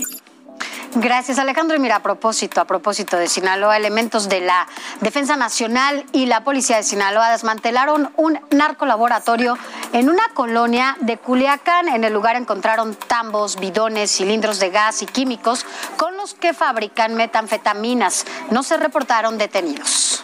Gracias, 0.99 1.37
Alejandro. 1.37 1.77
Y 1.77 1.79
mira, 1.79 1.97
a 1.97 2.01
propósito, 2.01 2.59
a 2.59 2.65
propósito 2.65 3.17
de 3.17 3.27
Sinaloa, 3.27 3.77
elementos 3.77 4.29
de 4.29 4.41
la 4.41 4.67
Defensa 4.99 5.35
Nacional 5.35 6.03
y 6.11 6.25
la 6.25 6.43
Policía 6.43 6.77
de 6.77 6.83
Sinaloa 6.83 7.29
desmantelaron 7.29 8.11
un 8.17 8.39
narcolaboratorio 8.49 9.59
en 9.93 10.09
una 10.09 10.27
colonia 10.33 10.97
de 11.01 11.17
Culiacán. 11.17 11.87
En 11.87 12.03
el 12.03 12.13
lugar 12.13 12.35
encontraron 12.35 12.95
tambos, 12.95 13.59
bidones, 13.59 14.09
cilindros 14.09 14.59
de 14.59 14.71
gas 14.71 15.03
y 15.03 15.05
químicos 15.05 15.67
con 15.97 16.17
los 16.17 16.33
que 16.33 16.55
fabrican 16.55 17.13
metanfetaminas. 17.13 18.25
No 18.49 18.63
se 18.63 18.77
reportaron 18.77 19.37
detenidos. 19.37 20.23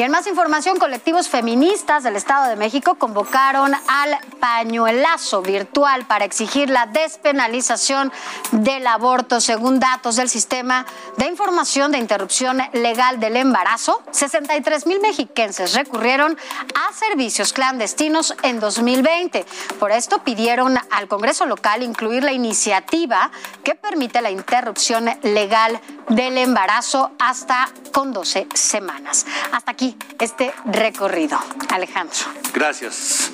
Y 0.00 0.02
en 0.02 0.12
más 0.12 0.26
información, 0.26 0.78
colectivos 0.78 1.28
feministas 1.28 2.02
del 2.04 2.16
Estado 2.16 2.48
de 2.48 2.56
México 2.56 2.94
convocaron 2.94 3.74
al 3.74 4.16
pañuelazo 4.40 5.42
virtual 5.42 6.06
para 6.06 6.24
exigir 6.24 6.70
la 6.70 6.86
despenalización 6.86 8.10
del 8.50 8.86
aborto. 8.86 9.42
Según 9.42 9.78
datos 9.78 10.16
del 10.16 10.30
Sistema 10.30 10.86
de 11.18 11.26
Información 11.26 11.92
de 11.92 11.98
Interrupción 11.98 12.62
Legal 12.72 13.20
del 13.20 13.36
Embarazo, 13.36 14.02
63 14.10 14.86
mil 14.86 15.00
mexiquenses 15.00 15.74
recurrieron 15.74 16.34
a 16.74 16.94
servicios 16.94 17.52
clandestinos 17.52 18.34
en 18.42 18.58
2020. 18.58 19.44
Por 19.78 19.92
esto 19.92 20.24
pidieron 20.24 20.78
al 20.90 21.08
Congreso 21.08 21.44
local 21.44 21.82
incluir 21.82 22.24
la 22.24 22.32
iniciativa 22.32 23.30
que 23.62 23.74
permite 23.74 24.22
la 24.22 24.30
interrupción 24.30 25.10
legal 25.24 25.78
del 26.08 26.38
embarazo 26.38 27.10
hasta 27.18 27.68
con 27.92 28.14
12 28.14 28.46
semanas. 28.54 29.26
Hasta 29.52 29.72
aquí 29.72 29.89
este 30.18 30.52
recorrido. 30.66 31.38
Alejandro. 31.70 32.18
Gracias. 32.52 33.30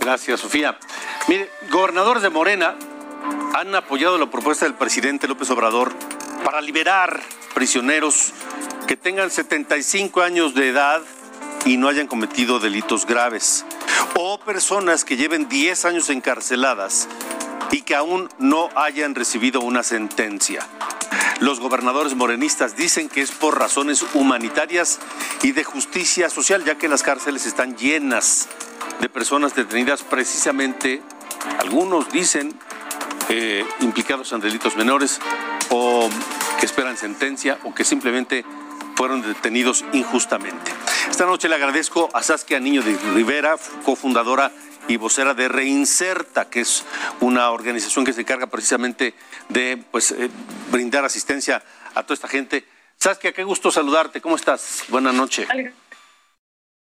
Gracias, 0.00 0.40
Sofía. 0.40 0.78
Mire, 1.26 1.50
gobernadores 1.70 2.22
de 2.22 2.30
Morena 2.30 2.76
han 3.54 3.74
apoyado 3.74 4.18
la 4.18 4.30
propuesta 4.30 4.64
del 4.64 4.74
presidente 4.74 5.28
López 5.28 5.50
Obrador 5.50 5.92
para 6.44 6.60
liberar 6.60 7.20
prisioneros 7.54 8.32
que 8.86 8.96
tengan 8.96 9.30
75 9.30 10.22
años 10.22 10.54
de 10.54 10.68
edad 10.68 11.02
y 11.64 11.76
no 11.76 11.88
hayan 11.88 12.06
cometido 12.06 12.60
delitos 12.60 13.04
graves, 13.04 13.66
o 14.14 14.38
personas 14.40 15.04
que 15.04 15.16
lleven 15.16 15.48
10 15.48 15.84
años 15.84 16.08
encarceladas 16.08 17.08
y 17.70 17.82
que 17.82 17.94
aún 17.94 18.28
no 18.38 18.70
hayan 18.74 19.14
recibido 19.14 19.60
una 19.60 19.82
sentencia. 19.82 20.66
Los 21.40 21.60
gobernadores 21.60 22.14
morenistas 22.14 22.76
dicen 22.76 23.08
que 23.08 23.20
es 23.20 23.30
por 23.30 23.58
razones 23.58 24.04
humanitarias 24.14 24.98
y 25.42 25.52
de 25.52 25.62
justicia 25.62 26.30
social, 26.30 26.64
ya 26.64 26.76
que 26.76 26.88
las 26.88 27.04
cárceles 27.04 27.46
están 27.46 27.76
llenas 27.76 28.48
de 29.00 29.08
personas 29.08 29.54
detenidas 29.54 30.02
precisamente, 30.02 31.00
algunos 31.60 32.10
dicen, 32.10 32.58
eh, 33.28 33.64
implicados 33.80 34.32
en 34.32 34.40
delitos 34.40 34.76
menores 34.76 35.20
o 35.70 36.08
que 36.58 36.66
esperan 36.66 36.96
sentencia 36.96 37.58
o 37.62 37.72
que 37.72 37.84
simplemente 37.84 38.44
fueron 38.96 39.22
detenidos 39.22 39.84
injustamente. 39.92 40.72
Esta 41.08 41.24
noche 41.24 41.48
le 41.48 41.54
agradezco 41.54 42.08
a 42.14 42.22
Saskia 42.24 42.58
Niño 42.58 42.82
de 42.82 42.96
Rivera, 43.14 43.56
cofundadora 43.84 44.50
y 44.88 44.96
vocera 44.96 45.34
de 45.34 45.48
Reinserta, 45.48 46.48
que 46.48 46.60
es 46.60 46.84
una 47.20 47.50
organización 47.50 48.04
que 48.04 48.12
se 48.12 48.22
encarga 48.22 48.46
precisamente 48.48 49.14
de 49.48 49.78
pues, 49.90 50.10
eh, 50.10 50.30
brindar 50.72 51.04
asistencia 51.04 51.62
a 51.94 52.02
toda 52.02 52.14
esta 52.14 52.28
gente. 52.28 52.64
Saskia, 52.96 53.32
qué 53.32 53.44
gusto 53.44 53.70
saludarte. 53.70 54.20
¿Cómo 54.20 54.34
estás? 54.34 54.84
Buenas 54.88 55.14
noches. 55.14 55.46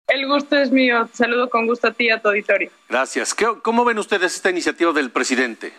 El 0.06 0.28
gusto 0.28 0.56
es 0.56 0.70
mío. 0.70 1.08
saludo 1.12 1.48
con 1.48 1.66
gusto 1.66 1.88
a 1.88 1.92
ti 1.92 2.04
y 2.04 2.10
a 2.10 2.20
tu 2.20 2.28
auditorio. 2.28 2.70
Gracias. 2.88 3.34
¿Cómo 3.34 3.84
ven 3.84 3.98
ustedes 3.98 4.36
esta 4.36 4.50
iniciativa 4.50 4.92
del 4.92 5.10
presidente? 5.10 5.72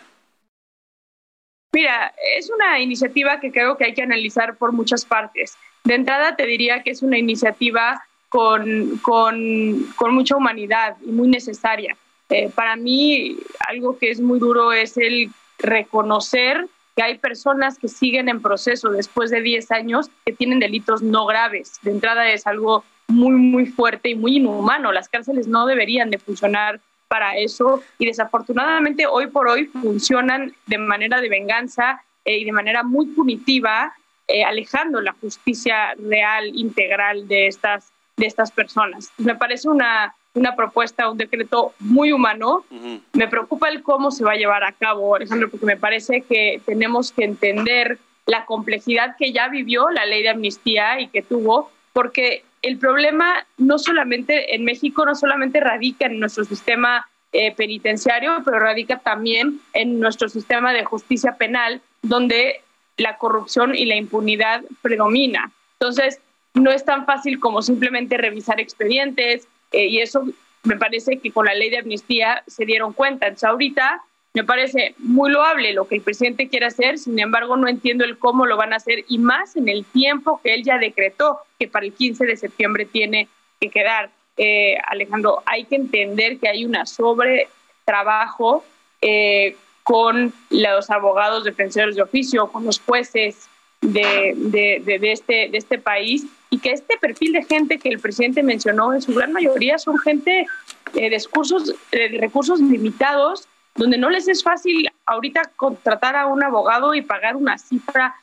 Mira, 1.72 2.12
es 2.36 2.50
una 2.50 2.80
iniciativa 2.80 3.38
que 3.38 3.52
creo 3.52 3.76
que 3.76 3.84
hay 3.84 3.94
que 3.94 4.02
analizar 4.02 4.56
por 4.56 4.72
muchas 4.72 5.04
partes. 5.04 5.56
De 5.84 5.94
entrada 5.94 6.34
te 6.34 6.46
diría 6.46 6.82
que 6.82 6.90
es 6.90 7.02
una 7.02 7.18
iniciativa 7.18 8.02
con, 8.28 8.98
con, 8.98 9.86
con 9.94 10.14
mucha 10.14 10.36
humanidad 10.36 10.96
y 11.04 11.12
muy 11.12 11.28
necesaria. 11.28 11.96
Eh, 12.28 12.50
para 12.54 12.76
mí 12.76 13.36
algo 13.68 13.98
que 13.98 14.10
es 14.10 14.20
muy 14.20 14.38
duro 14.38 14.72
es 14.72 14.96
el 14.96 15.30
reconocer 15.58 16.66
que 16.96 17.02
hay 17.02 17.18
personas 17.18 17.78
que 17.78 17.88
siguen 17.88 18.28
en 18.28 18.40
proceso 18.40 18.90
después 18.90 19.30
de 19.30 19.42
10 19.42 19.70
años 19.70 20.10
que 20.24 20.32
tienen 20.32 20.60
delitos 20.60 21.02
no 21.02 21.26
graves. 21.26 21.78
De 21.82 21.90
entrada 21.90 22.30
es 22.30 22.46
algo 22.46 22.84
muy, 23.08 23.32
muy 23.32 23.66
fuerte 23.66 24.08
y 24.10 24.14
muy 24.14 24.36
inhumano. 24.36 24.92
Las 24.92 25.08
cárceles 25.08 25.46
no 25.46 25.66
deberían 25.66 26.10
de 26.10 26.18
funcionar 26.18 26.80
para 27.08 27.36
eso 27.36 27.82
y 27.98 28.06
desafortunadamente 28.06 29.06
hoy 29.06 29.28
por 29.28 29.48
hoy 29.48 29.66
funcionan 29.66 30.54
de 30.66 30.78
manera 30.78 31.20
de 31.20 31.28
venganza 31.28 32.02
eh, 32.24 32.38
y 32.38 32.44
de 32.44 32.52
manera 32.52 32.82
muy 32.82 33.06
punitiva, 33.06 33.94
eh, 34.26 34.42
alejando 34.42 35.00
la 35.00 35.12
justicia 35.12 35.94
real, 35.98 36.48
integral 36.54 37.28
de 37.28 37.46
estas, 37.46 37.92
de 38.16 38.26
estas 38.26 38.50
personas. 38.50 39.12
Me 39.18 39.36
parece 39.36 39.68
una 39.68 40.14
una 40.36 40.54
propuesta, 40.54 41.10
un 41.10 41.18
decreto 41.18 41.72
muy 41.80 42.12
humano. 42.12 42.64
Me 43.12 43.26
preocupa 43.26 43.68
el 43.68 43.82
cómo 43.82 44.10
se 44.10 44.24
va 44.24 44.32
a 44.32 44.36
llevar 44.36 44.62
a 44.62 44.72
cabo, 44.72 45.16
Alejandro, 45.16 45.50
porque 45.50 45.66
me 45.66 45.76
parece 45.76 46.20
que 46.20 46.60
tenemos 46.64 47.10
que 47.10 47.24
entender 47.24 47.98
la 48.26 48.44
complejidad 48.44 49.16
que 49.18 49.32
ya 49.32 49.48
vivió 49.48 49.90
la 49.90 50.04
ley 50.04 50.22
de 50.22 50.28
amnistía 50.28 51.00
y 51.00 51.08
que 51.08 51.22
tuvo, 51.22 51.70
porque 51.92 52.44
el 52.62 52.78
problema 52.78 53.46
no 53.56 53.78
solamente 53.78 54.54
en 54.54 54.64
México, 54.64 55.06
no 55.06 55.14
solamente 55.14 55.60
radica 55.60 56.06
en 56.06 56.20
nuestro 56.20 56.44
sistema 56.44 57.08
eh, 57.32 57.54
penitenciario, 57.54 58.42
pero 58.44 58.58
radica 58.58 58.98
también 58.98 59.60
en 59.72 60.00
nuestro 60.00 60.28
sistema 60.28 60.72
de 60.72 60.84
justicia 60.84 61.36
penal, 61.36 61.80
donde 62.02 62.60
la 62.96 63.16
corrupción 63.16 63.74
y 63.74 63.84
la 63.84 63.96
impunidad 63.96 64.62
predomina. 64.82 65.50
Entonces, 65.78 66.20
no 66.54 66.70
es 66.70 66.84
tan 66.84 67.06
fácil 67.06 67.38
como 67.38 67.62
simplemente 67.62 68.16
revisar 68.16 68.60
expedientes 68.60 69.46
eh, 69.72 69.86
y 69.86 70.00
eso 70.00 70.24
me 70.64 70.76
parece 70.76 71.18
que 71.18 71.30
con 71.30 71.46
la 71.46 71.54
ley 71.54 71.70
de 71.70 71.78
amnistía 71.78 72.42
se 72.46 72.64
dieron 72.64 72.92
cuenta. 72.92 73.26
Entonces, 73.26 73.48
ahorita 73.48 74.02
me 74.34 74.44
parece 74.44 74.94
muy 74.98 75.30
loable 75.30 75.72
lo 75.72 75.88
que 75.88 75.94
el 75.94 76.02
presidente 76.02 76.48
quiere 76.48 76.66
hacer, 76.66 76.98
sin 76.98 77.18
embargo, 77.18 77.56
no 77.56 77.68
entiendo 77.68 78.04
el 78.04 78.18
cómo 78.18 78.44
lo 78.44 78.56
van 78.56 78.74
a 78.74 78.76
hacer 78.76 79.04
y 79.08 79.16
más 79.16 79.56
en 79.56 79.68
el 79.68 79.84
tiempo 79.86 80.40
que 80.42 80.52
él 80.52 80.62
ya 80.62 80.76
decretó 80.76 81.38
que 81.58 81.68
para 81.68 81.86
el 81.86 81.94
15 81.94 82.26
de 82.26 82.36
septiembre 82.36 82.84
tiene 82.84 83.28
que 83.60 83.70
quedar. 83.70 84.10
Eh, 84.36 84.76
Alejandro, 84.88 85.42
hay 85.46 85.64
que 85.64 85.76
entender 85.76 86.38
que 86.38 86.50
hay 86.50 86.66
una 86.66 86.84
sobre 86.84 87.48
trabajo 87.86 88.62
eh, 89.00 89.56
con 89.82 90.34
los 90.50 90.90
abogados 90.90 91.44
defensores 91.44 91.96
de 91.96 92.02
oficio, 92.02 92.48
con 92.48 92.64
los 92.64 92.80
jueces 92.80 93.48
de, 93.80 94.34
de, 94.36 95.12
este, 95.12 95.48
de 95.48 95.56
este 95.56 95.78
país 95.78 96.26
y 96.50 96.58
que 96.58 96.72
este 96.72 96.96
perfil 96.98 97.32
de 97.32 97.44
gente 97.44 97.78
que 97.78 97.88
el 97.88 97.98
presidente 97.98 98.42
mencionó 98.42 98.94
en 98.94 99.02
su 99.02 99.14
gran 99.14 99.32
mayoría 99.32 99.78
son 99.78 99.98
gente 99.98 100.46
eh, 100.94 101.00
de, 101.00 101.10
discursos, 101.10 101.74
de 101.90 102.18
recursos 102.20 102.60
limitados, 102.60 103.48
donde 103.74 103.98
no 103.98 104.10
les 104.10 104.28
es 104.28 104.42
fácil 104.42 104.88
ahorita 105.04 105.42
contratar 105.56 106.16
a 106.16 106.26
un 106.26 106.42
abogado 106.42 106.94
y 106.94 107.02
pagar 107.02 107.36
una 107.36 107.58
cifra 107.58 108.14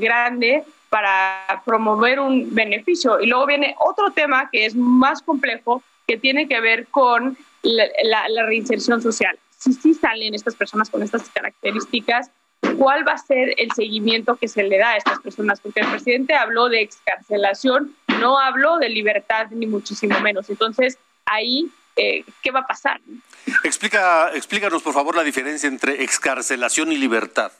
grande 0.00 0.64
para 0.92 1.62
promover 1.64 2.20
un 2.20 2.54
beneficio. 2.54 3.18
Y 3.18 3.26
luego 3.26 3.46
viene 3.46 3.74
otro 3.78 4.10
tema 4.10 4.50
que 4.50 4.66
es 4.66 4.74
más 4.74 5.22
complejo, 5.22 5.82
que 6.06 6.18
tiene 6.18 6.46
que 6.46 6.60
ver 6.60 6.86
con 6.88 7.38
la, 7.62 8.44
reinserción 8.44 9.00
social. 9.00 9.38
Si 9.56 9.72
sí 9.72 9.94
salen 9.94 10.34
estas 10.34 10.54
personas 10.54 10.90
con 10.90 11.02
estas 11.02 11.30
características, 11.30 12.30
¿cuál 12.76 13.06
va 13.06 13.12
a 13.12 13.18
ser 13.18 13.54
el 13.58 13.70
seguimiento 13.72 14.36
que 14.36 14.48
se 14.48 14.62
le 14.62 14.78
da 14.78 14.90
a 14.90 14.96
estas 14.96 15.20
personas? 15.20 15.60
Porque 15.60 15.80
el 15.80 15.88
presidente 15.88 16.34
habló 16.34 16.68
de 16.68 16.80
excarcelación, 16.80 17.94
no 18.20 18.38
habló 18.38 18.78
de 18.78 18.88
libertad 18.88 19.48
ni 19.50 19.66
muchísimo 19.66 20.20
menos. 20.20 20.48
Entonces, 20.50 20.98
ahí, 21.26 21.70
eh, 21.96 22.24
¿qué 22.42 22.50
va 22.50 22.60
a 22.60 22.66
pasar? 22.66 23.00
Explica, 23.64 24.30
explícanos, 24.34 24.82
por 24.82 24.94
favor, 24.94 25.16
la 25.16 25.24
diferencia 25.24 25.68
entre 25.68 26.02
excarcelación 26.02 26.92
y 26.92 26.96
libertad. 26.96 27.52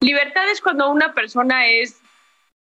Libertad 0.00 0.50
es 0.50 0.60
cuando 0.60 0.90
una 0.90 1.14
persona 1.14 1.66
es 1.68 2.00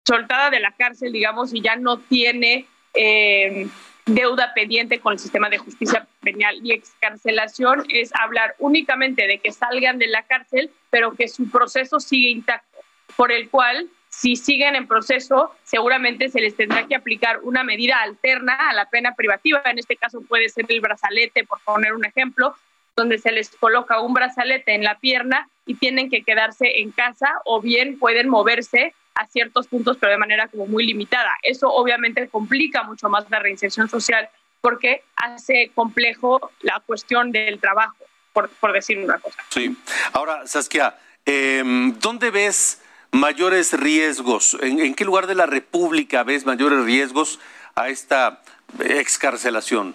soltada 0.07 0.51
de 0.51 0.61
la 0.61 0.73
cárcel, 0.73 1.13
digamos, 1.13 1.55
y 1.55 1.63
ya 1.63 1.77
no 1.77 1.99
tiene 1.99 2.67
eh, 2.93 3.67
deuda 4.07 4.53
pendiente 4.55 5.01
con 5.01 5.15
el 5.15 5.19
sistema 5.19 5.49
de 5.49 5.59
justicia 5.59 6.07
penal. 6.21 6.59
Y 6.63 6.73
excarcelación 6.73 7.85
es 7.89 8.11
hablar 8.15 8.55
únicamente 8.59 9.27
de 9.27 9.39
que 9.39 9.53
salgan 9.53 9.99
de 9.99 10.09
la 10.09 10.23
cárcel, 10.23 10.71
pero 10.91 11.15
que 11.15 11.29
su 11.29 11.51
proceso 11.51 12.01
sigue 12.01 12.31
intacto, 12.31 12.79
por 13.17 13.33
el 13.33 13.49
cual, 13.49 13.89
si 14.09 14.37
siguen 14.37 14.77
en 14.77 14.87
proceso, 14.87 15.53
seguramente 15.65 16.29
se 16.29 16.41
les 16.41 16.57
tendrá 16.57 16.87
que 16.87 16.95
aplicar 16.95 17.41
una 17.43 17.65
medida 17.65 17.97
alterna 18.03 18.55
a 18.71 18.75
la 18.75 18.89
pena 18.89 19.15
privativa. 19.15 19.63
En 19.65 19.79
este 19.79 19.97
caso 19.97 20.21
puede 20.23 20.49
ser 20.49 20.67
el 20.69 20.81
brazalete, 20.81 21.45
por 21.45 21.61
poner 21.61 21.95
un 21.95 22.05
ejemplo, 22.05 22.55
donde 22.97 23.19
se 23.19 23.33
les 23.33 23.51
coloca 23.51 24.01
un 24.01 24.15
brazalete 24.15 24.75
en 24.75 24.85
la 24.85 24.99
pierna 24.99 25.49
y 25.67 25.75
tienen 25.75 26.11
que 26.11 26.23
quedarse 26.23 26.81
en 26.81 26.93
casa 26.93 27.29
o 27.45 27.61
bien 27.61 27.99
pueden 27.99 28.29
moverse 28.29 28.95
a 29.15 29.27
ciertos 29.27 29.69
puntos, 29.69 29.97
pero 29.99 30.13
de 30.13 30.19
manera 30.19 30.49
como 30.49 30.67
muy 30.67 30.87
limitada. 30.87 31.31
Eso 31.43 31.69
obviamente 31.69 32.29
complica 32.29 32.83
mucho 32.83 33.09
más 33.09 33.29
la 33.31 33.39
reinserción 33.39 33.89
social 33.89 34.29
porque 34.61 35.03
hace 35.17 35.71
complejo 35.75 36.51
la 36.63 36.81
cuestión 36.81 37.31
del 37.33 37.61
trabajo, 37.61 37.97
por, 38.33 38.73
decir 38.73 38.99
una 38.99 39.19
cosa. 39.19 39.37
Sí. 39.51 39.77
Ahora, 40.13 40.47
Saskia, 40.47 40.97
em, 41.25 41.99
¿dónde 42.01 42.31
ves 42.31 42.83
mayores 43.13 43.79
riesgos? 43.79 44.57
¿En, 44.63 44.81
¿En 44.81 44.95
qué 44.95 45.05
lugar 45.05 45.27
de 45.27 45.35
la 45.35 45.47
República 45.47 46.23
ves 46.25 46.47
mayores 46.47 46.83
riesgos 46.85 47.39
a 47.75 47.89
esta 47.89 48.41
excarcelación? 48.81 49.95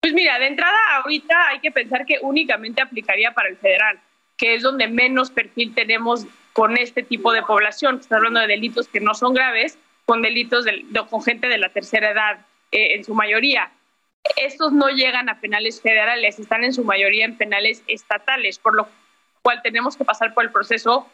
Pues 0.00 0.12
mira, 0.14 0.36
de 0.40 0.48
entrada 0.48 0.76
ahorita 0.96 1.48
hay 1.50 1.60
que 1.60 1.70
pensar 1.70 2.04
que 2.04 2.18
únicamente 2.22 2.82
aplicaría 2.82 3.32
para 3.32 3.48
el 3.48 3.56
federal, 3.56 4.00
que 4.36 4.56
es 4.56 4.62
donde 4.62 4.88
menos 4.88 5.30
perfil 5.30 5.74
tenemos 5.76 6.26
con 6.52 6.76
este 6.76 7.02
tipo 7.02 7.32
de 7.32 7.42
población. 7.42 7.98
Está 8.00 8.16
hablando 8.16 8.40
de 8.40 8.46
delitos 8.46 8.88
que 8.88 9.00
no 9.00 9.14
son 9.14 9.34
graves, 9.34 9.78
con 10.04 10.22
delitos 10.22 10.64
de, 10.64 10.84
con 11.08 11.22
gente 11.22 11.48
de 11.48 11.58
la 11.58 11.68
tercera 11.70 12.10
edad 12.10 12.46
eh, 12.70 12.94
en 12.94 13.04
su 13.04 13.14
mayoría. 13.14 13.70
Estos 14.36 14.72
no 14.72 14.88
llegan 14.88 15.28
a 15.28 15.40
penales 15.40 15.80
federales, 15.80 16.38
están 16.38 16.64
en 16.64 16.72
su 16.72 16.84
mayoría 16.84 17.24
en 17.24 17.36
penales 17.36 17.82
estatales, 17.88 18.58
por 18.58 18.74
lo 18.74 18.88
cual 19.42 19.60
tenemos 19.62 19.96
que 19.96 20.04
pasar 20.04 20.32
por 20.32 20.44
el 20.44 20.52
proceso 20.52 21.08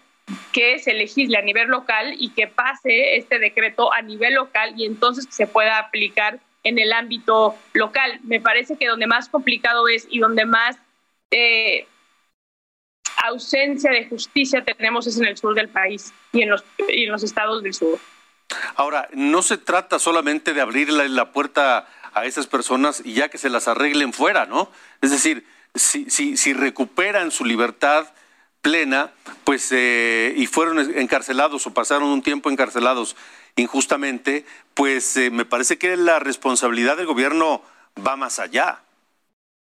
que 0.52 0.78
se 0.78 0.92
legisle 0.92 1.38
a 1.38 1.42
nivel 1.42 1.68
local 1.68 2.14
y 2.18 2.30
que 2.30 2.46
pase 2.46 3.16
este 3.16 3.38
decreto 3.38 3.92
a 3.92 4.02
nivel 4.02 4.34
local 4.34 4.74
y 4.76 4.84
entonces 4.84 5.26
se 5.30 5.46
pueda 5.46 5.78
aplicar 5.78 6.38
en 6.64 6.78
el 6.78 6.92
ámbito 6.92 7.54
local. 7.72 8.20
Me 8.24 8.40
parece 8.40 8.76
que 8.76 8.88
donde 8.88 9.06
más 9.06 9.30
complicado 9.30 9.88
es 9.88 10.06
y 10.10 10.18
donde 10.18 10.44
más 10.44 10.76
eh, 11.30 11.86
ausencia 13.26 13.90
de 13.90 14.08
justicia 14.08 14.64
tenemos 14.64 15.06
es 15.06 15.18
en 15.18 15.26
el 15.26 15.36
sur 15.36 15.54
del 15.54 15.68
país 15.68 16.12
y 16.32 16.42
en 16.42 16.50
los, 16.50 16.64
en 16.78 17.10
los 17.10 17.22
estados 17.22 17.62
del 17.62 17.74
sur. 17.74 17.98
Ahora, 18.76 19.08
no 19.12 19.42
se 19.42 19.58
trata 19.58 19.98
solamente 19.98 20.54
de 20.54 20.60
abrirle 20.60 21.08
la 21.08 21.32
puerta 21.32 21.88
a 22.14 22.24
esas 22.24 22.46
personas 22.46 23.02
y 23.04 23.14
ya 23.14 23.28
que 23.28 23.38
se 23.38 23.50
las 23.50 23.68
arreglen 23.68 24.12
fuera, 24.12 24.46
¿no? 24.46 24.70
Es 25.02 25.10
decir, 25.10 25.46
si, 25.74 26.08
si, 26.10 26.36
si 26.36 26.52
recuperan 26.52 27.30
su 27.30 27.44
libertad 27.44 28.06
plena, 28.62 29.10
pues, 29.44 29.70
eh, 29.72 30.34
y 30.36 30.46
fueron 30.46 30.78
encarcelados 30.98 31.66
o 31.66 31.74
pasaron 31.74 32.08
un 32.08 32.22
tiempo 32.22 32.50
encarcelados 32.50 33.16
injustamente, 33.56 34.44
pues 34.74 35.16
eh, 35.16 35.30
me 35.30 35.44
parece 35.44 35.78
que 35.78 35.96
la 35.96 36.18
responsabilidad 36.18 36.96
del 36.96 37.06
gobierno 37.06 37.62
va 38.06 38.16
más 38.16 38.38
allá. 38.38 38.80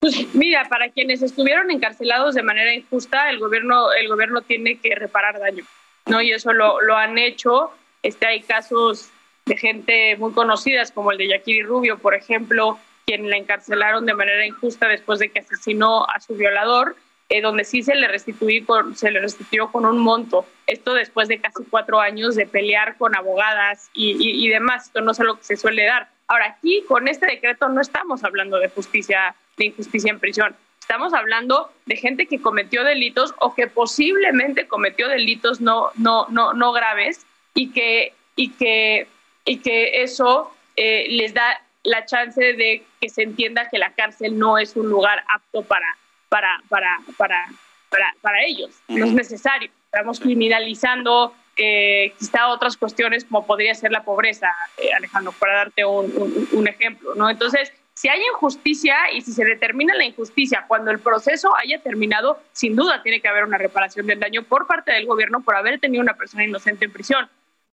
Pues 0.07 0.35
mira, 0.35 0.69
para 0.69 0.91
quienes 0.91 1.21
estuvieron 1.21 1.69
encarcelados 1.69 2.37
de 2.37 2.45
manera 2.45 2.73
injusta, 2.73 3.29
el 3.29 3.41
gobierno, 3.41 3.93
el 3.93 4.07
gobierno 4.07 4.41
tiene 4.41 4.79
que 4.79 4.95
reparar 4.95 5.41
daño, 5.41 5.65
¿no? 6.07 6.23
Y 6.23 6.31
eso 6.31 6.53
lo, 6.53 6.81
lo 6.81 6.95
han 6.97 7.19
hecho. 7.19 7.73
Este, 8.05 8.25
hay 8.25 8.41
casos 8.43 9.11
de 9.47 9.57
gente 9.57 10.15
muy 10.15 10.33
conocidas, 10.33 10.93
como 10.93 11.11
el 11.11 11.19
de 11.19 11.27
Yakiri 11.27 11.65
Rubio, 11.65 11.99
por 11.99 12.15
ejemplo, 12.15 12.79
quien 13.05 13.29
la 13.29 13.37
encarcelaron 13.37 14.07
de 14.07 14.15
manera 14.15 14.47
injusta 14.47 14.87
después 14.87 15.19
de 15.19 15.31
que 15.31 15.41
asesinó 15.41 16.05
a 16.09 16.21
su 16.21 16.37
violador 16.37 16.95
eh, 17.29 17.41
donde 17.41 17.65
sí 17.65 17.83
se 17.83 17.97
le, 17.97 18.07
restituí 18.07 18.63
con, 18.63 18.95
se 18.95 19.11
le 19.11 19.21
restituyó 19.21 19.73
con 19.73 19.85
un 19.85 19.99
monto. 19.99 20.47
Esto 20.69 20.95
después 20.95 21.27
de 21.27 21.41
casi 21.41 21.65
cuatro 21.69 21.99
años 21.99 22.37
de 22.37 22.47
pelear 22.47 22.97
con 22.97 23.17
abogadas 23.17 23.91
y, 23.93 24.49
demás. 24.49 24.87
Esto 24.87 25.01
no 25.01 25.11
es 25.11 25.19
algo 25.19 25.37
que 25.37 25.43
se 25.43 25.57
suele 25.57 25.85
dar. 25.85 26.09
Ahora, 26.29 26.47
aquí 26.57 26.85
con 26.87 27.09
este 27.09 27.27
decreto 27.27 27.69
no 27.69 27.81
estamos 27.81 28.23
hablando 28.23 28.59
de 28.59 28.69
justicia, 28.69 29.35
de 29.57 29.67
injusticia 29.67 30.11
en 30.11 30.21
prisión. 30.21 30.57
Estamos 30.81 31.15
hablando 31.15 31.73
de 31.87 31.97
gente 31.97 32.27
que 32.27 32.41
cometió 32.41 32.85
delitos 32.85 33.35
o 33.41 33.55
que 33.55 33.67
posiblemente 33.67 34.69
cometió 34.69 35.09
delitos 35.09 35.61
no, 35.61 35.91
no, 35.97 36.27
no, 36.29 36.53
no 36.53 36.73
graves 36.73 37.27
y 37.55 37.73
que, 37.73 38.13
y 38.37 38.51
que, 38.51 39.09
y 39.45 39.59
que 39.59 40.03
eso 40.03 40.53
eh, 40.77 41.07
les 41.11 41.35
da 41.35 41.61
la 41.83 42.05
chance 42.05 42.41
de 42.41 42.85
que 43.01 43.09
se 43.09 43.23
entienda 43.23 43.69
que 43.69 43.79
la 43.79 43.93
cárcel 43.95 44.39
no 44.39 44.59
es 44.59 44.77
un 44.77 44.89
lugar 44.89 45.25
apto 45.29 45.63
para, 45.63 45.87
para, 46.29 46.63
para, 46.69 47.01
para, 47.17 47.47
para, 47.89 48.15
para 48.21 48.45
ellos. 48.45 48.71
No 48.89 49.07
es 49.07 49.13
necesario. 49.13 49.71
Estamos 49.87 50.21
criminalizando 50.21 51.35
eh, 51.57 52.13
quizá 52.19 52.49
otras 52.49 52.77
cuestiones 52.77 53.25
como 53.25 53.47
podría 53.47 53.75
ser 53.75 53.91
la 53.91 54.05
pobreza, 54.05 54.55
eh, 54.77 54.93
Alejandro, 54.93 55.33
para 55.33 55.55
darte 55.55 55.85
un, 55.85 56.49
un, 56.53 56.69
ejemplo. 56.69 57.15
¿no? 57.15 57.31
Entonces, 57.31 57.73
si 57.97 58.09
hay 58.09 58.21
injusticia 58.31 58.95
y 59.15 59.23
si 59.23 59.33
se 59.33 59.43
determina 59.43 59.95
la 59.95 60.05
injusticia 60.05 60.67
cuando 60.69 60.91
el 60.91 60.99
proceso 60.99 61.57
haya 61.57 61.81
terminado, 61.81 62.39
sin 62.53 62.77
duda 62.77 63.03
tiene 63.03 63.23
que 63.23 63.29
haber 63.29 63.45
una 63.45 63.57
reparación 63.57 64.07
del 64.07 64.21
daño 64.21 64.43
por 64.43 64.67
parte 64.67 64.93
del 64.93 65.07
gobierno 65.07 65.41
por 65.41 65.57
haber 65.57 65.81
tenido 65.81 66.03
una 66.03 66.13
persona 66.13 66.45
inocente 66.45 66.85
en 66.85 66.93
prisión. 66.93 67.27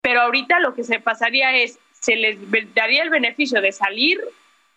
Pero 0.00 0.20
ahorita 0.22 0.58
lo 0.58 0.74
que 0.74 0.82
se 0.82 0.98
pasaría 0.98 1.54
es, 1.56 1.78
se 1.92 2.16
les 2.16 2.36
daría 2.74 3.04
el 3.04 3.10
beneficio 3.10 3.60
de 3.60 3.70
salir 3.70 4.20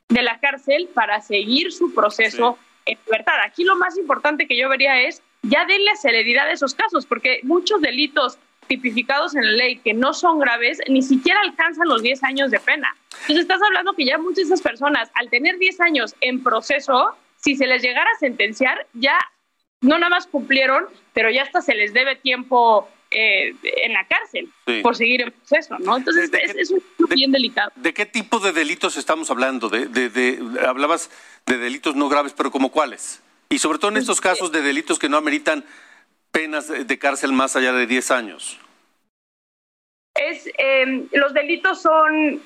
de 0.10 0.22
la 0.22 0.39
cárcel 0.39 0.89
para 0.94 1.22
seguir 1.22 1.72
su 1.72 1.92
proceso 1.92 2.60
en 2.86 3.00
libertad. 3.08 3.42
Aquí 3.44 3.64
lo 3.64 3.76
más 3.78 3.98
importante 3.98 4.48
que 4.48 4.56
yo 4.56 4.70
vería 4.70 5.02
es 5.02 5.24
ya 5.42 5.66
denle 5.66 5.96
celeridad 5.96 6.50
a 6.50 6.52
esos 6.52 6.76
casos, 6.76 7.08
porque 7.08 7.39
muchos 7.42 7.82
delitos 7.82 8.38
tipificados 8.72 9.36
en 9.36 9.44
la 9.44 9.52
ley 9.52 9.80
que 9.80 9.94
no 9.94 10.14
son 10.14 10.40
graves 10.40 10.80
ni 10.88 11.02
siquiera 11.02 11.42
alcanzan 11.42 11.90
los 11.90 12.02
10 12.02 12.24
años 12.24 12.52
de 12.52 12.60
pena. 12.62 12.96
Entonces 13.24 13.40
estás 13.40 13.62
hablando 13.62 13.92
que 13.92 14.06
ya 14.06 14.18
muchas 14.18 14.38
de 14.38 14.44
esas 14.44 14.62
personas, 14.62 15.12
al 15.16 15.30
tener 15.30 15.58
10 15.58 15.82
años 15.82 16.16
en 16.22 16.42
proceso, 16.42 17.14
si 17.36 17.58
se 17.58 17.68
les 17.68 17.82
llegara 17.82 18.10
a 18.10 18.20
sentenciar, 18.20 18.88
ya 18.94 19.20
no 19.82 19.98
nada 19.98 20.10
más 20.10 20.26
cumplieron, 20.26 20.86
pero 21.12 21.30
ya 21.30 21.44
hasta 21.44 21.62
se 21.62 21.76
les 21.76 21.92
debe 21.92 22.16
tiempo 22.16 22.88
eh, 23.10 23.54
en 23.84 23.92
la 23.92 24.08
cárcel 24.08 24.50
por 24.82 24.96
seguir 24.96 25.22
el 25.22 25.34
proceso, 25.34 25.78
¿no? 25.80 25.98
Entonces 25.98 26.32
es, 26.32 26.72
un 26.72 26.82
bien 27.10 27.34
delicado. 27.34 27.74
¿De 27.76 27.94
qué 27.94 28.06
tipo 28.06 28.40
de 28.40 28.54
delitos 28.54 28.96
estamos 28.96 29.30
hablando? 29.30 29.68
De, 29.68 29.88
de, 29.88 30.40
hablabas 30.66 31.12
de 31.46 31.58
delitos 31.58 31.98
no 31.98 32.08
graves, 32.08 32.32
pero 32.32 32.52
¿como 32.52 32.72
cuáles? 32.72 33.22
Y 33.50 33.60
sobre 33.60 33.80
todo 33.80 33.92
en 33.92 33.98
estos 33.98 34.22
pues, 34.22 34.32
casos 34.32 34.54
de 34.54 34.62
delitos 34.62 34.98
que 34.98 35.10
no 35.10 35.18
ameritan 35.18 35.66
penas 36.32 36.68
de 36.68 37.00
cárcel 37.00 37.34
más 37.34 37.56
allá 37.56 37.74
de 37.74 37.86
10 37.88 38.12
años. 38.12 38.60
Es, 40.16 40.48
eh, 40.58 41.08
los 41.14 41.34
delitos 41.34 41.82
son 41.82 42.42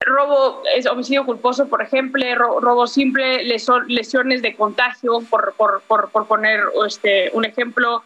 robo, 0.00 0.62
es 0.76 0.86
homicidio 0.86 1.24
culposo, 1.24 1.68
por 1.68 1.82
ejemplo, 1.82 2.24
robo, 2.60 2.86
simple, 2.86 3.42
lesiones 3.88 4.42
de 4.42 4.54
contagio, 4.54 5.20
por, 5.28 5.54
por, 5.54 5.82
por, 5.82 6.10
por 6.10 6.26
poner 6.26 6.60
este, 6.86 7.30
un 7.32 7.44
ejemplo. 7.44 8.02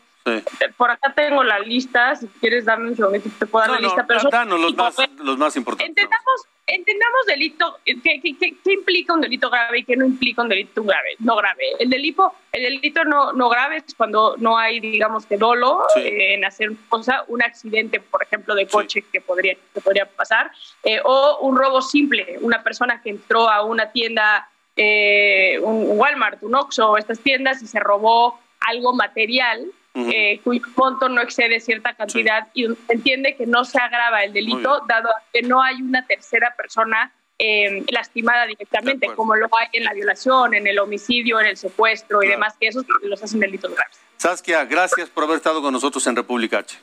Por 0.77 0.91
acá 0.91 1.13
tengo 1.15 1.43
la 1.43 1.59
lista, 1.59 2.15
si 2.15 2.27
quieres 2.41 2.65
darme 2.65 2.91
un 2.91 2.97
segundito, 2.97 3.29
te 3.39 3.47
puedo 3.47 3.67
dar 3.67 3.81
la 3.81 3.81
lista. 3.81 4.07
Pero 4.07 4.21
los, 4.59 4.75
más, 4.77 4.97
los 5.19 5.39
más 5.39 5.57
importantes. 5.57 5.89
Entendamos, 5.89 6.47
entendamos 6.67 7.27
delito, 7.27 7.79
¿qué, 7.85 8.21
qué, 8.21 8.73
implica 8.73 9.15
un 9.15 9.21
delito 9.21 9.51
grave 9.51 9.81
y 9.81 9.85
qué 9.85 9.97
no 9.97 10.07
implica 10.07 10.43
un 10.43 10.49
delito 10.49 10.85
grave, 10.85 11.17
no 11.19 11.37
grave? 11.37 11.73
El 11.79 11.91
delito, 11.91 12.35
el 12.53 12.63
delito 12.63 13.05
no, 13.05 13.33
no 13.33 13.49
grave 13.49 13.79
es 13.79 13.95
cuando 13.95 14.37
no 14.39 14.57
hay, 14.59 14.81
digamos, 14.81 15.27
que 15.27 15.37
dolo 15.37 15.85
eh, 15.97 16.35
en 16.35 16.45
hacer 16.45 16.71
cosa, 16.89 17.25
un 17.29 17.43
accidente, 17.43 18.01
por 18.01 18.23
ejemplo, 18.23 18.55
de 18.55 18.67
coche 18.67 19.05
que, 19.13 19.21
podría, 19.21 19.57
que 19.75 19.81
podría 19.81 20.07
pasar, 20.07 20.53
eh, 20.85 21.01
o 21.03 21.39
un 21.41 21.57
robo 21.57 21.83
simple, 21.83 22.39
una 22.41 22.63
persona 22.63 23.03
que 23.03 23.11
entró 23.11 23.49
a 23.49 23.65
una 23.65 23.91
tienda, 23.91 24.49
eh, 24.77 25.59
un 25.61 25.99
Walmart, 25.99 26.43
un 26.43 26.55
Oxxo, 26.55 26.97
estas 26.97 27.19
tiendas 27.19 27.61
y 27.63 27.67
se 27.67 27.81
robó 27.81 28.39
algo 28.61 28.95
material, 28.95 29.67
eh, 29.95 30.41
cuyo 30.43 30.63
monto 30.75 31.09
no 31.09 31.21
excede 31.21 31.61
cierta 31.61 31.95
cantidad 31.95 32.49
y 32.55 32.67
entiende 32.89 33.37
que 33.37 33.47
no 33.47 33.65
se 33.65 33.79
agrava 33.79 34.25
el 34.25 34.33
delito 34.33 34.81
dado 34.89 35.11
que 35.33 35.43
no 35.43 35.63
hay 35.63 35.83
una 35.83 36.07
tercera 36.07 36.55
persona 36.57 37.13
eh, 37.39 37.85
lastimada 37.91 38.47
directamente, 38.47 39.09
como 39.15 39.35
lo 39.35 39.49
hay 39.59 39.69
en 39.73 39.85
la 39.85 39.93
violación, 39.93 40.55
en 40.55 40.67
el 40.67 40.79
homicidio, 40.79 41.41
en 41.41 41.47
el 41.47 41.57
secuestro 41.57 42.23
y 42.23 42.29
demás, 42.29 42.55
que 42.59 42.69
esos 42.69 42.85
los 43.03 43.23
hacen 43.23 43.41
delitos 43.41 43.75
graves. 43.75 43.99
Saskia, 44.17 44.65
gracias 44.65 45.11
por 45.11 45.25
haber 45.25 45.39
estado 45.39 45.61
con 45.61 45.73
nosotros 45.73 46.07
en 46.07 46.15
República 46.15 46.59
H. 46.59 46.79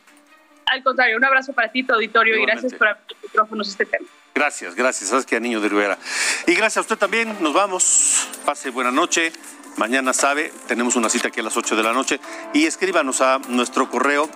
Al 0.65 0.83
contrario, 0.83 1.17
un 1.17 1.23
abrazo 1.23 1.53
para 1.53 1.71
ti, 1.71 1.83
tu 1.83 1.93
auditorio, 1.93 2.37
y 2.37 2.41
gracias 2.41 2.73
por 2.73 2.89
abrir 2.89 3.17
micrófonos 3.23 3.69
este 3.69 3.85
tema. 3.85 4.07
Gracias, 4.35 4.75
gracias, 4.75 5.09
Saskia 5.09 5.39
Niño 5.39 5.61
de 5.61 5.69
Rivera. 5.69 5.97
Y 6.45 6.53
gracias 6.53 6.77
a 6.77 6.81
usted 6.81 6.97
también, 6.97 7.37
nos 7.41 7.53
vamos. 7.53 8.27
Pase 8.45 8.69
buena 8.69 8.91
noche. 8.91 9.31
Mañana 9.77 10.13
sabe, 10.13 10.51
tenemos 10.67 10.95
una 10.95 11.09
cita 11.09 11.29
aquí 11.29 11.39
a 11.39 11.43
las 11.43 11.55
8 11.55 11.75
de 11.75 11.83
la 11.83 11.93
noche 11.93 12.19
y 12.53 12.65
escríbanos 12.65 13.21
a 13.21 13.39
nuestro 13.47 13.89
correo 13.89 14.29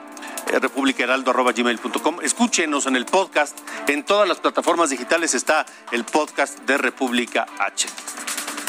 eh, 0.51 0.59
republicaheraldo.gmail.com. 0.59 2.17
Escúchenos 2.21 2.85
en 2.85 2.95
el 2.95 3.05
podcast. 3.05 3.57
En 3.87 4.03
todas 4.03 4.27
las 4.27 4.39
plataformas 4.39 4.89
digitales 4.89 5.33
está 5.33 5.65
el 5.91 6.03
podcast 6.05 6.59
de 6.61 6.77
República 6.77 7.45
H. 7.59 7.87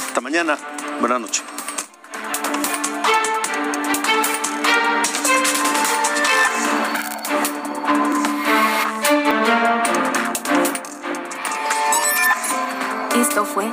Hasta 0.09 0.21
mañana. 0.21 0.59
Buenas 1.01 1.21
noches. 1.21 1.43
Esto 13.17 13.45
fue 13.45 13.73